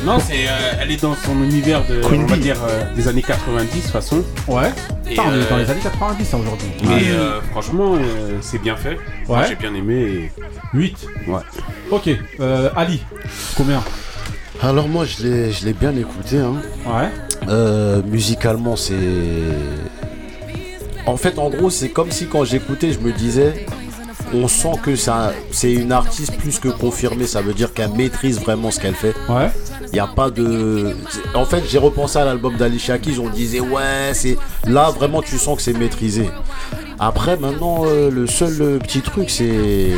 [0.03, 3.07] Non, c'est, euh, elle est dans son univers de, Queen on va dire, euh, des
[3.07, 4.23] années 90 de toute façon.
[4.47, 4.71] Ouais.
[5.09, 6.69] Et, on est dans les années 90 hein, aujourd'hui.
[6.83, 8.97] Et euh, franchement, euh, c'est bien fait.
[9.27, 9.45] Moi, Ouais.
[9.49, 9.95] J'ai bien aimé.
[9.95, 10.31] et-
[10.73, 11.07] 8.
[11.27, 11.41] Ouais.
[11.91, 12.09] Ok.
[12.39, 13.03] Euh, Ali,
[13.55, 13.83] combien?
[14.63, 16.55] Alors moi je l'ai je l'ai bien écouté hein.
[16.87, 17.09] Ouais.
[17.49, 18.93] Euh, musicalement c'est
[21.05, 23.65] en fait en gros c'est comme si quand j'écoutais je me disais
[24.33, 27.25] on sent que ça c'est une artiste plus que confirmée.
[27.25, 29.15] Ça veut dire qu'elle maîtrise vraiment ce qu'elle fait.
[29.29, 29.49] Ouais.
[29.85, 30.95] il n'y a pas de
[31.33, 35.37] en fait j'ai repensé à l'album d'Alicia Keys on disait ouais c'est là vraiment tu
[35.37, 36.29] sens que c'est maîtrisé.
[36.99, 39.91] Après maintenant euh, le seul euh, petit truc c'est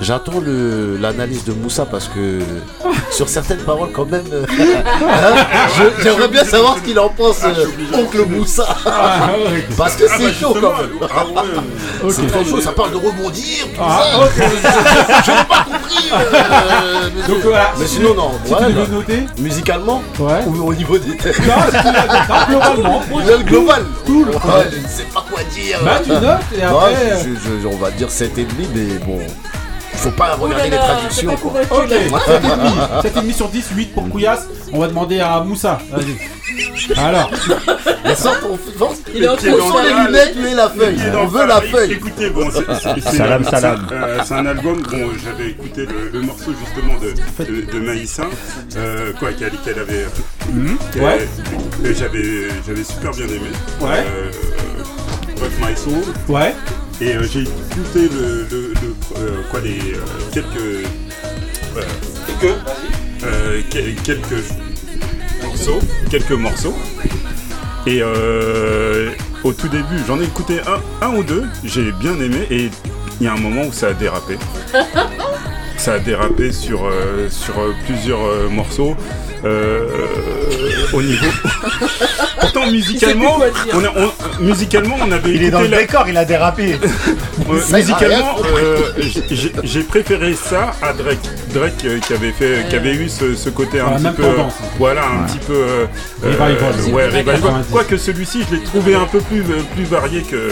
[0.00, 2.38] J'attends le- l'analyse de Moussa parce que
[3.10, 7.66] sur certaines paroles quand même, euh, hein, j'aimerais bien savoir ce qu'il en pense, euh,
[7.92, 8.64] oncle Moussa.
[9.76, 10.90] parce que Ah, c'est bah, chaud quand même.
[11.02, 12.10] ah ouais.
[12.12, 14.02] C'est très chaud, ça parle de rebondir, tout Ah,
[14.34, 14.44] ça.
[15.26, 16.10] Je n'ai pas compris.
[16.12, 17.72] euh, mais- Donc voilà.
[17.78, 20.40] Mais sinon non, Si tu devais noter Musicalement Ouais.
[20.46, 21.34] ou au niveau des thèmes
[22.48, 23.02] globalement.
[23.10, 23.82] Le global.
[24.06, 24.40] Tout le Ouais,
[24.72, 25.78] je ne sais pas quoi dire.
[25.84, 26.24] Bah, tu notes
[26.56, 29.18] et après, euh, je- je- on va dire 7,5 mais bon.
[30.00, 31.36] Faut pas regarder Oh là les traductions.
[31.36, 31.52] quoi.
[31.70, 33.02] Ok, là.
[33.02, 33.02] 7,5.
[33.02, 34.46] 7,5 sur 10, 8 pour Couillasse.
[34.72, 35.78] On va demander à Moussa.
[35.90, 36.98] Vas-y.
[36.98, 37.30] Alors,
[38.04, 40.36] Mais sans ton force, Il est en pied train dans on sent le les lunettes,
[40.52, 40.96] et la feuille.
[40.98, 41.92] Il On veut la feuille.
[41.92, 43.86] Écoutez, bon, c'est- Salam, salam.
[43.92, 48.24] euh, C'est un album, bon, j'avais écouté le, morceau justement de, de, Maïssa,
[48.76, 50.06] euh, quoi, qu'elle qu'elle avait.
[50.92, 51.28] qu'elle- Ouais.
[51.96, 53.50] j'avais j'avais super bien aimé.
[53.80, 54.06] Ouais.
[55.38, 56.02] Break My Soul.
[56.28, 56.54] ouais.
[57.00, 60.00] Et euh, j'ai écouté le, le- le- euh, quoi, les, euh,
[60.32, 60.46] quelques.
[61.76, 62.54] euh,
[63.24, 64.44] euh, quel- quelques
[65.42, 65.78] morceaux.
[66.10, 66.76] Quelques morceaux.
[67.86, 69.10] Et euh,
[69.44, 72.68] au tout début, j'en ai écouté un, un ou deux, j'ai bien aimé, et
[73.20, 74.36] il y a un moment où ça a dérapé.
[75.80, 78.94] Ça a dérapé sur, euh, sur euh, plusieurs euh, morceaux.
[79.46, 79.86] euh,
[80.92, 81.24] au niveau.
[82.40, 83.38] Pourtant, musicalement,
[83.72, 86.78] on a- on- musicalement, on avait Il est dans le la- décor, il a dérapé.
[87.72, 88.76] Musicalement, euh,
[89.64, 91.18] j'ai- préféré ça à Drake.
[91.54, 94.52] Drake euh, qui avait fait, qui avait eu ce, ce côté un petit peu, tendance.
[94.78, 95.64] voilà, un petit peu
[96.22, 96.92] Revival.
[96.92, 97.40] ouais, revival.
[97.40, 97.70] 90.
[97.72, 99.42] Quoique celui-ci, je l'ai trouvé un peu plus
[99.74, 100.50] plus varié que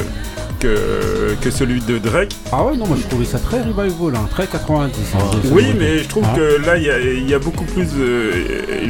[0.58, 2.34] que, que celui de Drake.
[2.52, 5.14] Ah ouais, non, moi je trouvais ça très revival, hein, très 90.
[5.14, 5.18] hein,
[5.52, 6.36] Oui, mais je trouve Ah.
[6.36, 8.30] que là, il y a, il y a beaucoup plus, de,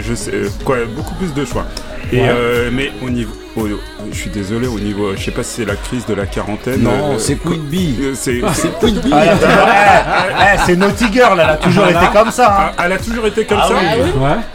[0.01, 0.33] je sais,
[0.65, 1.67] quoi, beaucoup plus de choix.
[2.13, 2.29] Et Ouais.
[2.31, 3.33] euh, mais au niveau,
[3.63, 3.81] au-
[4.13, 6.83] je suis désolé, au niveau, je sais pas si c'est la crise de la quarantaine.
[6.83, 7.97] Non, euh, c'est Queen Bee.
[8.03, 9.11] euh, c'est C'est Queen Bee.
[9.13, 12.03] Ah, toujours- eh, eh, c'est Naughty Girl, elle a toujours Voilà.
[12.05, 12.47] été comme ça.
[12.69, 12.73] hein.
[12.79, 13.75] Ah, elle a toujours été comme Ah ça.
[13.75, 13.81] oui.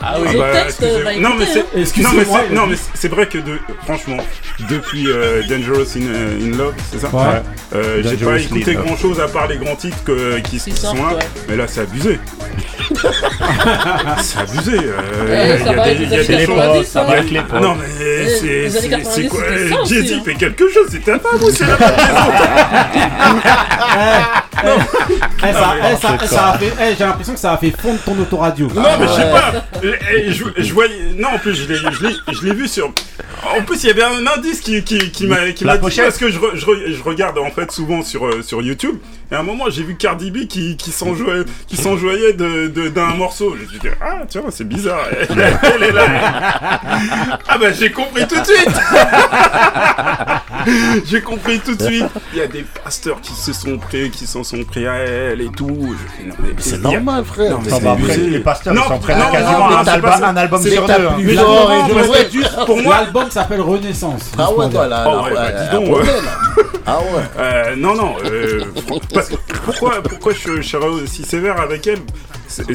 [0.01, 0.27] Ah oui.
[0.33, 0.47] Ah bah,
[1.19, 2.67] non mais c'est non mais non
[3.13, 4.17] vrai que de, franchement
[4.69, 7.41] depuis euh, Dangerous in, in Love c'est ça Ouais.
[7.75, 10.95] Euh, j'ai pas écouté grand chose à part les grands titres que- qui, qui sont
[10.95, 11.23] sortent, là ouais.
[11.49, 12.19] mais là c'est abusé
[14.21, 17.05] c'est abusé il ça y a va des- choses- potes, 90, ça hein.
[17.05, 17.61] va avec les potes.
[17.61, 19.27] non mais Eh, c'est c'est- 90, c'est
[19.69, 20.21] quoi aussi, Jay-Z hein.
[20.25, 23.41] fait quelque chose c'est ta femme ou c'est la femme
[24.63, 25.49] Eh, eh,
[26.81, 28.67] eh, J'ai l'impression que ça a fait fondre ton autoradio.
[28.73, 29.51] Non, mais je sais pas.
[29.81, 31.13] Je, je voyais.
[31.17, 32.93] Non, en plus, je l'ai, je l'ai, je l'ai vu sur.
[33.57, 35.95] En plus, il y avait un indice qui, qui, qui m'a, qui La m'a dit
[35.97, 38.97] parce que je, je, je regarde en fait souvent sur euh, sur YouTube.
[39.31, 42.87] Et à un moment, j'ai vu Cardi B qui, qui s'enjoyait, qui s'enjoyait de, de-
[42.89, 43.55] d'un morceau.
[43.57, 45.05] Je me suis dit, ah tiens, c'est bizarre.
[45.11, 45.27] Elle,
[45.75, 46.05] elle est là.
[47.47, 48.69] Ah bah j'ai compris tout de suite.
[51.05, 52.05] j'ai compris tout de suite.
[52.33, 55.41] Il y a des pasteurs qui se sont pris, qui s'en sont pris à elle
[55.41, 55.95] et tout.
[56.57, 57.51] C'est normal, frère.
[57.51, 60.27] Non, mais après, les pasteurs, s'en prennent quasiment non, un, album, pas ça.
[60.29, 60.93] un album C'est sur deux.
[62.65, 64.31] Pour moi- l'album s'appelle Renaissance.
[64.37, 65.97] Ah ouais, toi, là, Oh, bah, dis donc.
[66.85, 67.23] Ah ouais.
[67.39, 68.15] Euh, non, non.
[68.25, 68.65] euh,
[69.65, 71.99] pourquoi, pourquoi je, je serais aussi sévère avec elle?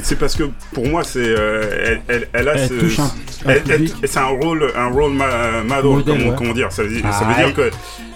[0.02, 3.02] C'est parce que pour moi, c'est euh, elle, elle, elle a Elle ce, touche un-
[3.04, 3.08] un
[3.46, 3.94] elle- elle- public.
[4.04, 5.26] c'est un rôle, un rôle ma,
[5.82, 6.34] Modèle, comment, ouais.
[6.36, 6.72] comment dire.
[6.72, 7.60] Ça veut dire, ça veut dire que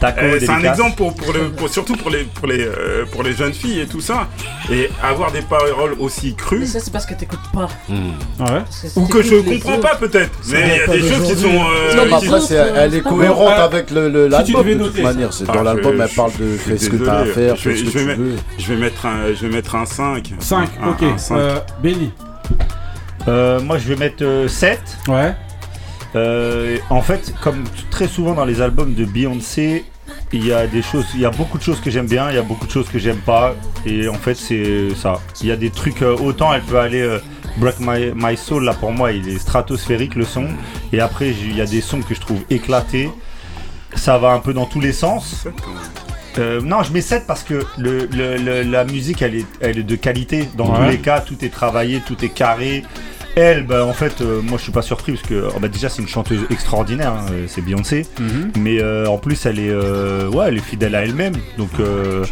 [0.05, 3.22] euh, c'est un exemple pour, pour, le, pour- surtout pour les pour les euh, pour
[3.22, 4.28] les jeunes filles et tout ça.
[4.70, 6.66] Et avoir des paroles aussi Mais crues.
[6.66, 7.68] ça, c'est parce que t'écoutes pas.
[7.89, 8.62] Ouais.
[8.82, 11.40] Que si Ou que je comprends pas peut-être, mais il y a des choses qui
[11.40, 11.52] sont.
[11.52, 13.55] Non, mais qui- après, elle est cohérente Ouais.
[13.55, 15.32] avec le, l'album devais de toute manière.
[15.32, 17.70] C'est Ah, dans l'album, elle parle de fais ce que t'as à faire, Je fais
[17.70, 18.36] vais- ce que je vais tu mettre- veux.
[18.59, 20.32] Je vais mettre un, je vais mettre un 5.
[20.39, 21.02] 5, Un- ok.
[21.02, 21.36] un cinq.
[21.53, 22.11] Euh, Benny.
[23.29, 24.81] Euh, moi, je vais mettre 7.
[25.09, 25.35] Ouais.
[26.15, 29.85] Euh, en fait, comme très souvent dans les albums de Beyoncé,
[30.33, 32.35] il y a des choses, il y a beaucoup de choses que j'aime bien, il
[32.35, 33.55] y a beaucoup de choses que j'aime pas,
[33.87, 35.20] et en fait c'est ça.
[35.41, 37.19] Il y a des trucs euh, autant elle peut aller euh,
[37.57, 40.49] Break My, My Soul, là pour moi, il est stratosphérique le son.
[40.93, 43.11] Et après, j'ai- il y a des sons que je trouve éclatés.
[43.95, 45.47] Ça va un peu dans tous les sens.
[46.39, 49.79] Euh, non, je mets 7 parce que le, le- le- la musique, elle est, elle
[49.79, 50.49] est de qualité.
[50.57, 50.77] Dans Ouais.
[50.87, 52.85] tous les cas, tout est travaillé, tout est carré.
[53.35, 55.89] Elle, bah, en fait, euh, moi je suis pas surpris parce que oh, bah, déjà
[55.89, 58.07] c'est une chanteuse extraordinaire, hein, euh, c'est Beyoncé.
[58.59, 61.33] Mais euh, en plus, elle est, euh, ouais, elle est fidèle à elle-même.
[61.57, 62.25] Donc euh,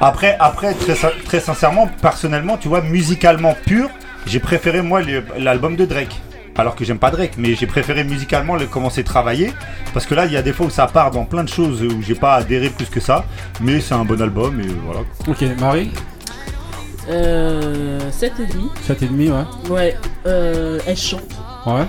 [0.00, 0.94] après, après très,
[1.26, 3.90] très sincèrement, personnellement, tu vois, musicalement pur,
[4.26, 5.02] j'ai préféré moi
[5.38, 6.18] l'album de Drake.
[6.56, 9.52] Alors que j'aime pas Drake, mais j'ai préféré musicalement le commencer à travailler.
[9.94, 11.82] Parce que là, il y a des fois où ça part dans plein de choses
[11.82, 13.24] où j'ai pas adhéré plus que ça.
[13.60, 15.00] Mais c'est un bon album et voilà.
[15.26, 15.90] Ok, Marie
[17.08, 18.68] Euh, 7,5.
[18.86, 19.70] 7,5, ouais.
[19.70, 19.96] Ouais,
[20.26, 21.22] euh, elle chante.
[21.66, 21.86] Ouais.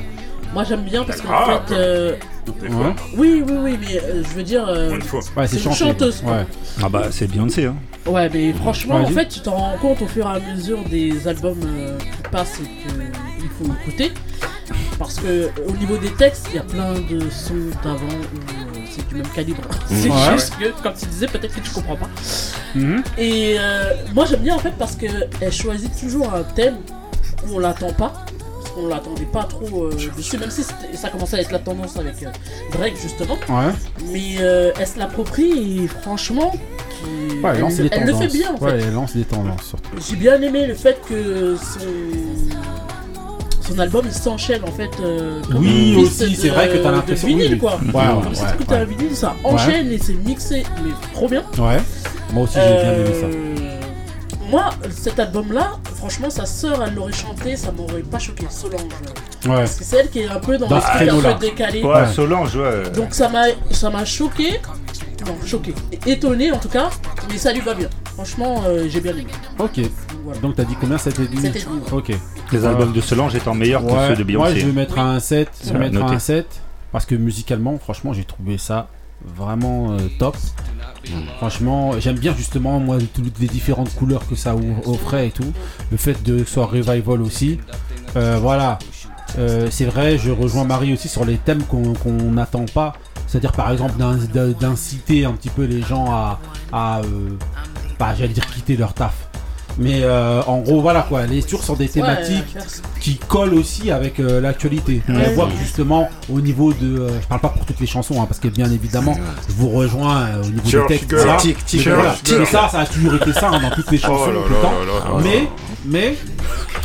[0.54, 1.74] Moi j'aime bien parce qu'en Ah, fait.
[1.76, 2.16] euh.
[2.48, 2.94] Ouais.
[3.18, 4.66] Oui, oui, oui, mais euh, je veux dire.
[4.68, 4.98] euh,
[5.38, 6.22] Ouais, c'est une chanteuse.
[6.22, 6.40] quoi.
[6.84, 7.66] Ah bah c'est Beyoncé.
[7.66, 7.76] Hein.
[8.06, 11.28] Ouais, mais franchement, en fait, tu t'en rends compte au fur et à mesure des
[11.28, 14.12] albums euh, qui passent et qu'il faut écouter.
[14.98, 17.54] Parce que au niveau des textes, il y a plein de sons
[17.84, 19.62] d'avant où euh, c'est du même calibre.
[19.88, 20.32] c'est Ouais.
[20.34, 22.10] juste que, comme tu disais, peut-être que tu comprends pas.
[22.76, 23.04] Mhm.
[23.18, 26.78] Et euh, moi, j'aime bien en fait parce qu'elle choisit toujours un thème
[27.48, 28.14] où on l'attend pas.
[28.62, 30.64] Parce qu'on l'attendait pas trop euh, dessus, même si
[30.94, 32.28] ça commençait à être la tendance avec euh,
[32.72, 33.36] Drake justement.
[33.50, 33.74] Ouais.
[34.12, 36.54] Mais euh, elle se l'approprie et franchement,
[37.04, 38.32] qui- Ouais, elle lance elle, des elle le tendances.
[38.32, 38.80] fait bien en Ouais, fait.
[38.80, 39.90] elle lance des tendances surtout.
[40.10, 41.80] J'ai bien aimé le fait que son,
[43.74, 44.90] son album il s'enchaîne en fait.
[45.02, 47.60] euh, comme Oui, aussi, c'est vrai que t'as de l'impression, vinyle oui.
[47.60, 47.80] quoi.
[47.94, 48.76] Ouais, ouais, comme si ouais, ouais.
[48.78, 49.52] un vinyle, ça Ouais.
[49.52, 51.44] enchaîne et c'est mixé, mais trop bien.
[51.58, 51.78] Ouais.
[52.34, 53.26] Moi aussi, j'ai bien aimé ça.
[53.28, 53.56] Euh,
[54.50, 58.46] Moi, cet album-là, franchement, sa sœur, elle l'aurait chanté, ça m'aurait pas choqué.
[58.50, 58.82] Solange.
[59.46, 59.56] Ouais.
[59.56, 61.82] Parce que c'est elle qui est un peu dans, Dans le truc un peu décalé.
[61.82, 62.90] Ouais, Solange, ouais.
[62.94, 64.60] Donc ça m'a, ça m'a choqué.
[65.26, 65.74] Non, choqué.
[66.06, 66.90] Étonné en tout cas,
[67.30, 67.90] mais ça lui va bien.
[68.14, 69.28] Franchement, euh, j'ai bien aimé.
[69.60, 69.80] Ok.
[70.42, 71.94] Donc t'as dit combien 7,5 7,5.
[71.94, 72.12] Ok.
[72.52, 74.52] Les albums de Solange étant meilleurs que Ouais, ceux de Beyoncé.
[74.52, 75.50] Moi je vais mettre un 7.
[75.62, 76.48] Je vais va mettre un 7.
[76.92, 78.88] Parce que musicalement, franchement, j'ai trouvé ça
[79.38, 80.36] vraiment euh, top.
[81.38, 85.52] Franchement, j'aime bien justement moi toutes les différentes couleurs que ça ou- offrait et tout.
[85.92, 87.60] Le fait de que ce soit revival aussi.
[88.18, 88.78] Euh, voilà.
[89.38, 92.94] Euh, c'est vrai, je rejoins Marie aussi sur les thèmes qu'on qu'on n'attend pas.
[93.32, 96.38] C'est-à-dire par exemple d'in- d'in- d'inciter un petit peu les gens à,
[97.00, 97.30] euh,
[98.18, 99.30] j'allais dire quitter leur taf.
[99.78, 102.56] Mais euh, en gros, voilà quoi, elle est toujours sur des thématiques
[103.00, 105.02] qui collent aussi avec euh, l'actualité.
[105.08, 105.28] Ouais.
[105.30, 108.22] On voit que justement au niveau de, euh, je parle pas pour toutes les chansons,
[108.22, 109.16] hein, parce que bien évidemment,
[109.48, 111.10] je vous rejoins euh, au niveau Church des textes.
[111.10, 111.22] girl.
[111.24, 111.38] voilà.
[111.40, 112.16] Tic, tic, Mais voilà.
[112.24, 112.40] girl.
[112.42, 114.50] Mais ça, ça a toujours été ça hein, dans toutes les Oh chansons là tout
[114.50, 114.72] le là temps.
[114.72, 115.22] là là.
[115.24, 115.48] Mais,
[115.86, 116.18] mais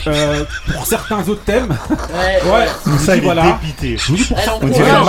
[0.06, 3.58] euh, pour certains autres thèmes, Ouais, ouais, vous Ça, dis il voilà.
[3.60, 3.96] dépité.
[3.96, 5.02] Je vous dis pour certains euh,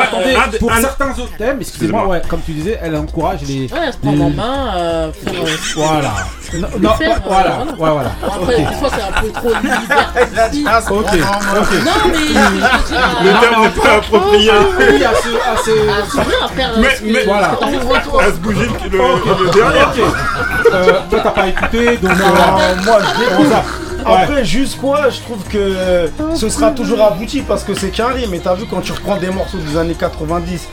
[0.00, 3.62] attendez, pour certains autres thèmes, excusez-moi, ouais, comme tu disais, elle encourage les.
[3.72, 5.10] Ouais, elle se prendre en les- main,
[5.86, 6.12] Voilà.
[6.54, 8.10] Non, non, faire, ouais, euh, voilà, ouais, voilà.
[8.24, 10.66] Après, des fois, c'est un peu trop liberticide.
[10.90, 11.72] Ok, ok.
[11.84, 12.18] Non, mais.
[13.22, 14.50] Le euh, terme n'est pas approprié.
[14.78, 15.70] Oui, à ce, à ce,
[16.44, 16.70] à faire.
[16.78, 17.48] euh, Mais- Voilà.
[17.50, 19.02] À se bouger le, le.
[19.02, 20.14] Ok.
[20.72, 22.98] Euh, toi t'as pas écouté donc euh, moi
[23.40, 23.64] je zappe.
[24.06, 28.26] Après, juste quoi, je trouve que ce sera toujours abouti parce que c'est carré.
[28.30, 30.66] Mais t'as vu, quand tu reprends des morceaux des années 90,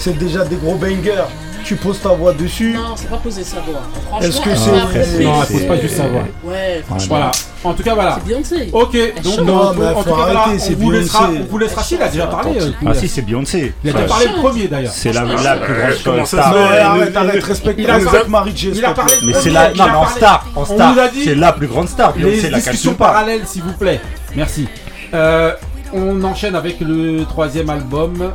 [0.00, 1.24] c'est déjà des gros bangers.
[1.62, 2.72] Tu poses ta voix dessus.
[2.72, 3.82] Non, c'est pas poser sa voix.
[4.08, 5.22] Franchement, Est-ce que c'est-.
[5.24, 6.22] Non, elle pose pas juste sa voix.
[6.42, 7.16] Ouais, franchement.
[7.16, 7.30] Voilà.
[7.62, 8.18] En tout cas voilà.
[8.18, 8.70] C'est Beyoncé.
[8.72, 11.58] Ok, donc Non, mais en faut tout cas voilà, arrêter, on vous laissera, on vous
[11.58, 11.82] laissera.
[11.82, 12.58] Si, il a déjà parlé.
[12.58, 13.74] euh, Ah si, c'est Beyoncé.
[13.84, 14.90] Il a déjà parlé le premier d'ailleurs.
[14.90, 16.50] C'est la, plus grande star.
[16.54, 18.52] Non, arrête, arrête, Il respecte a respecte parlé-.
[18.74, 20.98] Il a parlé Mais c'est la, il non, a mais en star, en On star,
[20.98, 22.14] a c'est la plus grande star.
[22.14, 24.00] Beyoncé, Les la discussions parallèles, s'il vous plaît.
[24.34, 24.66] Merci.
[25.12, 25.52] Euh,
[25.92, 28.32] on enchaîne avec le troisième album.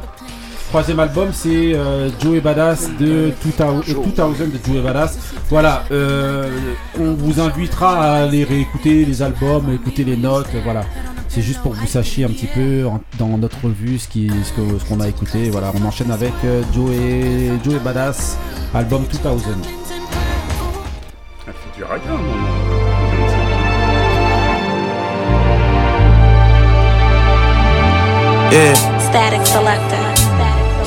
[0.75, 5.17] Troisième album, c'est euh, Joey Badass de 2000, 2000 de Joey Badass.
[5.49, 6.49] Voilà, euh,
[6.99, 10.49] on vous invitera à aller réécouter les albums, écouter les notes.
[10.65, 10.81] Voilà,
[11.29, 14.09] c'est juste pour que vous sachiez un petit peu en- dans notre revue ce
[14.89, 15.49] qu'on a écouté.
[15.49, 18.37] Voilà, on enchaîne avec euh, Joey, Joey Badass,
[18.73, 19.43] album 2000.
[21.47, 23.45] Elle fait du raga, à un moment.
[28.51, 28.75] Yeah.
[28.99, 29.94] Static selector.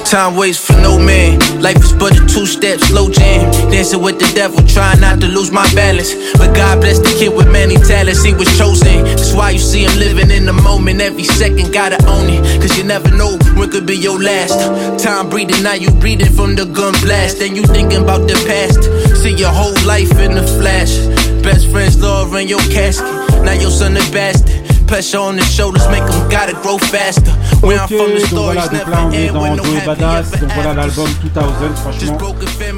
[0.08, 1.38] Time waits for no man.
[1.60, 3.52] Life is but a two-step slow jam.
[3.70, 6.14] Dancing with the devil, trying not to lose my balance.
[6.38, 8.22] But God bless the kid with many talents.
[8.24, 9.04] He was chosen.
[9.04, 11.02] That's why you see him living in the moment.
[11.02, 12.40] Every second, gotta own it.
[12.62, 14.56] Cause you never know when could be your last.
[15.04, 17.40] Time breathing, now you breathing from the gun blast.
[17.40, 18.88] Then you thinking about the past.
[19.20, 20.96] See your whole life in the flash.
[21.44, 23.04] Best friends love in your casket.
[23.44, 24.67] Now your son a bastard.
[24.88, 27.30] Pressure on the shoulders make them gotta grow faster.
[27.60, 32.18] Where I'm from, the voilà, on never end no Badass, donc voilà l'album 2000, franchement.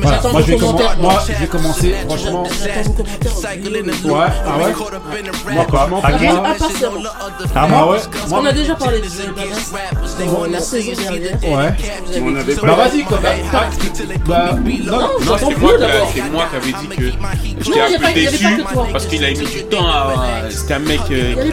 [0.03, 1.23] Voilà, moi vos je vais commen- commentaires, moi moi.
[1.27, 2.43] je vais commencer, franchement.
[2.45, 4.73] Ouais, ah ouais
[5.53, 6.01] Moi qui.
[7.55, 9.73] Ah moi ouais Parce qu'on a déjà parlé de Badass
[10.33, 11.39] dans la saison dernière.
[11.43, 11.75] Ouais.
[12.23, 13.31] On avait Bah vas-y quoi, bah,
[14.57, 16.13] non, Non, Non, j'entends c'est plus moi, qui- d'abord.
[16.15, 17.05] c'est moi qui avais dit que
[17.65, 20.15] j'étais a un peu déçu parce qu'il avait mis du temps à.
[20.51, 21.53] C'était un mec Il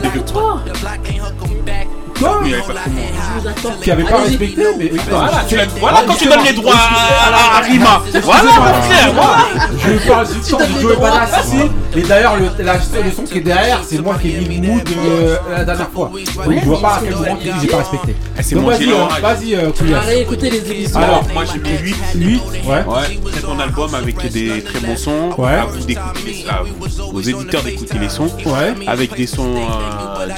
[0.66, 1.84] y avait qui pas devait.
[1.84, 1.87] que
[2.20, 2.42] toi.
[2.42, 4.10] Quoi Il y avait pas.
[4.26, 4.38] Je vous.
[4.38, 8.02] Qui respecté, mais Voilà, tu l'as- voilà quand tu donnes les droits à, à Rima.
[8.24, 9.46] Voilà, mon frère, voilà.
[9.86, 11.70] Je parle du temps de Joey.
[11.96, 14.68] Et d'ailleurs, le, la, le son qui est derrière, c'est moi qui ai mis le
[14.68, 16.12] mood euh, la dernière fois.
[16.46, 18.16] Donc je vois pas à quel moment tu dis j'ai pas respecté.
[18.42, 20.00] C'est Donc moi vas-y, euh, vas-y, euh, Koulias.
[20.08, 21.00] Allez, écoutez les émissions.
[21.00, 21.96] Alors, moi j'ai mis 8.
[22.16, 22.70] 8, ouais.
[22.88, 25.30] Ouais, c'est ton album avec des très bons sons.
[25.38, 25.54] Ouais.
[25.54, 28.30] À vous d'écouter les, à vous- aux éditeurs d'écouter les sons.
[28.46, 28.74] Ouais.
[28.88, 29.56] Avec des sons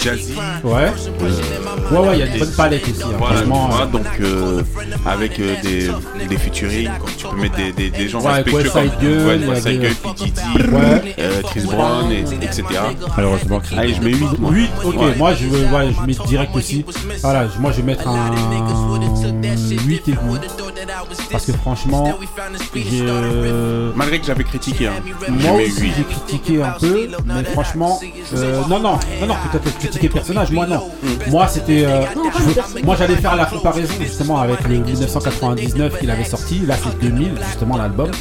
[0.02, 0.34] jazzy.
[0.64, 0.92] Ouais.
[1.92, 3.04] Ouais, ouais, il y a une bonne palette aussi.
[3.04, 3.68] hein, Voilà, franchement.
[3.70, 4.62] vois, euh, donc euh,
[5.06, 5.90] avec euh, des,
[6.28, 9.44] des featuring, tu peux mettre des, des, des gens Ouais, avec respectueux West Side y
[9.46, 10.10] a West Side des- Gun, P.
[10.24, 11.16] Diddy, Ouais.
[11.20, 12.64] euh, Chris Brown, et, etc.
[13.16, 14.52] Malheureusement, Allez, je mets 8 moi.
[14.52, 15.16] 8, ok, Ouais.
[15.18, 16.86] moi je, veux- ouais, je mets direct aussi.
[17.22, 18.32] Voilà, moi je vais mettre un
[19.78, 20.38] 8 et demi.
[21.32, 22.18] Parce que franchement,
[22.76, 23.02] j'ai.
[23.08, 24.94] euh, Malgré que j'avais critiqué, hein.
[25.30, 25.94] Moi aussi 8.
[25.98, 28.00] j'ai critiqué un peu, mais franchement,
[28.36, 30.90] euh, non non, non non, peut-être critiquer le personnage, moi non.
[31.28, 32.02] Moi c'était, euh,
[32.76, 37.00] je moi j'allais faire la comparaison justement avec le 1999 qu'il avait sorti, là c'est
[37.00, 38.12] 2000 justement l'album,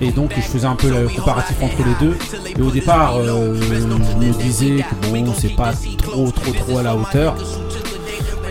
[0.00, 2.16] et donc je faisais un peu le comparatif entre les deux.
[2.58, 3.86] Et au départ, euh, je
[4.26, 7.34] me disais que bon c'est pas trop trop trop à la hauteur.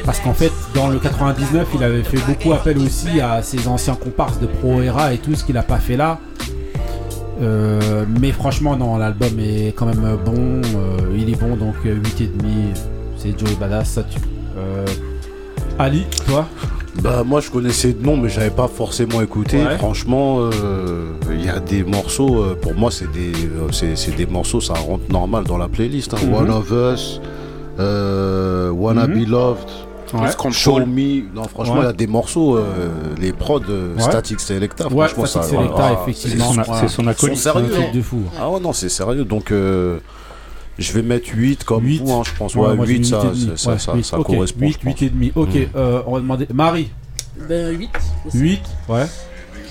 [0.05, 3.95] Parce qu'en fait, dans le 99, il avait fait beaucoup appel aussi à ses anciens
[3.95, 6.19] comparses de Pro Era et tout ce qu'il a pas fait là.
[7.41, 10.33] Euh, mais franchement, non, l'album est quand même bon.
[10.35, 12.27] euh, il est bon, donc euh, 8,5.
[13.17, 14.19] C'est Joey Badass, ça tue.
[14.57, 14.85] Euh,
[15.79, 16.47] Ali, toi?
[17.01, 19.57] Bah moi je connaissais de nom mais j'avais pas forcément écouté.
[19.63, 19.77] Ouais.
[19.79, 24.27] Franchement, euh, il y a des morceaux, euh, pour moi c'est des, euh, c'est, des
[24.27, 26.13] morceaux, ça rentre normal dans la playlist.
[26.13, 26.17] hein.
[26.23, 26.33] Mhm.
[26.35, 27.19] One of Us,
[27.79, 29.23] euh, Wanna Mhm.
[29.25, 29.69] Be Loved,
[30.13, 30.51] Ouais.
[30.51, 31.33] Show Me.
[31.33, 31.85] Non franchement il Ouais.
[31.85, 34.01] y a des morceaux, euh, les prods euh, Ouais.
[34.01, 34.87] Static Selecta.
[34.87, 36.45] Ouais, franchement Static ça, Selecta, ah, effectivement.
[36.51, 36.81] c'est son- Voilà.
[36.81, 37.37] C'est son acolyte.
[37.37, 37.91] C'est un truc hein.
[37.93, 38.21] de fou.
[38.39, 39.51] Ah ouais non c'est sérieux donc.
[39.51, 39.99] euh,
[40.79, 42.55] je vais mettre 8 comme vous, hein, je pense.
[42.55, 43.57] Ouais, moi, j'ai 8, mis ça, 8,5.
[43.57, 44.59] ça, Ouais, ça, huit, ça ok, correspond.
[44.65, 44.85] 8, je pense.
[44.85, 45.31] 8 et demi.
[45.35, 45.65] Ok, Mm.
[45.75, 46.47] euh, on va demander.
[46.51, 46.89] Marie,
[47.47, 47.89] Ben 8.
[48.33, 49.05] 8, ouais.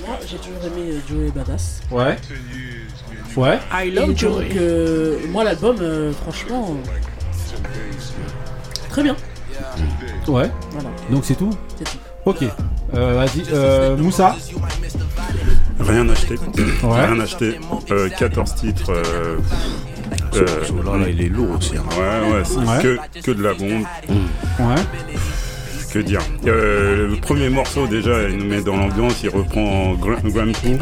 [0.07, 1.81] Moi, j'ai toujours aimé euh, Joey Badass.
[1.91, 2.17] Ouais.
[3.37, 3.59] Ouais.
[3.73, 4.47] I love Joey.
[5.33, 6.69] moi, l'album, euh, franchement.
[6.71, 6.93] euh,
[8.91, 9.17] Très bien.
[10.29, 10.51] Ouais.
[10.73, 10.89] Voilà.
[11.11, 11.99] Donc c'est tout C'est tout.
[12.25, 12.45] Ok.
[12.95, 14.37] Euh, Vas-y, euh, Moussa
[15.81, 16.37] Rien acheté.
[16.85, 17.07] Ouais.
[17.07, 17.59] Rien acheté.
[17.91, 18.91] Euh, 14 titres.
[18.93, 19.39] Euh,
[20.35, 20.47] euh,
[20.85, 21.77] là, là, il est lourd aussi.
[21.77, 21.83] hein.
[21.99, 22.83] Ouais, ouais, c'est Ouais.
[22.83, 23.83] Que, que de la bombe.
[24.61, 24.83] Ouais.
[25.93, 30.17] Que dire Euh, Le premier morceau, déjà, il nous met dans l'ambiance, il reprend Grand.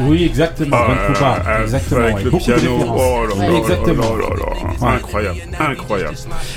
[0.02, 0.76] Oui, exactement.
[0.78, 2.00] Ah, Grand Coupa, euh, exactement.
[2.00, 2.24] Avec ouais.
[2.24, 4.14] le piano, oh là là exactement.
[4.16, 4.46] là là là,
[4.80, 4.94] Ouais.
[4.96, 6.14] incroyable, incroyable.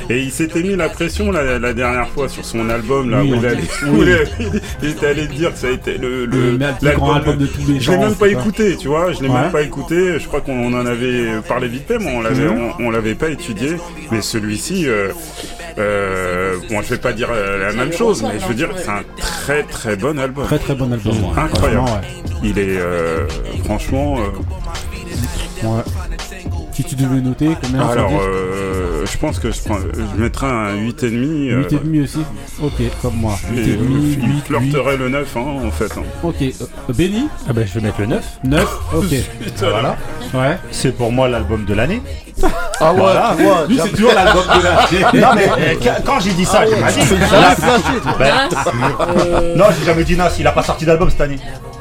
[0.09, 3.31] Et il s'était mis la pression la, la dernière fois sur son album là Oui,
[3.34, 4.03] où on il, allait, où
[4.84, 6.57] il était allé dire que ça a été le, le,
[6.95, 9.41] grand album de tous les Je l'ai même pas écouté, tu vois, je l'ai Ouais.
[9.41, 10.19] même pas écouté.
[10.19, 13.30] Je crois qu'on en avait parlé vite fait, mais on l'avait, on, on l'avait pas
[13.30, 13.77] étudié.
[14.11, 15.09] Mais celui-ci, euh,
[15.80, 18.90] euh, bon, je vais pas dire euh, la même chose, mais je veux dire, c'est
[18.90, 20.45] un très très bon album.
[20.45, 21.14] Très très bon album.
[21.24, 21.40] ouais.
[21.40, 21.90] Incroyable.
[22.44, 23.28] Il est euh,
[23.64, 24.18] franchement.
[24.20, 25.82] euh, ouais.
[26.74, 28.26] Si tu devais noter combien alors, sur 10?
[29.05, 31.05] Je pense que je, prends, je mettrais un 8,5.
[31.51, 32.19] euh, 8,5 aussi
[32.61, 33.35] Ok, comme moi.
[33.53, 33.75] et, 8,5, euh,
[34.21, 35.91] il 8, flirterait le 9 hein, en fait.
[35.97, 36.03] hein.
[36.23, 38.23] Ok, euh, Benny Ah ben je vais mettre le 9.
[38.43, 39.05] 9 Ok.
[39.41, 39.69] Putain.
[39.69, 39.97] Voilà.
[40.34, 40.57] Ouais.
[40.71, 42.01] C'est pour moi l'album de l'année.
[42.80, 43.35] Ah ouais, Voilà.
[43.69, 45.05] Lui, c'est toujours l'album de l'année.
[45.21, 45.75] Non mais euh,
[46.05, 48.19] quand- j'ai dit ça, Ah j'ai ouais, pas dit.
[48.19, 48.34] Ben,
[49.31, 51.38] Euh, Non, j'ai jamais dit Nas, il a pas sorti d'album cette année.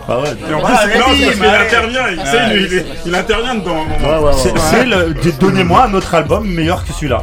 [0.09, 0.29] Ah ouais.
[0.51, 3.77] Et en plus, non, vas-y, c'est parce qu'il mais- intervient, il, il intervient dedans.
[4.03, 4.59] Ouais, ouais, ouais, C'est ouais.
[4.71, 5.15] c'est le.
[5.39, 7.23] Donnez-moi un autre album meilleur que celui-là.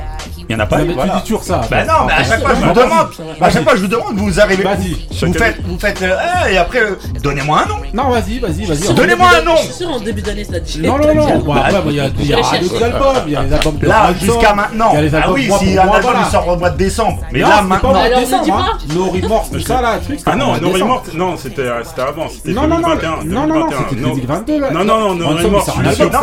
[0.49, 1.13] Il y en a pas eu, mais voilà.
[1.13, 1.61] tu dis toujours ça.
[1.69, 2.67] Bah non, mais à chaque fois je Vas-y.
[2.73, 3.07] vous demande,
[3.39, 3.51] à Vas-y.
[3.53, 5.07] chaque fois je vous demande, vous arrivez, Vas-y.
[5.21, 6.15] vous faites, vous faites, euh,
[6.49, 7.75] eh, et après, euh, donnez-moi un nom.
[7.93, 8.93] Non, vas-y, vas-y, vas-y.
[8.95, 9.55] Donnez-moi un nom.
[9.57, 10.81] Je suis sûr, en début d'année, ça dit.
[10.81, 11.53] Non, non, non.
[11.53, 13.15] Après, il y a, il y a d'autres albums.
[13.27, 14.89] Il y a les albums de Là, jusqu'à maintenant.
[14.91, 17.19] Il y a les Ah albums oui, si un album sort au mois de décembre.
[17.31, 17.93] Mais Non, là, maintenant.
[17.95, 18.77] hein.
[18.95, 20.69] No Remorse, tout ça là, Ah non, No.
[20.71, 23.09] Remorse, non, c'était c'était avant, c'était Non, non, non, 2021.
[23.25, 24.09] non, non, non, 2021, c'était non.
[24.15, 24.71] 2022 là.
[24.71, 25.67] Non, non, non, No Remorse.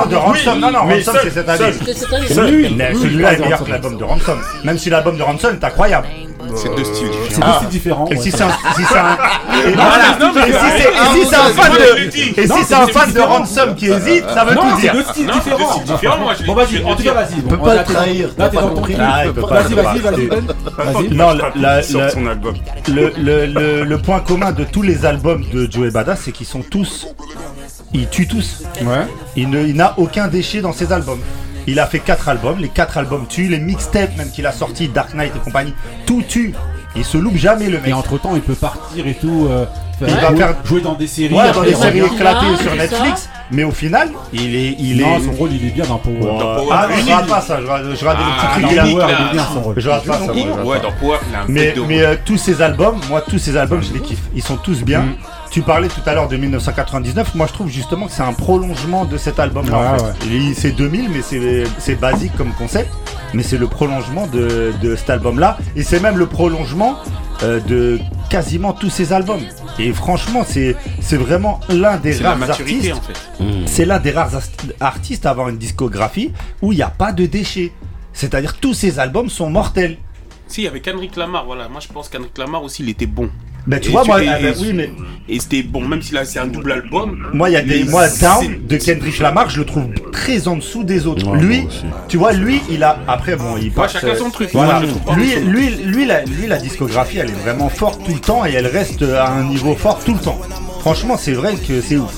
[0.08, 1.72] de Ransom, non, non, Ransom c'est cette année.
[2.28, 4.15] Celui-là est meilleur que l'album de Ransom.
[4.64, 6.08] Même si l'album de Ransom est incroyable.
[6.54, 7.28] C'est deux styles différents.
[7.28, 8.06] C'est deux styles différents.
[8.08, 8.48] Et si c'est un.
[12.86, 13.20] Fan de.
[13.20, 14.92] Ransom qui hésite, ça veut tout dire.
[14.92, 15.80] C'est deux styles différents.
[16.46, 17.34] Bon, vas-y, en tout cas, vas-y.
[17.44, 18.28] On peut pas trahir.
[18.38, 20.28] Là, t'es dans ton ah, Vas-y, vas-y, vas-y.
[21.14, 21.32] Non,
[22.88, 27.08] le point commun de tous les albums de Joey Bada, c'est qu'ils sont tous.
[27.92, 28.64] Ils tuent tous.
[29.36, 31.20] Il n'a aucun déchet dans ses albums.
[31.66, 34.88] Il a fait 4 albums, les 4 albums tuent, les mixtapes même qu'il a sortis,
[34.88, 35.74] Dark Knight et compagnie,
[36.06, 36.54] tout tue.
[36.94, 37.88] Il se loupe jamais le mec.
[37.88, 39.48] Et entre temps, il peut partir et tout.
[39.50, 39.66] euh,
[40.00, 41.34] Il va jouer, faire- jouer dans des séries.
[41.34, 44.76] Ouais, dans des séries éclatées Ah, sur Netflix, mais au final, il est.
[44.78, 45.24] Il Non, est...
[45.24, 46.16] son rôle, il est bien dans Power.
[46.20, 46.26] Ouais.
[46.38, 47.06] Dans Power, Ah, unique.
[47.08, 48.82] je rate pas ça, je rate, je rate Ah, le petit truc dans qu'il a.
[48.84, 49.18] Unique, Power, là.
[49.20, 49.74] il est bien son rôle.
[49.78, 50.32] Je rate pas ça.
[50.32, 53.56] Ouais, dans Power, il a un Mais, mais euh, tous ces albums, moi tous ces
[53.58, 54.22] albums je les kiffe.
[54.34, 55.04] Ils sont tous bien.
[55.56, 57.34] Tu parlais tout à l'heure de 1999.
[57.34, 59.78] Moi je trouve justement que c'est un prolongement de cet album là.
[59.94, 60.26] Ouais, en fait.
[60.26, 61.22] Il- C'est 2000 mais
[61.78, 62.92] c'est basique comme concept.
[63.32, 65.56] Mais c'est le prolongement de, de cet album là.
[65.74, 66.98] Et c'est même le prolongement
[67.42, 69.40] euh, de quasiment tous ces albums.
[69.78, 73.18] Et franchement c'est c'est vraiment l'un des rares maturité, artistes.
[73.38, 73.54] en fait.
[73.64, 74.32] C'est l'un des rares
[74.80, 77.72] artistes à avoir une discographie où il n'y a pas de déchets.
[78.12, 79.96] C'est-à-dire tous ces albums sont mortels.
[80.48, 81.68] Si, il y avait Kendrick Lamar, voilà.
[81.68, 83.28] Moi, je pense qu'Hendrick Lamar aussi, il était bon.
[83.66, 84.90] Ben, tu Et vois, moi, et- ah, ben, et- oui, mais
[85.28, 87.26] Et c'était bon, même s'il a c'est un double album.
[87.32, 90.46] moi, il y a des, mais moi, Down de Kendrick Lamar, je le trouve très
[90.46, 91.26] en dessous des autres.
[91.28, 91.66] Ouais, lui,
[92.08, 93.94] tu vois, lui, il a, après, bon, il passe.
[93.94, 94.50] chacun son truc.
[94.52, 94.82] Voilà.
[95.16, 98.52] Lui, lui, lui, la, lui, la discographie, elle est vraiment forte tout le temps et
[98.52, 100.40] elle reste à un niveau fort tout le temps.
[100.80, 102.12] Franchement, c'est vrai que c'est ouf.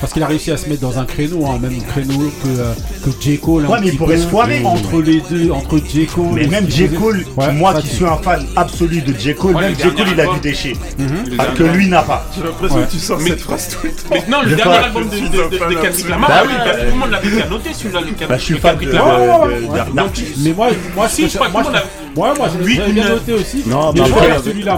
[0.00, 2.72] Parce qu'il a réussi à se mettre dans un créneau, hein, même créneau que, euh,
[3.04, 3.38] que J.
[3.38, 3.66] Cole.
[3.66, 4.62] Ouais, mais il pourrait se foirer.
[4.64, 6.06] Entre les deux, entre J.
[6.06, 6.24] Cole.
[6.34, 6.88] Mais et même J.
[6.88, 7.24] Cole.
[7.36, 9.34] Ouais, moi ça, qui suis un fan absolu de J.
[9.34, 9.82] Cole, Ouais, même J.
[9.94, 10.72] Cole, il a du déchet.
[10.98, 11.36] Mhm.
[11.54, 12.26] Que lui n'a pas.
[12.34, 12.84] J'ai l'impression Ouais.
[12.86, 13.96] que tu sors Mais- cette phrase tout le temps.
[14.12, 15.38] Mais non, le De dernier album de, Je suis de,
[15.82, 16.08] Kendrick.
[16.08, 18.58] Lamar, Bah oui, tout le monde l'a bien noté celui-là, le Kendrick Bah, je suis
[18.58, 20.42] fan Kendrick de.
[20.44, 21.68] Mais moi, moi, Si, je crois que
[22.16, 23.62] ouais, moi, j'ai bien noté aussi.
[23.66, 23.98] Non, que
[24.44, 24.76] celui-là,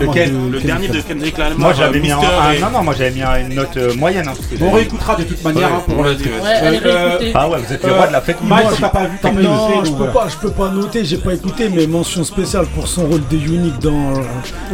[0.50, 1.00] Le dernier de.
[1.00, 1.58] Kendrick Lamar.
[1.58, 3.76] Moi, j'avais mis un, Mister un- et- non, non, moi, j'avais mis un- une note
[3.76, 4.26] euh, moyenne.
[4.28, 5.68] hein, parce que On réécoutera de toute manière.
[5.74, 7.32] hein, pour le- Euh.
[7.34, 8.36] Ah ouais, vous êtes le Euh, roi de la fête.
[8.42, 11.16] Mike, Moi, t'as pas vu, pas Non, je peux pas, je peux pas noter, j'ai
[11.18, 14.12] pas écouté, mais mention spéciale pour son rôle de Unique dans,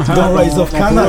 [0.09, 0.71] Ah, dans Rise of.
[0.71, 1.05] Power.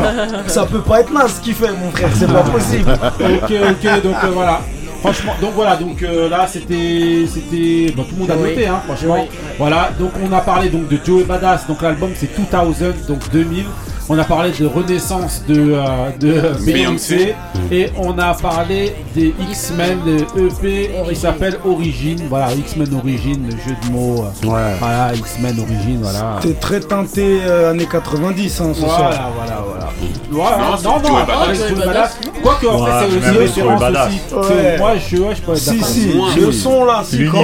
[0.48, 2.92] Ça peut pas être naze ce qu'il fait, mon frère, c'est pas possible.
[2.92, 4.62] ok, ok, donc euh, voilà.
[5.00, 8.50] Franchement, donc voilà, donc euh, là c'était, c'était, tout le monde a Oui.
[8.50, 9.18] noté, hein, franchement.
[9.22, 9.38] Oui.
[9.58, 13.66] Voilà, donc on a parlé donc de Joey Badass, donc l'album c'est 2000, donc 2000.
[14.12, 16.32] On a parlé de Renaissance de, euh, de
[16.66, 17.36] Beyoncé Beyoncé.
[17.72, 22.18] et on a parlé des X-Men de EP qui s'appelle Origin.
[22.28, 24.24] Voilà, X-Men Origin, le jeu de mots.
[24.24, 24.76] euh, Ouais.
[24.80, 26.38] Voilà, X-Men Origin, voilà.
[26.42, 28.98] T'es très teinté euh, années 90 hein, ce soir.
[28.98, 29.90] Voilà, voilà, voilà.
[30.32, 31.86] Voilà, Non, non, c'est non, Badass.
[31.86, 32.20] Badass.
[32.42, 34.08] Quoique, en fait, c'est aussi Joey référence Badass.
[34.08, 34.36] aussi.
[34.36, 34.44] Ouais.
[34.48, 35.88] C'est- Moi, je, ouais, je peux être Si, d'accord.
[36.34, 37.42] si, le son là, quand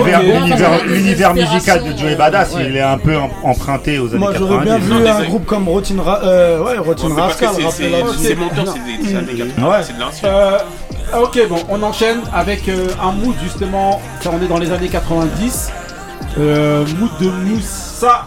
[0.87, 2.65] L'univers, musical de Joey Badass, ouais.
[2.69, 4.39] il est un peu em- emprunté aux années Moi 90.
[4.51, 6.19] j'aurais bien Non, vu des un groupe comme Rotin Ra
[6.55, 8.17] euh, ouais, Rotin Ouais, Rascal, c'est- c'est- là-dessus.
[8.19, 9.83] C'est monteur, c'est des c'est années 80, Ouais.
[9.83, 10.29] c'est de l'ancien.
[10.29, 10.57] Euh,
[11.23, 14.01] ok, bon, on enchaîne avec euh, un mood justement.
[14.21, 15.71] Ça, on est dans les années 90.
[16.37, 18.25] Euh, mood de Moussa.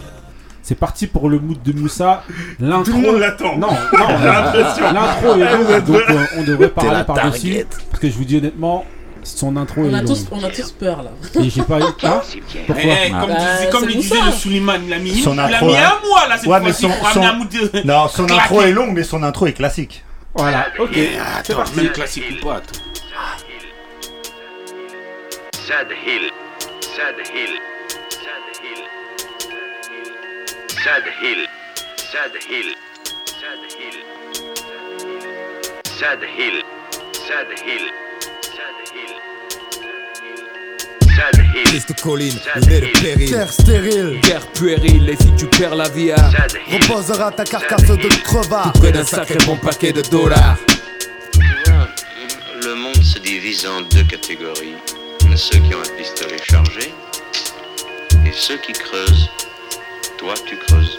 [0.61, 2.23] C'est parti pour le mood de Moussa.
[2.59, 2.83] L'intro.
[2.93, 3.57] Tout le monde l'attend.
[3.57, 4.83] Non, non, J'ai l'impression.
[4.93, 7.65] l'intro est longue, donc euh, on devrait parler par-dessus.
[7.89, 8.85] Parce que je vous dis honnêtement,
[9.23, 10.07] son intro On est a, longue.
[10.07, 11.11] tous, on a tous peur là.
[11.43, 11.83] Et j'ai pas eu.
[12.03, 12.21] Hein
[12.67, 14.25] Pourquoi Eh, comme Bah, disait, comme c'est pour disait ça.
[14.25, 15.93] le Suleiman, il a mis, Son il a intro, mis hein.
[16.03, 17.47] un mois là cette Ouais, mais fois-ci son- pour son- amener.
[17.85, 18.41] Non, son Claqué.
[18.41, 20.03] intro est longue, mais son intro est classique.
[20.35, 20.89] Voilà, ok.
[20.95, 21.09] Eh,
[21.43, 21.75] C'est Attends, parti.
[21.77, 22.79] même classique ou pas, attends.
[25.53, 26.31] Sad Hill,
[26.81, 27.59] Sad Hill,
[28.09, 28.83] Sad Hill,
[30.83, 31.47] Sad Hill,
[32.11, 32.75] Sad Hill,
[33.31, 33.95] Sad Hill,
[35.99, 36.63] Sad Hill,
[37.13, 38.08] Sad Hill, Sad
[41.65, 43.29] Fils de colline, le nez de péril.
[43.29, 46.11] Terre stérile, Guerre puérile, et si tu perds la vie
[46.71, 48.73] reposera ta carcasse de crevard.
[48.73, 50.57] près d'un sacré bon paquet de dollars.
[52.63, 54.75] Le monde se divise en deux catégories.
[55.35, 56.93] Ceux qui ont un pistolet chargé
[58.25, 59.29] et ceux qui creusent.
[60.17, 60.98] Toi, tu creuses.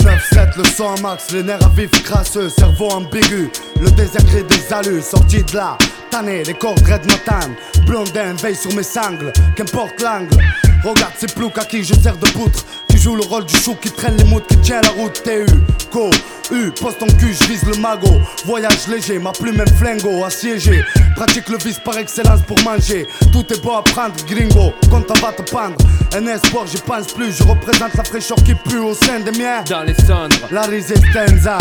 [0.00, 3.50] 9-7, le sang max, les nerfs à vif crasseux, cerveau ambigu.
[3.80, 5.78] Le désert crée des alus, sorti de là.
[6.10, 7.50] Tanné, les cordes red matin.
[7.86, 10.36] Blondin, veille sur mes sangles, qu'importe l'angle.
[10.84, 12.64] Regarde ces ploucs à qui je sers de poutre.
[12.88, 15.22] Tu joues le rôle du chou qui traîne les moutes, qui tient la route.
[15.22, 15.46] TU,
[15.92, 16.10] go,
[16.50, 18.20] U, poste ton cul, je vise le magot.
[18.44, 20.84] Voyage léger, ma plume même flingo, assiégé.
[21.16, 23.06] Pratique le vice par excellence pour manger.
[23.32, 25.76] Tout est bon à prendre, gringo, quand on va te pendre.
[26.14, 29.62] Un espoir, j'y pense plus, je représente la fraîcheur qui pue au sein des miens.
[29.68, 31.58] Dans les cendres, La resistenza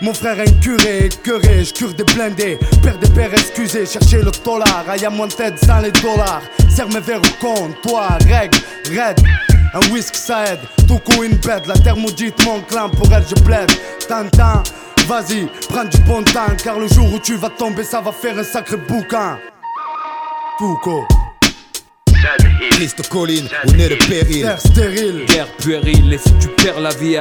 [0.00, 4.30] Mon frère est incuré, écœuré, je cure des blindés Père des pères excusez, cherchez le
[4.44, 8.58] dollar I am wanted sans les dollars Serre mes verres au comptoir, règle,
[8.90, 9.20] raide
[9.74, 11.66] Un whisky ça aide, tout coup une bête.
[11.66, 13.70] La thermodite m'enclin, pour elle je plaide.
[14.08, 14.62] Tintin,
[15.08, 16.54] vas-y, prends du bon temps.
[16.62, 19.38] Car le jour où tu vas tomber, ça va faire un sacré bouquin.
[20.58, 21.04] Foucault.
[22.70, 24.42] Triste colline, on est le péril.
[24.42, 25.24] Terre stérile.
[25.26, 27.18] Guerre puérile, et si tu perds la vie,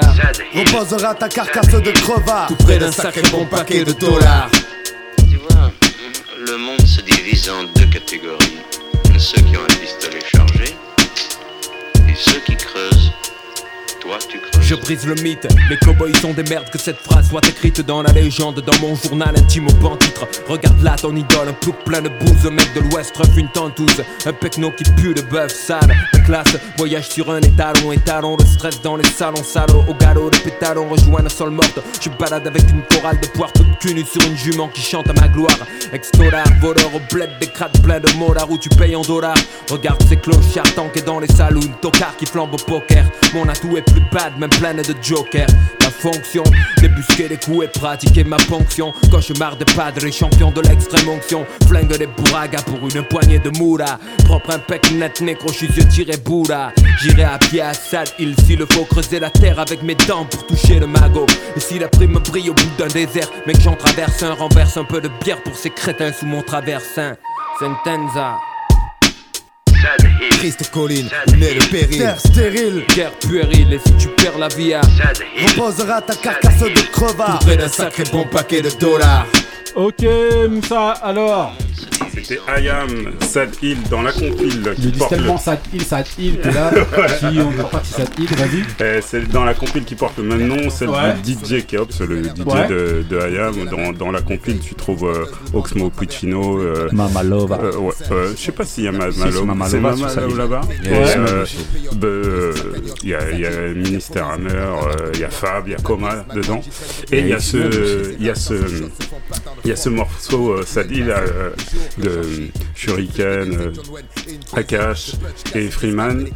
[0.53, 2.47] Reposera ta carcasse de crevard.
[2.47, 4.49] tout près d'un sacré bon paquet de dollars.
[5.29, 5.71] Tu vois,
[6.47, 8.59] le monde se divise en deux catégories.
[9.17, 10.72] Ceux qui ont un pistolet chargé
[12.23, 13.11] ceux qui creusent.
[13.99, 14.52] Toi, tu creuses.
[14.65, 18.01] Je brise le mythe, les cowboys sont des merdes Que cette phrase soit écrite dans
[18.01, 20.25] la légende Dans mon journal intime au bon titre.
[20.47, 23.49] Regarde là ton idole, un plouc plein de bouse Un mec de l'ouest refait une
[23.49, 25.93] tentouse Un pecno qui pue de bœuf sale.
[26.13, 30.29] La classe voyage sur un étalon Étalon de stress dans les salons Salaud au galop
[30.29, 31.79] de pétalons rejoint la sol morte.
[32.01, 35.09] Je balade avec une chorale de poire toute cul nue sur une jument qui chante
[35.09, 35.59] à ma gloire.
[35.91, 39.37] Ex-dollar, voleur au bled Des crades pleins de molards où tu payes en dollars.
[39.69, 43.03] Regarde ces clochards tankés dans les saloons Tocards qui flambent au poker.
[43.33, 45.47] Mon atout est plus bad, même pleine de jokers
[45.81, 46.43] Ma fonction,
[46.81, 48.93] débusquer les coups et pratiquer ma ponction.
[49.11, 51.45] Cauchemar de padre, champion de l'extrême onction.
[51.67, 55.67] Flingue des bourragas pour une poignée de moula Propre un pec net nécro, je suis
[55.67, 56.71] yeux tiré boula
[57.01, 60.25] J'irai à pied à Sad Hill s'il le faut creuser la terre avec mes dents
[60.25, 61.25] pour toucher le magot.
[61.55, 64.85] Et si la prime brille au bout d'un désert Mec j'en traverse un, renverse un
[64.85, 67.15] peu de bière pour ces crétins sous mon traversin.
[67.59, 68.37] Sentenza
[70.31, 71.97] Triste colline, est le péril.
[71.97, 72.83] Terre stérile.
[72.95, 74.73] Guerre puérile, et si tu perds la vie,
[75.45, 77.39] Reposera ta carcasse de crevard.
[77.39, 79.25] près d'un sacré bon paquet de dollars.
[79.75, 80.05] Ok,
[80.49, 81.55] Moussa, alors
[82.13, 82.87] C'était Ayam,
[83.21, 84.71] Sad Hill dans la compile.
[84.77, 86.71] Dis porte tellement le- Sad Hill, Sad Hill que là,
[87.19, 89.01] si on est parti Sad Hill, vas-y.
[89.01, 91.15] C'est dans la compile qui porte le même nom, celle Ouais.
[91.25, 92.67] du DJ Keops, le DJ Ouais.
[92.67, 93.65] de, de Ayam.
[93.65, 95.25] Dans, dans la compile, tu trouves euh,
[95.57, 96.59] Oxmo Puccino.
[96.59, 97.59] Euh, Mamalova.
[97.63, 99.31] euh, ouais, euh, je sais pas s'il y a Si, Mamalova.
[99.67, 101.45] c'est Mamalova Mamalova sa là-bas.
[103.03, 105.75] Il y a Euh, bah, euh, Ministère Hammer, euh, il y a Fab, il y
[105.75, 106.61] a Coma dedans.
[107.11, 108.53] Et il y a ce, il y a ce,
[109.63, 111.49] il y a ce morceau euh, Sadil euh,
[111.97, 112.21] de
[112.75, 113.71] Shuriken, euh,
[114.55, 115.13] Akash
[115.55, 116.27] et Freeman.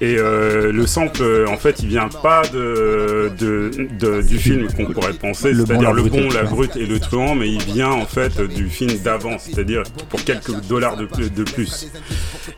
[0.00, 4.66] Et euh, le sample, euh, en fait, il vient pas de, de, de- du film
[4.72, 8.04] qu'on pourrait penser, c'est-à-dire le bon, la brute et le truand, mais il vient en
[8.04, 11.92] fait du film d'avant, c'est-à-dire pour quelques dollars de, plus- de plus.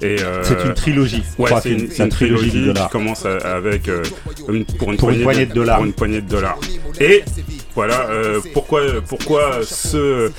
[0.01, 4.03] Et euh, C'est une trilogie, Ouais, c'est une, c'est trilogie qui commence avec euh,
[4.49, 5.77] une- pour, une Pour une poignée de dollars.
[5.77, 6.59] Pour une poignée de dollars.
[7.01, 7.23] Et
[7.75, 10.31] voilà, euh, pourquoi, pourquoi ce,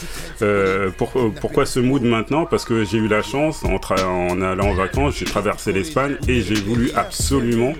[0.41, 2.45] euh, pour- pourquoi ce mood maintenant?
[2.45, 3.77] Parce que j'ai eu la chance, en,
[4.41, 7.73] allant en vacances, j'ai traversé l'Espagne et j'ai voulu absolument,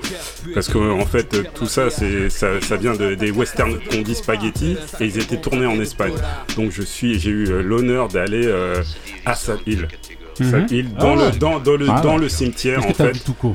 [0.54, 4.16] parce que en fait tout ça, c'est ça, ça vient de- des westerns qu'on dit
[4.16, 6.14] spaghetti et ils étaient tournés en Espagne.
[6.56, 8.84] Donc je suis, j'ai eu l'honneur d'aller euh,
[9.26, 9.88] à Sad Hill.
[10.70, 13.06] Hill, Ah dans, le, dans, dans le, Ah dans le cimetière Est-ce en que t'as
[13.08, 13.12] fait.
[13.14, 13.54] vu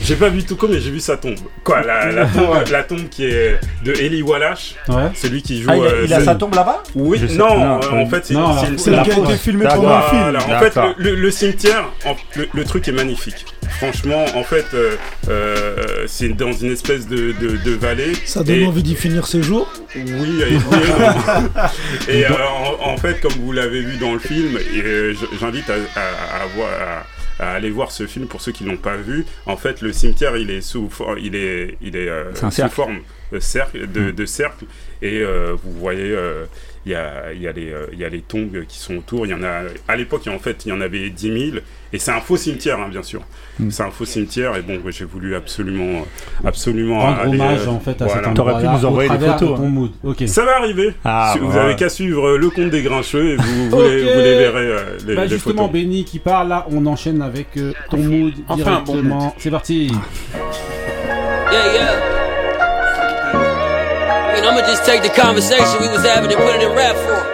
[0.00, 1.36] J'ai pas vu Touko, mais j'ai vu sa tombe.
[1.64, 2.64] Quoi, la, la tombe, Ouais.
[2.70, 4.74] la tombe qui est de Eli Wallace.
[4.88, 5.10] Ouais.
[5.14, 5.68] C'est lui qui joue.
[5.70, 6.82] Ah, il a- euh, il a c'est- sa tombe là-bas?
[6.94, 9.10] Oui, non, non, euh, en fait, c'est non, c'est la- une C'est le la qui
[9.12, 10.36] a été filmé pendant le film.
[10.54, 13.44] En fait, le, le- le cimetière, en- le, le truc est magnifique.
[13.78, 14.96] Franchement, en fait, euh,
[15.28, 18.12] euh, c'est dans une espèce de, de, de vallée.
[18.24, 19.72] Ça donne Et- envie d'y finir ses jours.
[19.96, 20.78] oui, et, oui
[22.08, 22.30] et euh,
[22.80, 26.46] en, en fait, comme vous l'avez vu dans le film, euh, j'invite à, à- à
[26.54, 27.06] voir- à-
[27.44, 29.24] à aller voir ce film pour ceux qui l'ont pas vu.
[29.46, 32.50] En fait, le cimetière, il est sous, for- il est, il est euh, C'est un
[32.50, 32.74] sous cercle.
[32.74, 32.98] forme
[33.32, 34.66] de cercle, de, de cercle.
[35.00, 36.44] Et euh, vous voyez, euh,
[36.84, 39.24] il y, a, y, a les, euh, il y a les tombes qui sont autour.
[39.26, 41.62] Il y en a, à l'époque, en fait, il y en avait 10 000.
[41.92, 43.20] Et c'est un faux cimetière, hein, bien sûr.
[43.60, 43.70] Mm.
[43.70, 44.56] C'est un faux cimetière.
[44.56, 46.04] Et bon, j'ai voulu absolument,
[46.44, 48.24] absolument Rendre aller, hommage euh, en fait à voilà.
[48.24, 49.68] cet T'aurais pu nous envoyer des photos, de ton hein.
[49.68, 49.90] mood.
[50.26, 50.94] Ça va arriver.
[51.04, 51.66] Ah, Si- vous voilà.
[51.66, 54.10] avez qu'à suivre euh, le compte des grincheux et vous, vous, les, Ok.
[54.14, 55.80] vous les verrez euh, les, Bah les justement, photos.
[55.82, 59.34] Benny qui parle là, on enchaîne avec euh, ton mood Enfin, un bon directement.
[59.38, 59.92] C'est parti.
[61.52, 62.11] Yeah, yeah.
[64.52, 67.24] I'ma just take the conversation we was having and put it in rap form.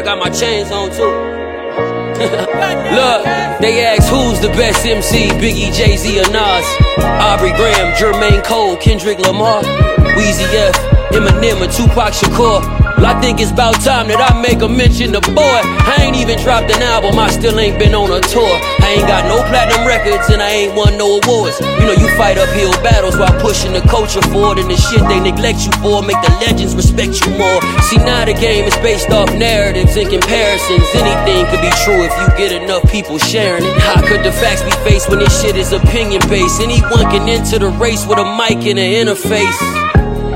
[0.00, 0.98] I got my chains on too.
[2.98, 3.22] Look,
[3.62, 6.66] they ask who's the best MC, Biggie, Jay Z, or Nas.
[7.22, 9.62] Aubrey Graham, Jermaine Cole, Kendrick Lamar,
[10.18, 10.74] Weezy F,
[11.12, 12.87] Eminem, and Tupac Shakur.
[13.04, 15.60] I think it's about time that I make a mention of boy.
[15.86, 18.54] I ain't even dropped an album, I still ain't been on a tour.
[18.82, 21.60] I ain't got no platinum records and I ain't won no awards.
[21.60, 25.20] You know, you fight uphill battles while pushing the culture forward, and the shit they
[25.20, 27.60] neglect you for make the legends respect you more.
[27.88, 30.88] See, now the game is based off narratives and comparisons.
[30.94, 33.74] Anything could be true if you get enough people sharing it.
[33.80, 36.60] How could the facts be faced when this shit is opinion based?
[36.60, 39.58] Anyone can enter the race with a mic and an interface.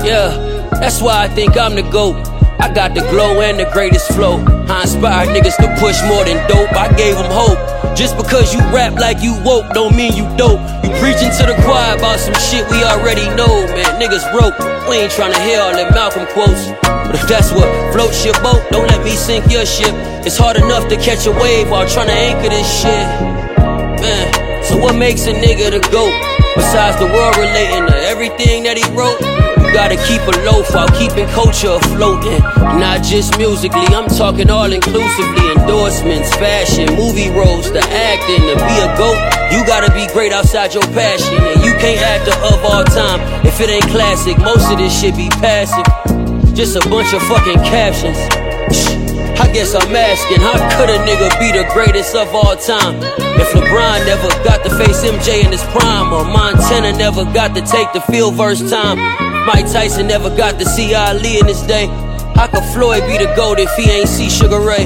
[0.05, 2.32] Yeah, that's why I think I'm the GOAT.
[2.59, 4.43] I got the glow and the greatest flow.
[4.67, 6.73] I inspired niggas to push more than dope.
[6.73, 7.57] I gave them hope.
[7.95, 10.59] Just because you rap like you woke don't mean you dope.
[10.83, 14.01] You preaching to the choir about some shit we already know, man.
[14.01, 14.57] Niggas broke.
[14.89, 16.67] We ain't tryna hear all them Malcolm quotes.
[16.81, 19.93] But if that's what floats your boat, don't let me sink your ship.
[20.25, 23.07] It's hard enough to catch a wave while tryna anchor this shit.
[24.01, 26.32] Man, so what makes a nigga the GOAT?
[26.55, 29.17] Besides the world relating to everything that he wrote,
[29.57, 32.21] you gotta keep a loaf while keeping culture afloat.
[32.29, 32.43] And
[32.77, 35.45] not just musically, I'm talking all inclusively.
[35.57, 39.17] Endorsements, fashion, movie roles, the acting, to be a GOAT.
[39.49, 41.41] You gotta be great outside your passion.
[41.41, 44.37] And you can't act the of all time if it ain't classic.
[44.37, 45.85] Most of this shit be passive.
[46.53, 48.17] Just a bunch of fucking captions.
[49.39, 52.97] I guess I'm asking, how could a nigga be the greatest of all time?
[53.39, 57.61] If LeBron never got to face MJ in his prime, or Montana never got to
[57.61, 58.97] take the field first time,
[59.45, 61.87] Mike Tyson never got to see Ali in his day,
[62.35, 64.83] how could Floyd be the GOAT if he ain't see Sugar Ray?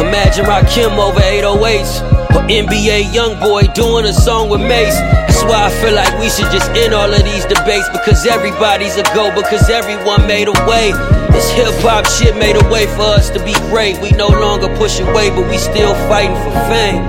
[0.00, 2.20] Imagine Rakim over 808s.
[2.30, 4.96] Or NBA Youngboy doing a song with Mace.
[5.40, 7.88] That's why I feel like we should just end all of these debates.
[7.88, 10.92] Because everybody's a go, because everyone made a way.
[11.32, 13.96] This hip hop shit made a way for us to be great.
[14.02, 17.00] We no longer push away, but we still fighting for fame.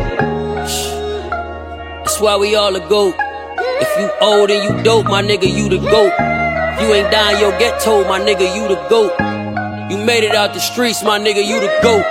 [2.08, 3.16] That's why we all a GOAT.
[3.20, 6.14] If you old and you dope, my nigga, you the GOAT.
[6.16, 7.52] If you ain't dying your
[7.82, 9.12] told, my nigga, you the GOAT.
[9.91, 12.06] You made it out the streets, my nigga, you the GOAT.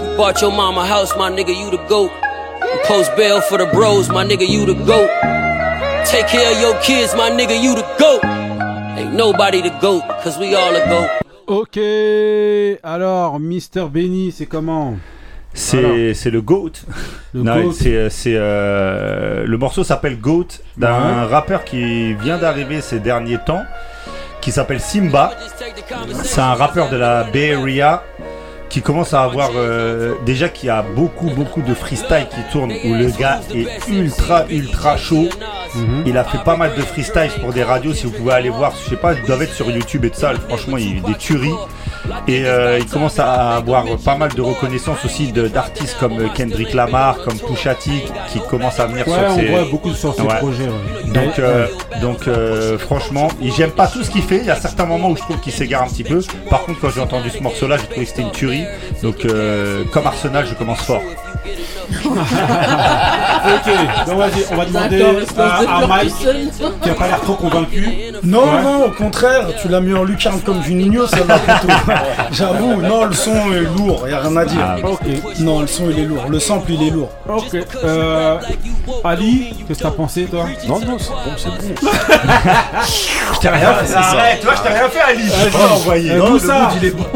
[0.00, 2.25] You bought your mama a house, my nigga, you the GOAT.
[2.84, 5.08] Post bail for the bros, my nigga, you the GOAT.
[6.06, 8.24] Take care of your kids, my nigga, you the GOAT.
[8.96, 11.08] Ain't nobody the GOAT, cause we all a GOAT.
[11.48, 11.78] Ok,
[12.82, 14.96] alors Mister Benny, c'est comment?
[15.54, 16.72] C'est c'est le GOAT.
[17.34, 17.72] Le Non, GOAT.
[17.72, 20.92] c'est, euh, c'est, euh, le morceau s'appelle GOAT d'un
[21.22, 21.24] Ouais.
[21.30, 23.62] rappeur qui vient d'arriver ces derniers temps,
[24.40, 25.32] qui s'appelle Simba.
[26.22, 28.02] C'est un rappeur de la Bay Area
[28.68, 32.94] qui commence à avoir euh, déjà qui a beaucoup beaucoup de freestyle qui tourne où
[32.94, 35.28] le gars est ultra ultra chaud.
[36.06, 38.72] Il a fait pas mal de freestyle pour des radios si vous pouvez aller voir,
[38.82, 40.32] je sais pas, ils doivent être sur YouTube et tout ça.
[40.48, 41.52] Franchement, il y a eu des tueries.
[42.28, 46.72] Et euh, il commence à avoir pas mal de reconnaissance aussi de- d'artistes comme Kendrick
[46.72, 47.90] Lamar, comme Pusha T,
[48.32, 49.46] qui commencent à venir Ouais, sur on ses...
[49.46, 51.10] voit beaucoup sur ses projets, ouais.
[51.12, 51.66] Donc, euh,
[52.00, 54.38] donc euh, franchement, j'aime pas tout ce qu'il fait.
[54.38, 56.20] Il y a certains moments où je trouve qu'il s'égare un petit peu.
[56.48, 58.55] Par contre, quand j'ai entendu ce morceau-là, j'ai trouvé que c'était une tuerie.
[59.02, 61.02] Donc, euh, comme Arsenal, je commence fort.
[62.04, 63.70] ok,
[64.06, 65.04] donc vas-y, on va demander
[65.38, 66.12] à, à Mike,
[66.82, 67.88] qui a pas l'air trop convaincu.
[68.24, 68.62] Non, Ouais.
[68.62, 71.68] non, au contraire, tu l'as mis en lucarne comme Juninho, ça va plutôt.
[72.32, 74.60] J'avoue, non, le son est lourd, y a rien à dire.
[74.60, 75.00] Ah, ok.
[75.40, 77.10] Non, le son il est lourd, le sample il est lourd.
[77.28, 78.38] Ok, euh,
[79.04, 80.46] Ali, qu'est-ce que t'as pensé toi?
[80.66, 81.90] Non, non, c'est bon, c'est bon.
[83.34, 83.94] Je t'ai rien fait.
[83.94, 85.24] Arrête, toi, je t'ai rien fait, Ali.
[85.28, 86.10] Je t'ai envoyé.
[86.12, 86.42] Euh, Non, mood,
[86.80, 87.04] il est bon.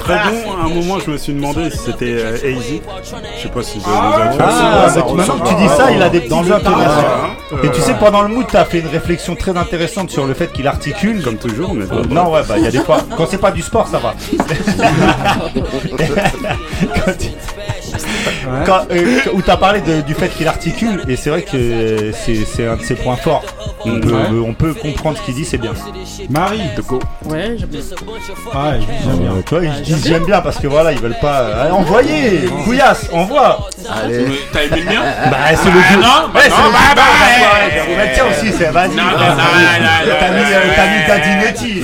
[0.00, 0.52] Très bon.
[0.52, 2.80] À un moment, je me suis demandé si c'était euh, Easy.
[3.36, 4.94] Je sais pas si vous avez déjà Ah, vu.
[5.00, 6.90] bah, tu- maintenant que tu dis ça, il a des Dans petites intonations.
[6.90, 7.56] hein.
[7.64, 10.52] Et tu sais, pendant le mood, t'as fait une réflexion très intéressante sur le fait
[10.52, 11.22] qu'il articule.
[11.22, 12.98] Comme toujours, mais Euh, non, ouais, bah, il y a des fois.
[13.16, 14.14] Quand c'est pas du sport, ça va.
[17.04, 17.28] Quand tu-
[18.66, 22.66] Quand, euh, où t'as parlé de- du fait qu'il articule, et c'est vrai que c'est
[22.66, 23.42] un de ses points forts.
[23.84, 24.00] On, Mm.
[24.00, 24.46] peut, Ouais.
[24.46, 25.72] on peut comprendre ce qu'il dit, c'est bien.
[26.28, 26.60] Marie,
[27.24, 27.80] Ouais, j'aime bien.
[28.52, 29.30] Ah, ouais, j'aime bien.
[29.32, 31.38] Euh, vois, ils disent j'aime bien parce que voilà, ils veulent pas.
[31.62, 33.68] Allez, envoyez Couillasse, envoie
[34.04, 34.26] Allez.
[34.52, 36.94] T'as aimé le mien Bah, c'est le Ah, non, bah Ouais, non, le bah, goût.
[36.94, 37.80] bah, Bah, ouais.
[37.80, 38.90] ouais, bah, tiens aussi, c'est vas-y.
[38.90, 39.26] Non, non, vas-y.
[39.26, 41.74] non, non, T'as non, mis, euh, t'as mis Dadinetti.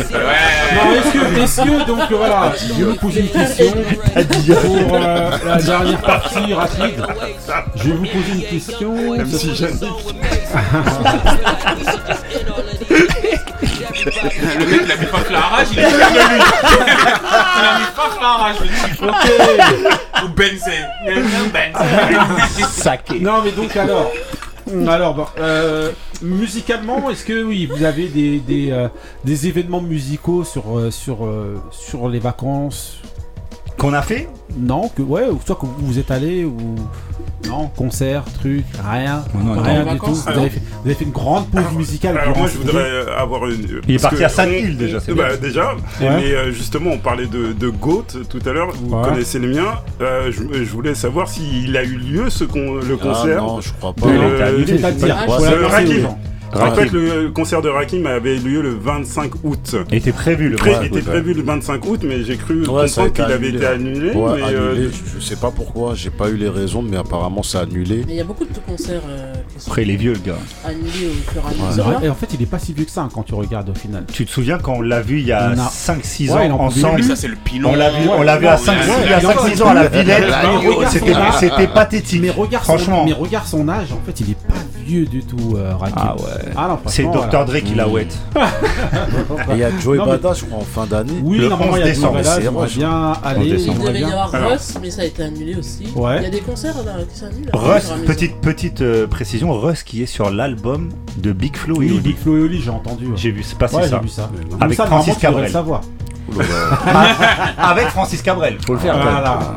[0.74, 3.72] Non, donc euh, voilà, je vais vous poser une question
[4.86, 7.02] pour euh, la dernière partie rapide.
[7.76, 8.94] Je vais vous poser une question.
[14.04, 16.40] Le mec, il a mis pas que la rage, il est fier de lui.
[17.56, 18.72] Il a mis pas que la rage, je dis.
[20.24, 20.86] Ou Benzen.
[22.68, 23.20] Saké.
[23.20, 24.10] Non, mais donc alors.
[24.88, 25.92] Alors, bon, euh,
[26.22, 28.88] musicalement, est-ce que oui, vous avez des, des, euh,
[29.24, 32.98] des événements musicaux sur, euh, sur, euh, sur les vacances?
[33.78, 34.28] Qu'on a fait?
[34.56, 36.74] Non, que ouais, ou soit que vous vous êtes allé ou
[37.46, 40.06] non, concert, truc, rien, non, rien du tout.
[40.14, 42.18] Vous avez, fait, vous avez fait une grande pause musicale.
[42.18, 43.80] Alors moi je voudrais euh, avoir une.
[43.86, 45.36] Il est parti à 5 on- îles, déjà, c'est bah, bien.
[45.48, 45.74] déjà.
[45.74, 45.80] Ouais.
[46.00, 48.70] Mais euh, justement on parlait de, de Goat tout à l'heure.
[48.74, 49.02] Vous Ouais.
[49.04, 49.74] connaissez le mien.
[50.00, 53.38] Euh, je, je voulais savoir s'il a eu lieu ce con- le concert.
[53.38, 54.06] Ah non, je crois pas.
[54.06, 54.78] de- Il annulé.
[54.78, 55.16] C'est-à-dire,
[56.52, 56.72] Rakim.
[56.72, 59.76] En fait, le concert de Rakim avait lieu le 25 août.
[59.90, 60.88] Il était prévu le Pré- vrai.
[60.90, 63.56] il était prévu le 25 août, mais j'ai cru Ouais, comprendre qu'il avait annulé.
[63.56, 64.10] été annulé.
[64.12, 66.96] Ouais, mais, annulé, euh, je, je sais pas pourquoi, j'ai pas eu les raisons, mais
[66.96, 68.02] apparemment c'est annulé.
[68.06, 69.32] Mais il y a beaucoup de concerts euh,
[69.66, 70.38] Après, il est vieux, le gars.
[70.64, 72.10] annulés au fur et à mesure.
[72.12, 74.04] en fait, il est pas si vieux que ça hein, quand tu regardes au final.
[74.12, 76.60] Tu te souviens quand on l'a vu il y a a- 5-6 Ouais, il ans
[76.60, 76.96] ensemble?
[76.96, 77.70] Mais ça, c'est le pilon.
[77.72, 79.34] On l'a vu, Ouais, on l'a vu à ouais, 5 ouais, il y a ouais,
[79.34, 80.24] 5-6 ouais, ans à la Villette.
[81.40, 82.20] C'était pathétique.
[82.22, 83.04] Mais regarde, son, Franchement.
[83.04, 84.54] mais regarde son âge, en fait, il est pas
[84.84, 86.14] vieux du tout, euh, Rakim.
[86.56, 87.44] Ah non, C'est Dr.
[87.44, 87.86] Dre qui la.
[87.96, 88.06] Et
[89.52, 91.12] il y a Joey Bada, je crois, en fin d'année.
[91.22, 92.76] Oui, Le normalement, 11 il y a décembre, Joey Bada, j'aimerais rush.
[92.76, 93.62] bien aller.
[93.62, 94.30] Il devait y avoir.
[94.32, 95.88] Russ, mais ça a été annulé aussi.
[95.94, 96.16] Ouais.
[96.18, 97.50] Il y a des concerts là, qui s'annulent.
[97.52, 101.90] Russ, petite, petite euh, précision, Russ qui est sur l'album de Big Flo et Oui,
[101.92, 102.00] Oli.
[102.00, 103.06] Big Flo et Oli, j'ai entendu.
[103.16, 103.96] J'ai vu, c'est passé Ouais, ça.
[103.96, 104.30] j'ai vu ça.
[104.60, 105.50] Avec ça, Francis Cabrel.
[105.50, 105.80] savoir.
[107.58, 108.96] Avec Francis Cabrel, faut le faire.
[108.98, 109.56] Voilà.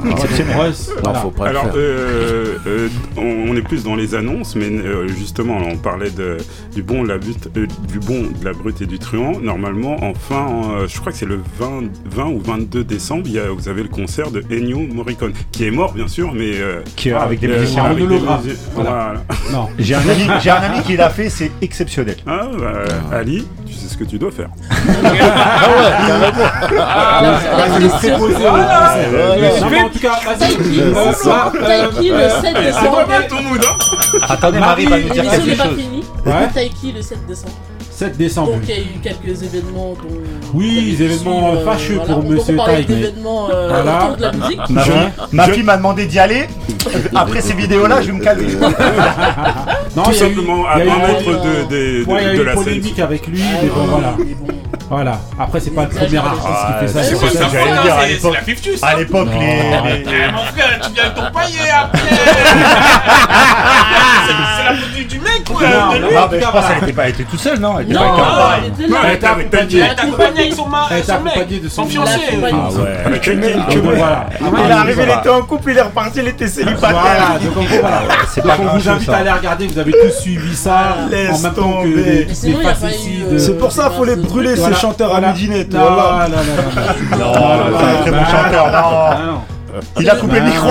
[1.03, 1.79] Non, faut pas Alors, le faire.
[1.79, 2.87] euh, euh,
[3.17, 6.37] on, on est plus dans les annonces, mais euh, justement, on parlait de,
[6.73, 9.33] du bon, la butte, euh, du bon, de la brute et du truand.
[9.41, 10.47] Normalement, enfin,
[10.81, 13.67] euh, je crois que c'est le 20, 20 ou 22 décembre, il y a, vous
[13.69, 17.39] avez le concert de Ennio Morricone, qui est mort, bien sûr, mais euh, Qui avec
[17.39, 17.85] des euh, musiciens.
[17.85, 18.41] avec En des Voilà.
[18.75, 19.13] voilà.
[19.51, 19.69] Non.
[19.79, 22.17] J'ai un, ami, j'ai un ami qui l'a fait, c'est exceptionnel.
[22.27, 22.83] Ah, bah,
[23.17, 24.49] Ali, tu sais ce que tu dois faire.
[26.81, 27.21] Ah,
[29.69, 30.55] mais en tout cas, vas-y.
[31.65, 32.95] Taiki, le 7 C'est décembre.
[32.97, 34.17] pas mal ton mood, hein.
[34.27, 35.77] Attendez, Marie va nous dire quelque pas chose.
[36.25, 36.47] Ouais.
[36.53, 37.53] Taiki le 7 décembre.
[37.99, 38.53] 7 décembre.
[38.53, 40.15] Donc il y a eu quelques événements dont.
[40.53, 42.13] Oui, des événements suivre, fâcheux voilà.
[42.13, 42.61] pour Monsieur mais-
[43.51, 44.03] euh, Voilà.
[44.05, 44.69] autour de la musique.
[44.69, 46.43] Ma Je- fille, ma fille m'a demandé d'y aller.
[47.13, 48.53] Après ces vidéos-là, je vais me calmer.
[49.97, 51.31] Non, Tout il y a eu- simplement, il y a à eu- un mètre de,
[52.03, 52.63] de, Ouais, il y a de, eu de une la scène.
[52.63, 54.15] polémique avec lui, Ah, mais bon, oui, voilà.
[54.89, 55.19] Voilà.
[55.39, 57.03] Après, c'est pas le premier artiste qui fait ça.
[57.03, 57.45] C'est c'est pas ça, ça.
[57.51, 58.33] j'allais dire à c'est l'époque.
[58.33, 60.03] la fiftus, À l'époque, Non, les.
[60.07, 62.17] Eh, mon frère, tu viens avec ton paillet après C'est
[64.57, 65.67] c'est la faute du- mec ou Non,
[66.17, 67.75] Ah, mais je pense qu'elle était pas, était toute seule, non?
[67.79, 68.25] Elle était Non, pas avec un
[68.61, 69.79] elle était Elle était avec accompagnée.
[69.79, 72.11] Elle est accompagnée avec son, était mec, accompagnée de son fiancé.
[72.31, 72.97] Ah ouais.
[74.01, 74.25] Ah.
[74.41, 76.89] Il est arrivé, il était en couple, il est reparti, il était célibataire.
[77.01, 78.01] Voilà, donc voilà.
[78.29, 79.15] C'est Donc pas on vous invite ça.
[79.17, 82.27] à aller regarder, vous avez tous suivi ça Laisse tomber.
[82.29, 84.97] euh, C'est pour ça qu'il faut les brûler, ces Voilà.
[84.97, 85.73] chanteurs à midinette.
[85.73, 88.65] Non, non, c'est un très bon chanteur.
[88.73, 89.41] Ah.
[89.99, 90.69] Il a coupé le Ah, micro.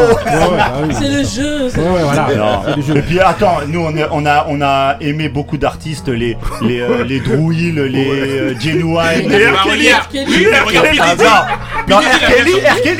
[0.92, 2.96] C'est le jeu.
[2.96, 3.80] Et puis attends, nous
[4.10, 8.96] on, a on a aimé beaucoup d'artistes, les les euh, les Hill, les euh, Genuine.
[8.98, 9.62] R.
[9.62, 9.88] Kelly.
[11.00, 11.46] Ah,
[11.88, 12.02] non, R.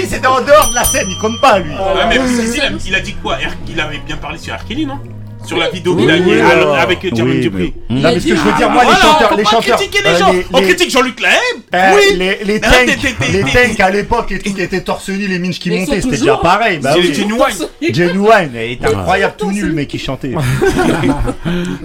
[0.09, 1.73] c'était en dehors de la scène, il compte pas lui.
[2.11, 4.65] Diddy, il a- dit quoi Il avait bien parlé sur R.
[4.69, 4.99] Kelly, non?
[5.49, 7.73] Sur la vidéo qu'il a mis avec Jermaine Dupri.
[7.91, 10.47] Non, mais ce que je veux dire, moi, les chanteurs, les chanteurs, les euh, les-
[10.53, 11.35] On les- critique Jean-Luc Lahaye.
[11.75, 12.17] Euh, Oui.
[12.19, 12.73] les, les tanks,
[13.33, 16.37] les à l'époque et tout qui étaient torse nu, les minches qui montaient, c'était déjà
[16.37, 16.79] pareil.
[16.83, 17.15] Bah C'est.
[17.95, 18.55] Genuine.
[18.55, 20.35] Était incroyable tout nul, mais qui chantait.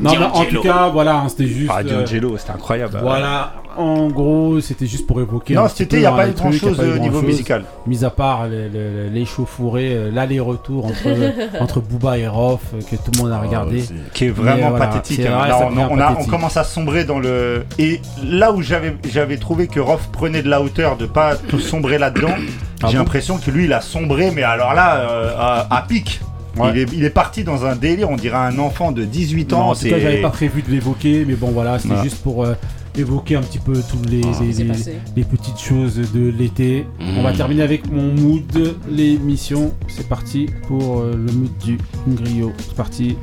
[0.02, 1.72] Non, mais en tout cas, voilà, hein, c'était juste.
[1.73, 2.99] Ah, euh, D'Angelo, c'était incroyable.
[3.02, 5.53] Voilà, en gros, c'était juste pour évoquer.
[5.55, 7.63] Non, c'était, peu, y a hein, a grand-chose pas eu au niveau musical.
[7.87, 11.07] Mis à part les, les, les chauffourées, euh, l'aller-retour entre,
[11.61, 13.83] entre Booba et Rof, euh, que tout le monde a regardé.
[14.13, 15.21] qui est vraiment voilà, pathétique.
[15.25, 15.37] hein.
[15.37, 16.31] vrai, Là, ça on, devient on a- on pathétique.
[16.31, 17.65] commence à sombrer dans le.
[17.79, 21.59] Et là où j'avais, j'avais trouvé que Roth prenait de la hauteur de pas tout
[21.59, 22.29] sombrer là-dedans,
[22.83, 25.81] Ah j'ai bon l'impression que lui il a sombré, mais alors là, euh, à, à
[25.83, 26.19] pic.
[26.57, 26.69] Ouais.
[26.75, 29.57] Il, est, il est parti dans un délire, on dirait un enfant de 18 ans.
[29.59, 32.03] Non, en tout c'est- cas, j'avais pas prévu de l'évoquer, mais bon, voilà, c'était Voilà.
[32.03, 32.53] juste pour euh,
[32.95, 36.86] évoquer un petit peu toutes les, les, s'est les- petites choses de l'été.
[37.18, 39.74] On va terminer avec mon mood, l'émission.
[39.88, 42.53] C'est parti pour euh, le mood du griot.
[42.60, 43.18] C'est parti.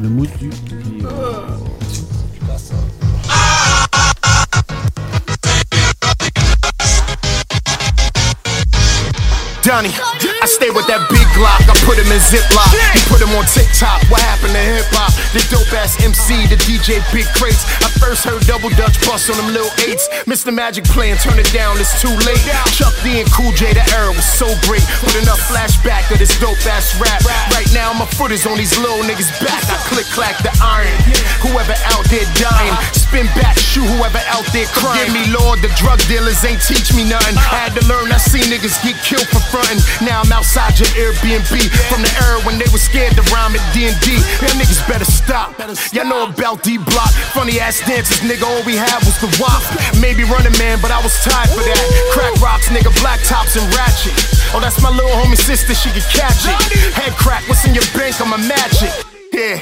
[0.00, 1.08] Le mood du griot.
[9.64, 9.94] Donnie,
[10.44, 11.64] I stay with that big Glock.
[11.64, 12.68] I put him in Ziploc.
[12.92, 14.04] He put him on TikTok.
[14.12, 15.08] What happened to hip hop?
[15.32, 17.64] The dope ass MC, the DJ Big Crates.
[17.80, 20.04] I first heard Double Dutch bust on them little eights.
[20.28, 20.52] Mr.
[20.52, 22.44] Magic playing, turn it down, it's too late.
[22.76, 24.84] Chuck D and Cool J, the era was so great.
[25.00, 27.24] With enough flashback of this dope ass rap.
[27.56, 29.64] Right now, my foot is on these little niggas' back.
[29.72, 30.92] I click clack the iron.
[31.40, 35.08] Whoever out there dying, spin back, shoot whoever out there crying.
[35.08, 37.32] Forgive me, Lord, the drug dealers ain't teach me nothing.
[37.40, 39.80] I had to learn, I seen niggas get killed for frontin'.
[40.04, 41.54] Now I'm outside your Airbnb.
[41.86, 44.18] From the era when they was scared to rhyme at D&D.
[44.42, 45.54] Them niggas better stop.
[45.94, 47.14] Y'all know about D-Block.
[47.30, 49.62] Funny ass dances, nigga, all we had was the wop.
[50.02, 51.82] Maybe running man, but I was tired for that.
[52.10, 54.18] Crack rocks, nigga, black tops and ratchet.
[54.52, 56.58] Oh, that's my little homie sister, she can catch it.
[56.98, 58.20] Head crack, what's in your bank?
[58.20, 59.13] I'ma match it.
[59.34, 59.58] Yeah.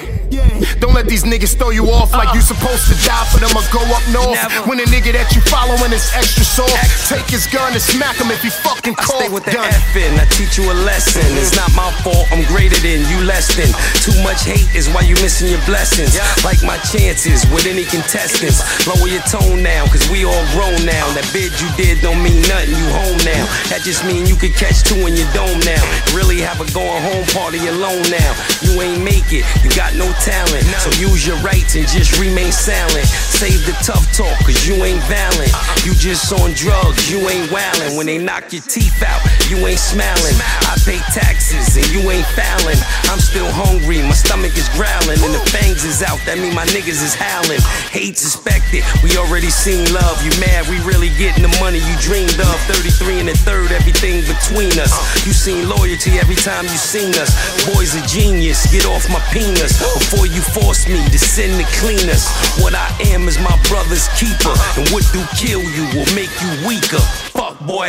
[0.80, 2.36] Don't let these niggas throw you off like uh.
[2.36, 4.38] you supposed to die for them or go up north.
[4.68, 6.74] When a nigga that you following is extra soft,
[7.08, 9.58] take his gun and smack him if he fucking I stay with the.
[9.58, 11.24] F in, I teach you a lesson.
[11.36, 13.68] It's not my fault, I'm greater than you less than.
[14.00, 16.16] Too much hate is why you missing your blessings.
[16.44, 18.62] Like my chances with any contestants.
[18.88, 21.04] Lower your tone now, cause we all grown now.
[21.14, 23.44] That bid you did don't mean nothing, you home now.
[23.68, 25.82] That just mean you could catch two in your dome now.
[26.16, 28.30] Really have a going home party alone now.
[28.64, 30.66] You ain't make it, you got no talent.
[30.82, 33.06] So use your rights and just remain silent.
[33.06, 35.54] Save the tough talk, cause you ain't valiant.
[35.86, 37.96] You just on drugs, you ain't wildin'.
[37.96, 40.34] When they knock your teeth out, you ain't smiling.
[40.66, 42.78] I pay taxes and you ain't fouling.
[43.06, 46.18] I'm still hungry, my stomach is growling, and the fangs is out.
[46.26, 47.62] That mean my niggas is howling.
[47.94, 50.18] Hate suspected, we already seen love.
[50.26, 52.58] You mad, we really getting the money you dreamed of.
[52.66, 54.90] 33 and a third, everything between us.
[55.22, 57.30] You seen loyalty every time you seen us.
[57.70, 62.28] Boys a genius, get off my penis before you force me to send the cleaners.
[62.62, 66.50] What I am is my brother's keeper, and what do kill you will make you
[66.66, 67.02] weaker.
[67.32, 67.88] Fuck boy.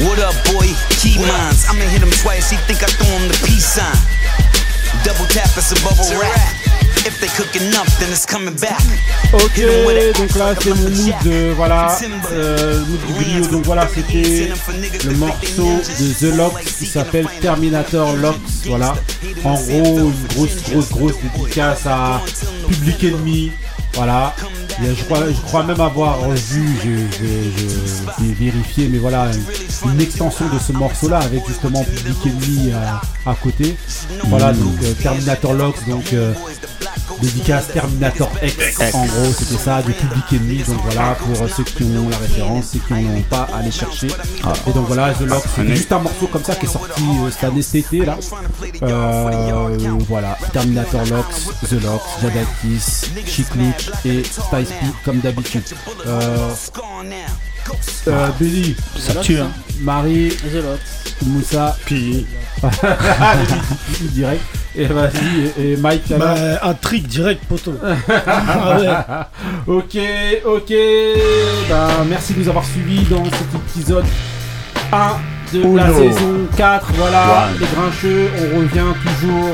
[0.00, 0.68] What up, boy?
[1.00, 1.66] Key mines.
[1.68, 2.50] I'ma hit him twice.
[2.50, 3.96] He think I threw him the peace sign.
[5.04, 6.81] Double tap, it's a bubble wrap.
[7.04, 8.80] If they cook enough, then it's coming back.
[9.32, 9.60] Ok,
[10.18, 11.98] donc là c'est mon mood de voilà,
[12.30, 13.46] euh, mood du griot.
[13.46, 14.52] Donc voilà, c'était
[15.04, 18.36] le morceau de The Locks qui s'appelle Terminator Locks.
[18.66, 18.94] Voilà,
[19.42, 22.20] en gros, une grosse, grosse, grosse dédicace à
[22.68, 23.52] Public Enemy.
[23.94, 24.34] Voilà,
[24.80, 29.26] je crois, je crois même avoir vu, je, vérifié, mais voilà,
[29.84, 33.76] une, une extension de ce morceau-là avec justement Public Enemy à, à côté.
[34.28, 36.32] Voilà, donc euh, Terminator Locks, donc euh,
[37.22, 38.54] dédicace Terminator X.
[38.54, 38.94] X.
[38.94, 40.62] En gros, c'était ça, de Public Enemy.
[40.64, 44.08] Donc voilà, pour ceux qui ont la référence, ceux qui n'en ont pas, allez chercher.
[44.08, 47.30] Et donc voilà, The Locks, c'est juste un morceau comme ça qui est sorti euh,
[47.30, 48.18] cette année, cet été là.
[48.82, 49.78] Euh,
[50.08, 53.46] voilà, Terminator Locks, The Locks, Jadakis, Chic
[54.04, 55.62] et Spice P comme d'habitude.
[56.06, 56.50] Euh,
[58.08, 59.50] euh, Billy, Ça tue, hein.
[59.80, 61.24] Marie, The Locks.
[61.26, 62.26] Moussa, puis
[64.12, 64.42] direct.
[64.76, 67.74] Et vas-y, et, et Mike alors Bah, un trick direct, poteau.
[68.08, 69.74] Ah ouais.
[69.74, 69.98] ok,
[70.46, 70.72] ok.
[71.68, 74.04] Ben, merci de nous avoir suivis dans cet épisode
[74.92, 74.98] 1
[75.52, 75.94] de la Uno.
[75.98, 76.86] saison 4.
[76.94, 77.60] Voilà, One.
[77.60, 79.50] les grincheux, on revient toujours.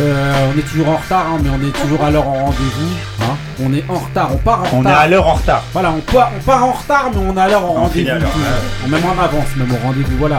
[0.00, 2.94] Euh, on est toujours en retard, hein, mais on est toujours à l'heure en rendez-vous.
[3.22, 3.36] hein.
[3.62, 4.98] On est en retard, on part en On est retard.
[5.00, 5.62] à l'heure en retard.
[5.72, 8.10] Voilà, on part, on part en retard, mais on est à l'heure en rendez-vous.
[8.10, 8.88] toujours.
[8.88, 10.16] Même en avance, même au rendez-vous.
[10.18, 10.36] Voilà.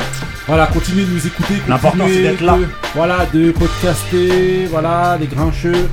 [0.47, 1.55] Voilà, continuez de nous écouter.
[1.67, 2.53] L'important, c'est d'être là.
[2.57, 4.67] de- voilà, de podcaster.
[4.71, 5.89] Voilà, les grincheux.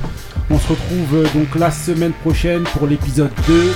[0.51, 3.73] On se retrouve euh, donc la semaine prochaine pour l'épisode 2.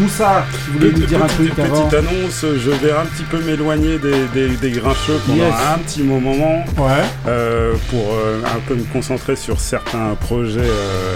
[0.00, 3.22] Moussa, tu voulais nous dire un Petite- truc avant Petite annonce, je vais un petit
[3.22, 5.54] peu m'éloigner des, des, des grincheux pendant Yes.
[5.74, 7.04] un petit moment Ouais.
[7.26, 11.14] euh, pour euh, un peu me concentrer sur certains projets euh,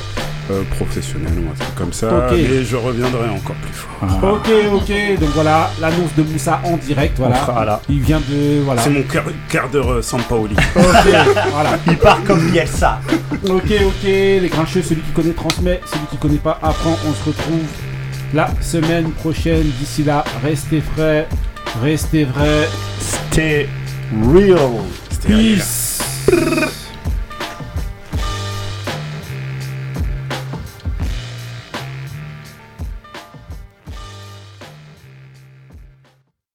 [0.51, 2.09] euh, professionnels ou un truc comme ça.
[2.09, 2.33] Ok.
[2.33, 4.33] Mais je reviendrai encore plus fort.
[4.35, 7.37] Ok, ok, donc voilà, l'annonce de Moussa en direct, voilà.
[7.43, 7.81] On fera là.
[7.89, 8.61] Il vient de.
[8.65, 8.83] Voilà.
[8.83, 10.55] C'est mon quart, quart d'heure euh, Sampaoli.
[10.77, 10.85] Ok,
[11.53, 11.79] voilà.
[11.87, 13.01] Il part comme Bielsa.
[13.49, 16.97] Ok, ok, les grincheux, celui qui connaît transmet, celui qui connaît pas apprend.
[17.09, 17.67] On se retrouve
[18.35, 19.71] la semaine prochaine.
[19.79, 21.29] D'ici là, restez frais,
[21.83, 22.69] restez vrais.
[23.01, 23.69] Stay
[24.13, 24.83] real.
[25.27, 26.03] Peace.